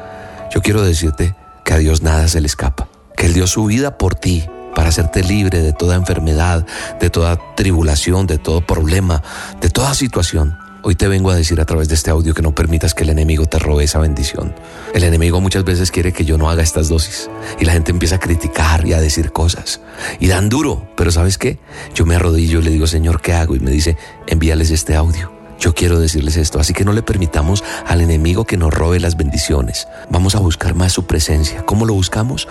[0.51, 3.99] Yo quiero decirte que a Dios nada se le escapa, que Él dio su vida
[3.99, 6.65] por ti para hacerte libre de toda enfermedad,
[6.99, 9.21] de toda tribulación, de todo problema,
[9.61, 10.57] de toda situación.
[10.81, 13.09] Hoy te vengo a decir a través de este audio que no permitas que el
[13.09, 14.55] enemigo te robe esa bendición.
[14.93, 17.29] El enemigo muchas veces quiere que yo no haga estas dosis
[17.59, 19.81] y la gente empieza a criticar y a decir cosas
[20.21, 21.59] y dan duro, pero ¿sabes qué?
[21.93, 23.55] Yo me arrodillo y le digo, Señor, ¿qué hago?
[23.55, 23.97] Y me dice,
[24.27, 25.33] envíales este audio.
[25.59, 29.17] Yo quiero decirles esto, así que no le permitamos al enemigo que nos robe las
[29.17, 29.89] bendiciones.
[30.09, 31.65] Vamos a buscar más su presencia.
[31.65, 32.47] ¿Cómo lo buscamos?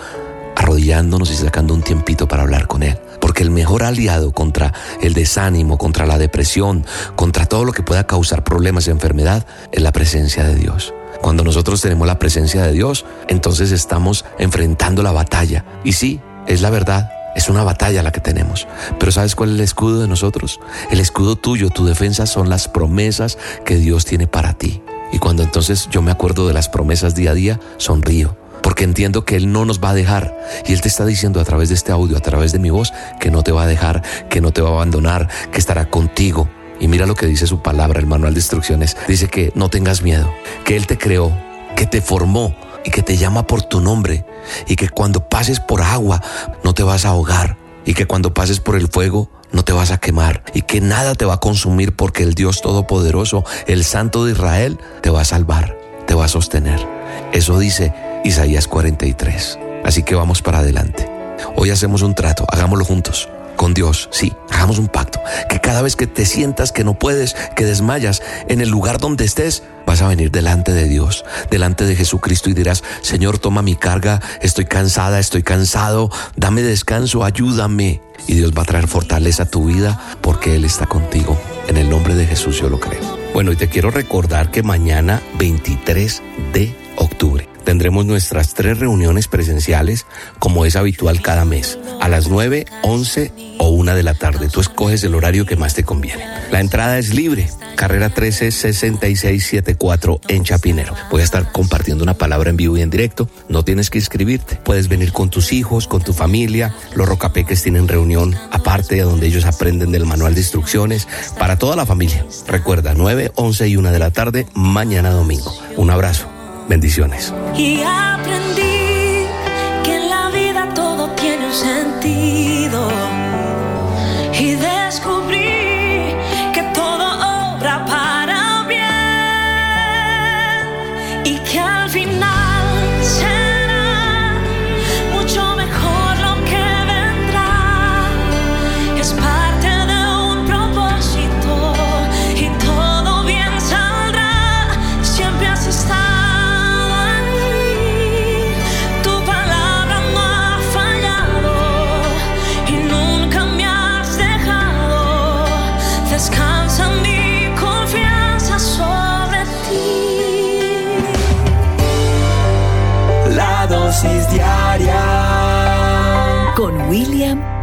[0.55, 2.97] Arrodillándonos y sacando un tiempito para hablar con Él.
[3.19, 6.85] Porque el mejor aliado contra el desánimo, contra la depresión,
[7.15, 10.93] contra todo lo que pueda causar problemas y enfermedad, es la presencia de Dios.
[11.21, 15.65] Cuando nosotros tenemos la presencia de Dios, entonces estamos enfrentando la batalla.
[15.83, 18.67] Y sí, es la verdad, es una batalla la que tenemos.
[18.99, 20.59] Pero ¿sabes cuál es el escudo de nosotros?
[20.91, 24.81] El escudo tuyo, tu defensa son las promesas que Dios tiene para ti.
[25.11, 29.25] Y cuando entonces yo me acuerdo de las promesas día a día, sonrío porque entiendo
[29.25, 30.37] que Él no nos va a dejar.
[30.65, 32.93] Y Él te está diciendo a través de este audio, a través de mi voz,
[33.19, 36.49] que no te va a dejar, que no te va a abandonar, que estará contigo.
[36.79, 38.95] Y mira lo que dice su palabra, el manual de instrucciones.
[39.07, 40.31] Dice que no tengas miedo,
[40.65, 41.35] que Él te creó,
[41.75, 42.55] que te formó
[42.85, 44.25] y que te llama por tu nombre.
[44.67, 46.21] Y que cuando pases por agua
[46.63, 47.57] no te vas a ahogar.
[47.85, 50.43] Y que cuando pases por el fuego no te vas a quemar.
[50.53, 54.79] Y que nada te va a consumir porque el Dios Todopoderoso, el Santo de Israel,
[55.01, 55.77] te va a salvar,
[56.07, 56.98] te va a sostener.
[57.31, 59.59] Eso dice Isaías 43.
[59.83, 61.09] Así que vamos para adelante.
[61.55, 63.29] Hoy hacemos un trato, hagámoslo juntos.
[63.55, 65.19] Con Dios, sí, hagamos un pacto.
[65.49, 69.25] Que cada vez que te sientas que no puedes, que desmayas, en el lugar donde
[69.25, 73.75] estés, vas a venir delante de Dios, delante de Jesucristo y dirás, Señor, toma mi
[73.75, 78.01] carga, estoy cansada, estoy cansado, dame descanso, ayúdame.
[78.27, 81.37] Y Dios va a traer fortaleza a tu vida porque Él está contigo.
[81.67, 83.01] En el nombre de Jesús yo lo creo.
[83.33, 86.21] Bueno, y te quiero recordar que mañana 23
[86.53, 90.07] de octubre tendremos nuestras tres reuniones presenciales
[90.39, 94.49] como es habitual cada mes, a las 9, 11 o 1 de la tarde.
[94.49, 96.25] Tú escoges el horario que más te conviene.
[96.51, 100.95] La entrada es libre, carrera 13 6674 en Chapinero.
[101.11, 103.29] Voy a estar compartiendo una palabra en vivo y en directo.
[103.49, 104.55] No tienes que inscribirte.
[104.55, 106.73] Puedes venir con tus hijos, con tu familia.
[106.95, 111.07] Los rocapeques tienen reunión aparte de donde ellos aprenden del manual de instrucciones
[111.37, 112.25] para toda la familia.
[112.47, 115.53] Recuerda, 9, 11 y 1 de la tarde, mañana domingo.
[115.77, 116.38] Un abrazo.
[116.69, 117.33] Bendiciones.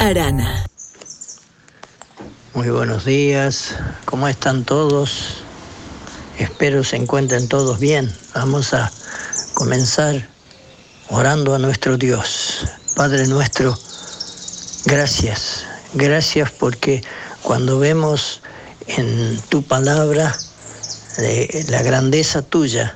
[0.07, 0.65] Arana.
[2.55, 3.75] Muy buenos días,
[4.05, 5.39] ¿cómo están todos?
[6.39, 8.15] Espero se encuentren todos bien.
[8.33, 8.93] Vamos a
[9.55, 10.29] comenzar
[11.09, 12.69] orando a nuestro Dios.
[12.95, 13.77] Padre nuestro,
[14.85, 17.03] gracias, gracias porque
[17.43, 18.43] cuando vemos
[18.87, 20.39] en tu palabra
[21.69, 22.95] la grandeza tuya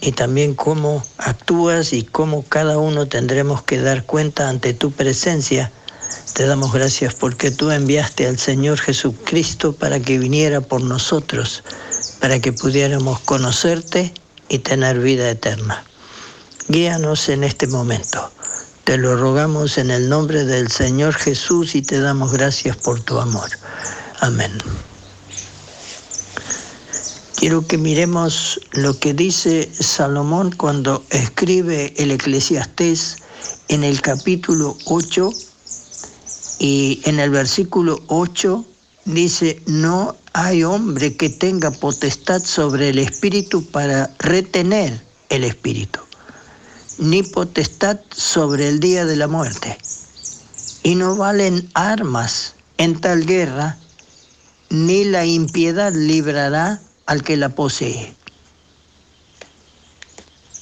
[0.00, 5.70] y también cómo actúas y cómo cada uno tendremos que dar cuenta ante tu presencia,
[6.34, 11.62] te damos gracias porque tú enviaste al Señor Jesucristo para que viniera por nosotros,
[12.18, 14.14] para que pudiéramos conocerte
[14.48, 15.84] y tener vida eterna.
[16.68, 18.30] Guíanos en este momento.
[18.84, 23.18] Te lo rogamos en el nombre del Señor Jesús y te damos gracias por tu
[23.18, 23.50] amor.
[24.20, 24.52] Amén.
[27.36, 33.16] Quiero que miremos lo que dice Salomón cuando escribe el Eclesiastés
[33.68, 35.30] en el capítulo 8
[36.60, 38.66] y en el versículo 8
[39.06, 46.00] dice, no hay hombre que tenga potestad sobre el espíritu para retener el espíritu,
[46.98, 49.78] ni potestad sobre el día de la muerte.
[50.82, 53.78] Y no valen armas en tal guerra,
[54.68, 58.14] ni la impiedad librará al que la posee.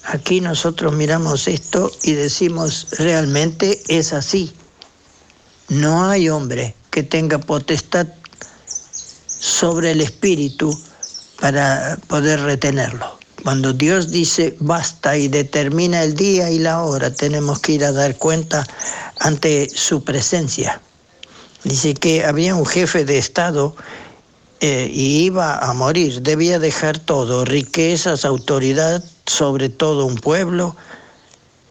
[0.04, 4.54] Aquí nosotros miramos esto y decimos, realmente es así.
[5.68, 8.06] No hay hombre que tenga potestad
[9.38, 10.78] sobre el espíritu
[11.40, 13.18] para poder retenerlo.
[13.42, 17.92] Cuando Dios dice basta y determina el día y la hora, tenemos que ir a
[17.92, 18.66] dar cuenta
[19.20, 20.80] ante su presencia.
[21.64, 23.76] Dice que había un jefe de Estado
[24.60, 30.76] eh, y iba a morir, debía dejar todo, riquezas, autoridad sobre todo un pueblo,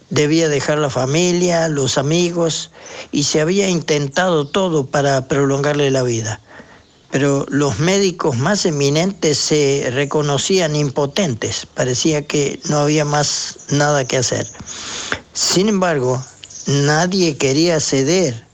[0.09, 2.71] debía dejar la familia, los amigos,
[3.11, 6.39] y se había intentado todo para prolongarle la vida.
[7.11, 14.17] Pero los médicos más eminentes se reconocían impotentes, parecía que no había más nada que
[14.17, 14.45] hacer.
[15.33, 16.23] Sin embargo,
[16.65, 18.45] nadie quería ceder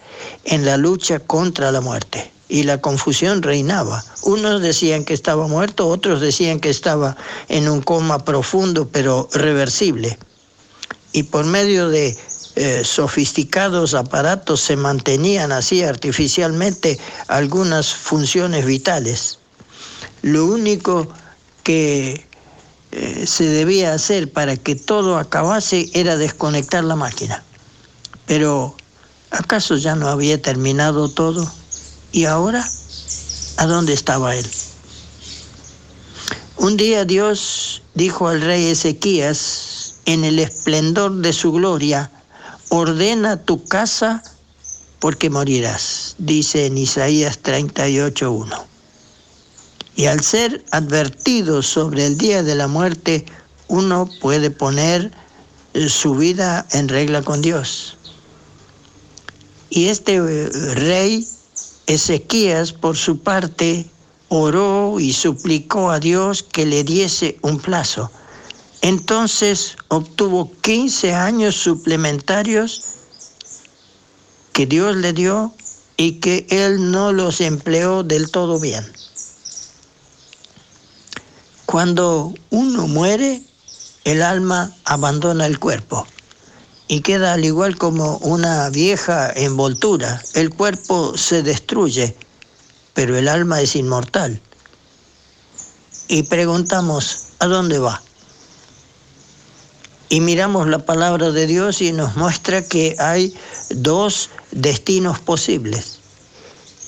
[0.46, 4.04] en la lucha contra la muerte y la confusión reinaba.
[4.22, 7.18] Unos decían que estaba muerto, otros decían que estaba
[7.48, 10.18] en un coma profundo pero reversible
[11.14, 12.18] y por medio de
[12.56, 19.40] eh, sofisticados aparatos se mantenían así artificialmente algunas funciones vitales.
[20.22, 21.08] Lo único
[21.64, 22.28] que
[22.92, 27.44] eh, se debía hacer para que todo acabase era desconectar la máquina.
[28.28, 28.76] Pero
[29.32, 31.52] ¿acaso ya no había terminado todo?
[32.12, 32.70] ¿Y ahora?
[33.58, 34.48] ¿A dónde estaba él?
[36.58, 39.73] Un día Dios dijo al rey Ezequías,
[40.06, 42.12] en el esplendor de su gloria,
[42.70, 44.24] ordena tu casa
[45.00, 48.64] porque morirás, dice en Isaías 38.1.
[49.96, 53.26] Y al ser advertido sobre el día de la muerte,
[53.68, 55.12] uno puede poner
[55.74, 57.98] eh, su vida en regla con Dios.
[59.70, 61.28] Y este eh, rey,
[61.86, 63.90] Ezequías, por su parte,
[64.30, 68.10] oró y suplicó a Dios que le diese un plazo
[68.84, 72.84] entonces obtuvo 15 años suplementarios
[74.52, 75.54] que Dios le dio
[75.96, 78.86] y que él no los empleó del todo bien.
[81.66, 83.42] Cuando uno muere,
[84.04, 86.06] el alma abandona el cuerpo
[86.90, 90.22] y queda al igual como una vieja envoltura.
[90.34, 92.18] El cuerpo se destruye,
[92.94, 94.42] pero el alma es inmortal.
[96.10, 98.04] Y preguntamos, ¿a dónde va?
[100.14, 103.34] Y miramos la palabra de Dios y nos muestra que hay
[103.72, 105.98] dos destinos posibles.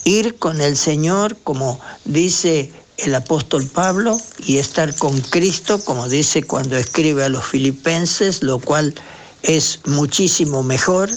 [0.04, 6.44] Ir con el Señor, como dice el apóstol Pablo, y estar con Cristo, como dice
[6.44, 8.94] cuando escribe a los filipenses, lo cual
[9.42, 11.10] es muchísimo mejor.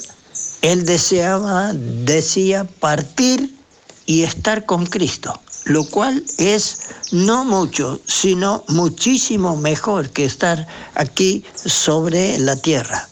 [0.62, 3.54] Él deseaba, decía, partir
[4.06, 6.78] y estar con Cristo lo cual es
[7.12, 13.08] no mucho, sino muchísimo mejor que estar aquí sobre la tierra.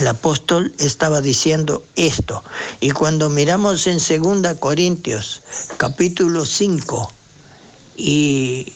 [0.00, 2.42] El apóstol estaba diciendo esto.
[2.80, 5.42] Y cuando miramos en 2 Corintios
[5.76, 7.12] capítulo 5
[7.96, 8.72] y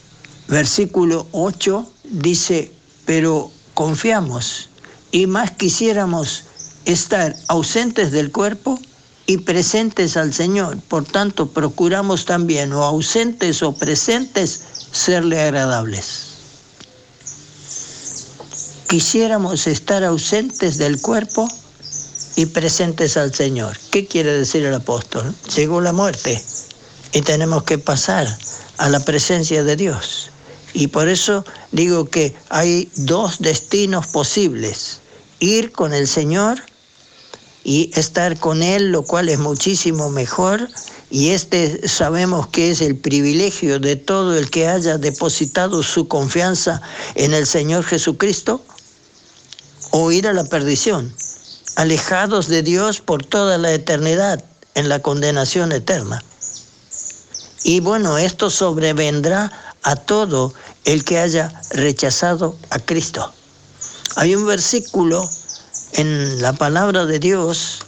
[0.47, 2.73] versículo 8, dice,
[3.07, 4.69] pero confiamos
[5.11, 6.45] y más quisiéramos
[6.85, 8.79] estar ausentes del cuerpo
[9.27, 10.79] y presentes al Señor.
[10.89, 14.61] Por tanto, procuramos también, o ausentes o presentes,
[14.93, 16.27] serle agradables.
[18.89, 21.49] Quisiéramos estar ausentes del cuerpo
[22.37, 23.77] y presentes al Señor.
[23.91, 25.35] ¿Qué quiere decir el apóstol?
[25.57, 26.43] Llegó la muerte
[27.13, 28.29] y tenemos que pasar
[28.77, 30.31] a la presencia de Dios.
[30.73, 35.01] Y por eso digo que hay dos destinos posibles.
[35.41, 36.63] Ir con el Señor
[37.69, 40.69] y estar con Él, lo cual es muchísimo mejor.
[41.11, 46.81] Y este sabemos que es el privilegio de todo el que haya depositado su confianza
[47.17, 48.65] en el Señor Jesucristo,
[49.91, 51.13] o ir a la perdición,
[51.75, 54.45] alejados de Dios por toda la eternidad,
[54.77, 56.23] en la condenación eterna.
[57.65, 59.51] Y bueno, esto sobrevendrá
[59.83, 63.33] a todo el que haya rechazado a Cristo.
[64.15, 65.29] Hay un versículo
[65.97, 67.79] en la palabra de Dios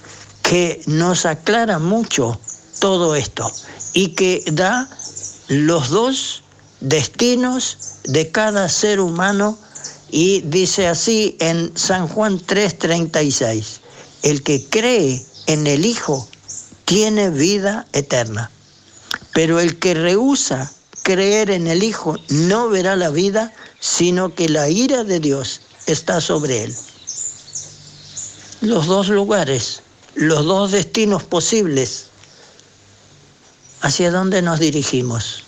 [0.42, 2.40] que nos aclara mucho
[2.80, 3.52] todo esto
[3.92, 4.88] y que da
[5.48, 6.42] los dos
[6.80, 9.58] destinos de cada ser humano
[10.10, 13.80] y dice así en San Juan 3:36,
[14.22, 16.26] el que cree en el Hijo
[16.86, 18.50] tiene vida eterna,
[19.34, 20.72] pero el que rehúsa
[21.02, 26.22] creer en el Hijo no verá la vida, sino que la ira de Dios está
[26.22, 26.74] sobre él
[28.60, 29.82] los dos lugares,
[30.14, 32.06] los dos destinos posibles.
[33.80, 35.44] ¿Hacia dónde nos dirigimos?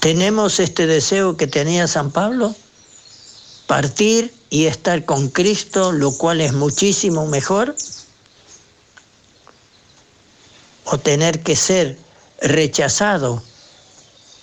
[0.00, 2.54] ¿Tenemos este deseo que tenía San Pablo?
[3.66, 7.74] Partir y estar con Cristo, lo cual es muchísimo mejor.
[10.84, 11.96] ¿O tener que ser
[12.42, 13.42] rechazado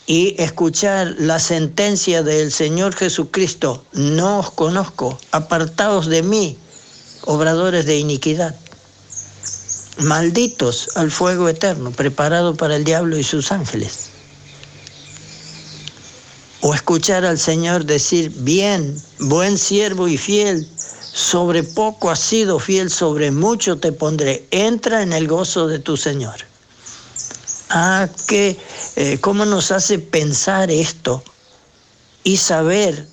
[0.08, 6.58] y escuchar la sentencia del Señor Jesucristo, no os conozco, apartaos de mí,
[7.26, 8.56] obradores de iniquidad,
[9.98, 14.10] malditos al fuego eterno, preparado para el diablo y sus ángeles.
[16.62, 20.68] O escuchar al Señor decir, bien, buen siervo y fiel,
[21.14, 25.98] sobre poco has sido fiel, sobre mucho te pondré, entra en el gozo de tu
[25.98, 26.36] Señor.
[27.70, 28.58] Ah, que,
[28.96, 31.24] eh, ¿cómo nos hace pensar esto
[32.24, 33.08] y saber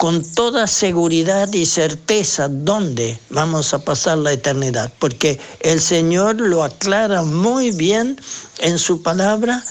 [0.00, 4.90] con toda seguridad y certeza dónde vamos a pasar la eternidad?
[4.98, 8.18] Porque el Señor lo aclara muy bien
[8.60, 9.62] en su palabra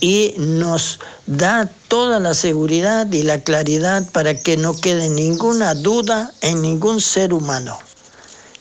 [0.00, 6.34] y nos da toda la seguridad y la claridad para que no quede ninguna duda
[6.42, 7.78] en ningún ser humano.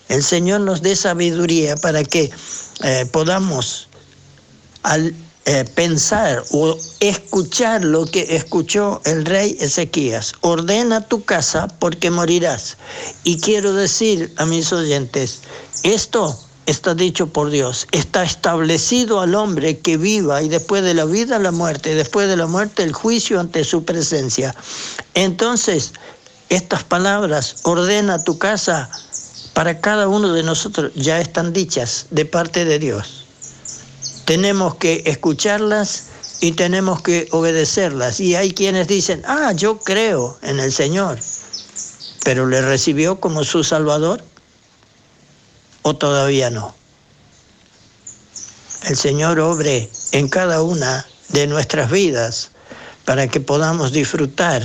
[0.08, 2.32] El Señor nos dé sabiduría para que
[2.86, 3.90] eh, podamos
[4.84, 5.14] al
[5.50, 10.34] eh, pensar o escuchar lo que escuchó el rey Ezequías.
[10.42, 12.76] Ordena tu casa porque morirás.
[13.24, 15.40] Y quiero decir a mis oyentes,
[15.84, 21.06] esto está dicho por Dios, está establecido al hombre que viva y después de la
[21.06, 24.54] vida la muerte, y después de la muerte el juicio ante su presencia.
[25.14, 25.94] Entonces,
[26.50, 28.90] estas palabras, ordena tu casa,
[29.54, 33.17] para cada uno de nosotros ya están dichas de parte de Dios.
[34.28, 36.04] Tenemos que escucharlas
[36.42, 38.20] y tenemos que obedecerlas.
[38.20, 41.18] Y hay quienes dicen, ah, yo creo en el Señor,
[42.26, 44.22] pero le recibió como su Salvador
[45.82, 46.76] o todavía no.
[48.84, 52.52] El Señor obre en cada una de nuestras vidas
[53.06, 54.62] para que podamos disfrutar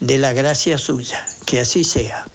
[0.00, 1.24] de la gracia suya.
[1.46, 2.26] Que así sea.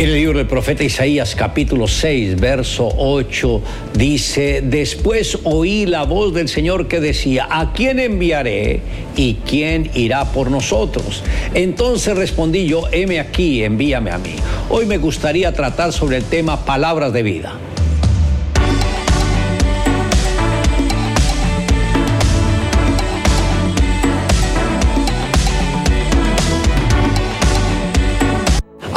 [0.00, 3.62] En el libro del profeta Isaías capítulo 6, verso 8,
[3.92, 8.80] dice, después oí la voz del Señor que decía, ¿a quién enviaré
[9.14, 11.22] y quién irá por nosotros?
[11.52, 14.36] Entonces respondí yo, heme aquí, envíame a mí.
[14.70, 17.58] Hoy me gustaría tratar sobre el tema palabras de vida.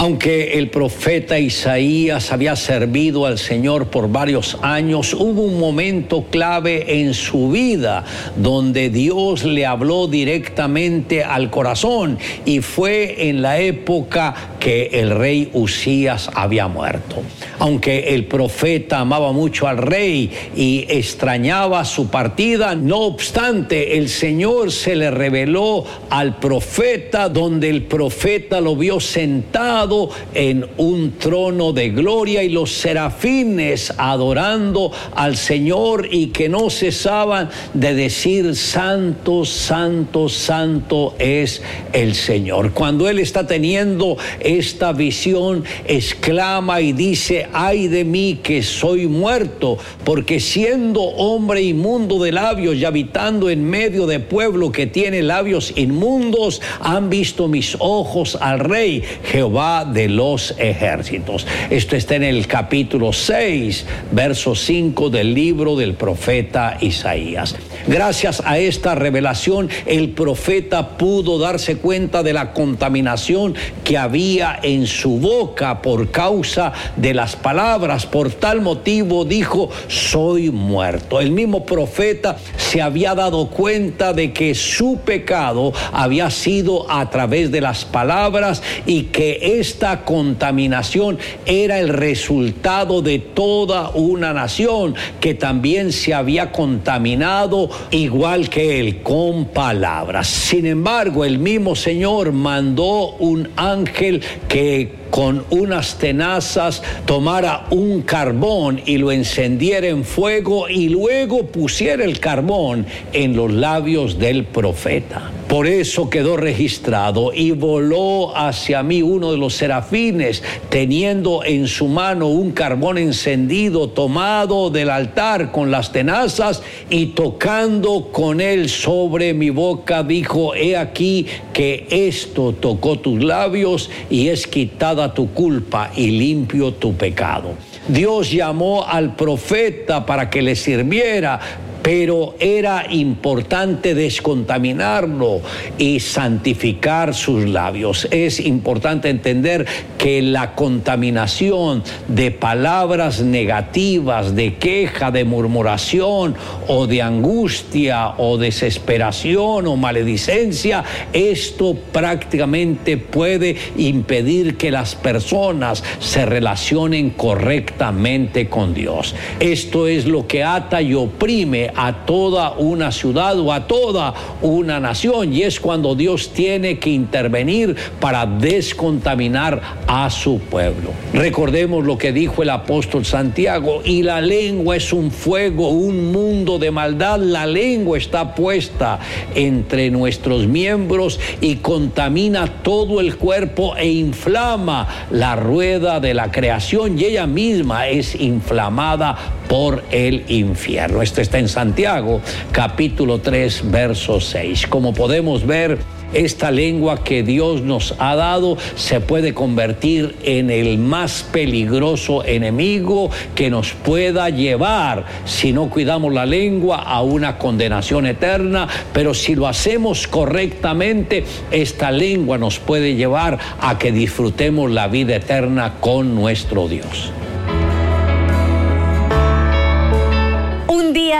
[0.03, 6.99] Aunque el profeta Isaías había servido al Señor por varios años, hubo un momento clave
[6.99, 8.03] en su vida
[8.35, 15.49] donde Dios le habló directamente al corazón y fue en la época que el rey
[15.53, 17.21] Usías había muerto.
[17.59, 24.73] Aunque el profeta amaba mucho al rey y extrañaba su partida, no obstante el Señor
[24.73, 29.92] se le reveló al profeta donde el profeta lo vio sentado
[30.33, 37.49] en un trono de gloria y los serafines adorando al Señor y que no cesaban
[37.73, 41.61] de decir, santo, santo, santo es
[41.91, 42.71] el Señor.
[42.73, 49.77] Cuando Él está teniendo esta visión, exclama y dice, ay de mí que soy muerto,
[50.03, 55.73] porque siendo hombre inmundo de labios y habitando en medio de pueblo que tiene labios
[55.75, 61.47] inmundos, han visto mis ojos al Rey Jehová de los ejércitos.
[61.69, 67.55] Esto está en el capítulo 6, verso 5 del libro del profeta Isaías.
[67.87, 74.87] Gracias a esta revelación, el profeta pudo darse cuenta de la contaminación que había en
[74.87, 78.05] su boca por causa de las palabras.
[78.05, 81.19] Por tal motivo dijo, soy muerto.
[81.19, 87.51] El mismo profeta se había dado cuenta de que su pecado había sido a través
[87.51, 91.17] de las palabras y que esta contaminación
[91.47, 99.01] era el resultado de toda una nación que también se había contaminado igual que él
[99.01, 100.27] con palabras.
[100.27, 108.81] Sin embargo, el mismo Señor mandó un ángel que con unas tenazas tomara un carbón
[108.83, 115.29] y lo encendiera en fuego y luego pusiera el carbón en los labios del profeta.
[115.47, 121.87] Por eso quedó registrado y voló hacia mí uno de los serafines teniendo en su
[121.87, 129.35] mano un carbón encendido tomado del altar con las tenazas y tocando con él sobre
[129.35, 135.89] mi boca dijo, he aquí que esto tocó tus labios y es quitada tu culpa
[135.95, 137.55] y limpio tu pecado.
[137.87, 141.39] Dios llamó al profeta para que le sirviera
[141.83, 145.41] pero era importante descontaminarlo
[145.77, 148.07] y santificar sus labios.
[148.09, 156.35] Es importante entender que la contaminación de palabras negativas, de queja, de murmuración
[156.67, 166.25] o de angustia o desesperación o maledicencia, esto prácticamente puede impedir que las personas se
[166.25, 169.13] relacionen correctamente con Dios.
[169.41, 174.79] Esto es lo que ata y oprime a toda una ciudad o a toda una
[174.79, 175.33] nación.
[175.33, 180.91] Y es cuando Dios tiene que intervenir para descontaminar a su pueblo.
[181.13, 186.59] Recordemos lo que dijo el apóstol Santiago, y la lengua es un fuego, un mundo
[186.59, 188.99] de maldad, la lengua está puesta
[189.35, 196.99] entre nuestros miembros y contamina todo el cuerpo e inflama la rueda de la creación.
[196.99, 199.17] Y ella misma es inflamada
[199.47, 201.01] por el infierno.
[201.01, 202.21] Esto está en Santiago,
[202.51, 204.67] capítulo 3, verso 6.
[204.67, 205.79] Como podemos ver,
[206.13, 213.09] esta lengua que Dios nos ha dado se puede convertir en el más peligroso enemigo
[213.33, 219.33] que nos pueda llevar, si no cuidamos la lengua, a una condenación eterna, pero si
[219.35, 226.13] lo hacemos correctamente, esta lengua nos puede llevar a que disfrutemos la vida eterna con
[226.15, 227.11] nuestro Dios.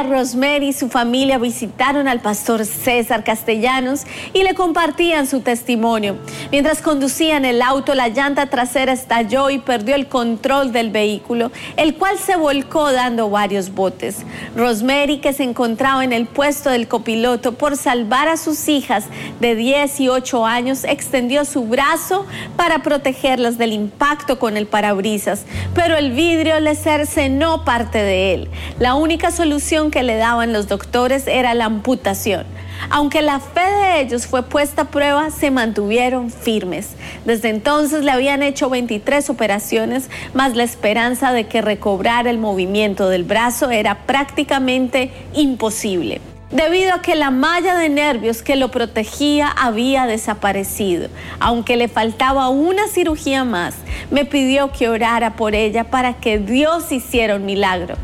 [0.02, 6.16] Rosemary y su familia visitaron al pastor César Castellanos y le compartían su testimonio.
[6.52, 11.96] Mientras conducían el auto, la llanta trasera estalló y perdió el control del vehículo, el
[11.96, 14.18] cual se volcó dando varios botes.
[14.56, 19.06] Rosemary, que se encontraba en el puesto del copiloto por salvar a sus hijas
[19.40, 22.26] de 10 y 8 años, extendió su brazo
[22.56, 25.44] para protegerlas del impacto con el parabrisas,
[25.76, 28.50] pero el vidrio le cercenó parte de él.
[28.80, 32.46] La única solución que le daban los doctores era la amputación.
[32.90, 36.96] Aunque la fe de ellos fue puesta a prueba, se mantuvieron firmes.
[37.26, 43.10] Desde entonces le habían hecho 23 operaciones, más la esperanza de que recobrara el movimiento
[43.10, 46.22] del brazo era prácticamente imposible
[46.54, 51.10] debido a que la malla de nervios que lo protegía había desaparecido.
[51.40, 53.76] Aunque le faltaba una cirugía más,
[54.12, 57.96] me pidió que orara por ella para que Dios hiciera un milagro.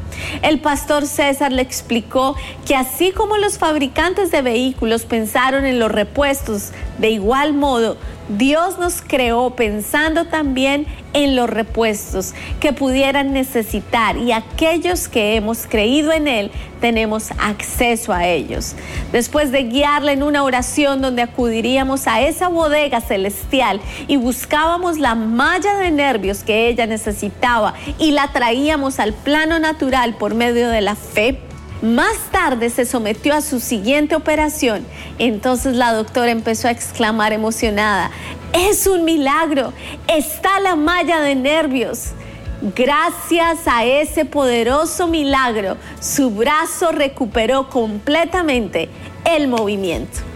[0.41, 2.35] El pastor César le explicó
[2.65, 7.97] que así como los fabricantes de vehículos pensaron en los repuestos, de igual modo
[8.29, 15.65] Dios nos creó pensando también en los repuestos que pudieran necesitar y aquellos que hemos
[15.65, 18.75] creído en Él tenemos acceso a ellos.
[19.11, 25.15] Después de guiarle en una oración donde acudiríamos a esa bodega celestial y buscábamos la
[25.15, 30.81] malla de nervios que ella necesitaba y la traíamos al plano natural por medio de
[30.81, 31.39] la fe,
[31.81, 34.85] más tarde se sometió a su siguiente operación.
[35.17, 38.11] Entonces la doctora empezó a exclamar emocionada,
[38.53, 39.73] es un milagro,
[40.07, 42.09] está la malla de nervios.
[42.75, 48.89] Gracias a ese poderoso milagro, su brazo recuperó completamente
[49.23, 50.28] el movimiento.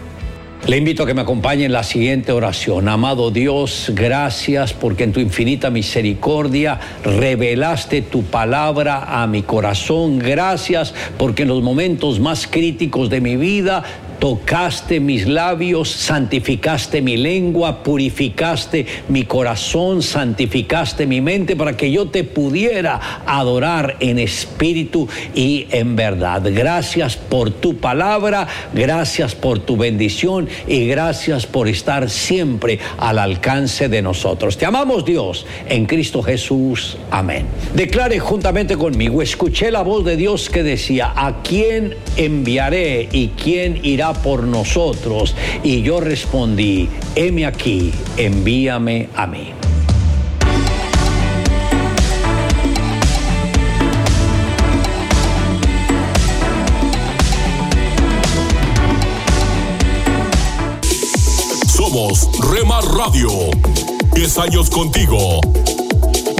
[0.66, 2.88] Le invito a que me acompañe en la siguiente oración.
[2.88, 10.18] Amado Dios, gracias porque en tu infinita misericordia revelaste tu palabra a mi corazón.
[10.18, 13.82] Gracias porque en los momentos más críticos de mi vida
[14.18, 22.08] tocaste mis labios, santificaste mi lengua, purificaste mi corazón, santificaste mi mente para que yo
[22.08, 26.42] te pudiera adorar en espíritu y en verdad.
[26.44, 33.88] Gracias por tu palabra, gracias por tu bendición y gracias por estar siempre al alcance
[33.88, 34.56] de nosotros.
[34.56, 36.96] Te amamos Dios en Cristo Jesús.
[37.10, 37.46] Amén.
[37.74, 43.80] Declare juntamente conmigo, escuché la voz de Dios que decía, ¿a quién enviaré y quién
[43.82, 45.34] irá por nosotros?
[45.62, 49.52] Y yo respondí, heme aquí, envíame a mí.
[61.66, 63.30] Somos Rema Radio.
[64.14, 65.40] 10 años contigo.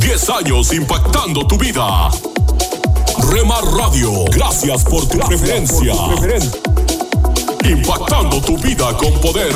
[0.01, 2.11] 10 años impactando tu vida.
[3.31, 5.95] Rema Radio, gracias por tu preferencia.
[7.65, 9.55] Impactando tu vida con poder.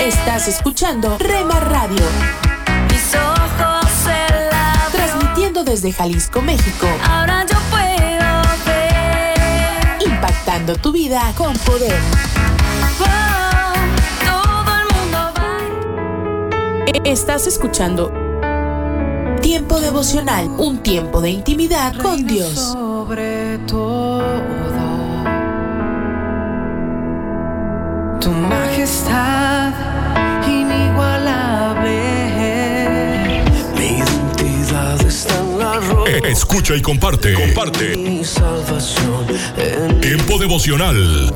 [0.00, 2.04] Estás escuchando Rema Radio.
[2.90, 4.92] Mis ojos cerrados.
[4.92, 6.86] Transmitiendo desde Jalisco, México.
[7.08, 10.02] Ahora yo puedo ver.
[10.06, 11.98] Impactando tu vida con poder.
[13.00, 13.45] Oh,
[17.04, 18.12] Estás escuchando
[19.42, 22.52] Tiempo devocional, un tiempo de intimidad con Dios.
[22.52, 24.22] Sobre todo,
[28.20, 29.72] tu majestad
[30.48, 32.02] inigualable.
[33.76, 35.80] Mi identidad está en la.
[36.08, 37.34] Eh, Escucha y comparte.
[37.34, 37.96] Comparte.
[37.96, 39.26] Mi salvación
[39.56, 41.32] en Tiempo devocional.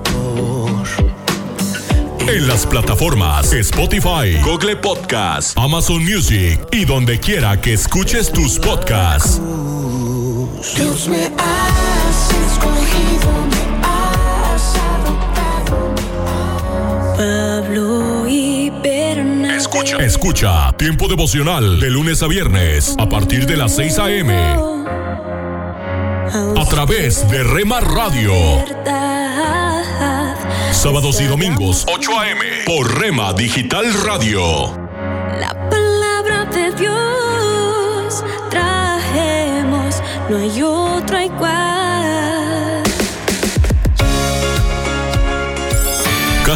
[2.30, 9.40] En las plataformas Spotify, Google Podcast, Amazon Music y donde quiera que escuches tus podcasts.
[10.76, 15.94] Dios me has escogido, me has adoptado.
[17.16, 19.56] Pablo y Bernabé.
[19.56, 19.96] Escucha.
[19.96, 24.32] Escucha Tiempo devocional de lunes a viernes a partir de las 6 a.m.
[26.56, 28.32] A través de Rema Radio.
[30.80, 32.40] Sábados y domingos 8 a.m.
[32.64, 34.40] por Rema Digital Radio.
[35.38, 41.79] La palabra de Dios trajemos, no hay otra igual.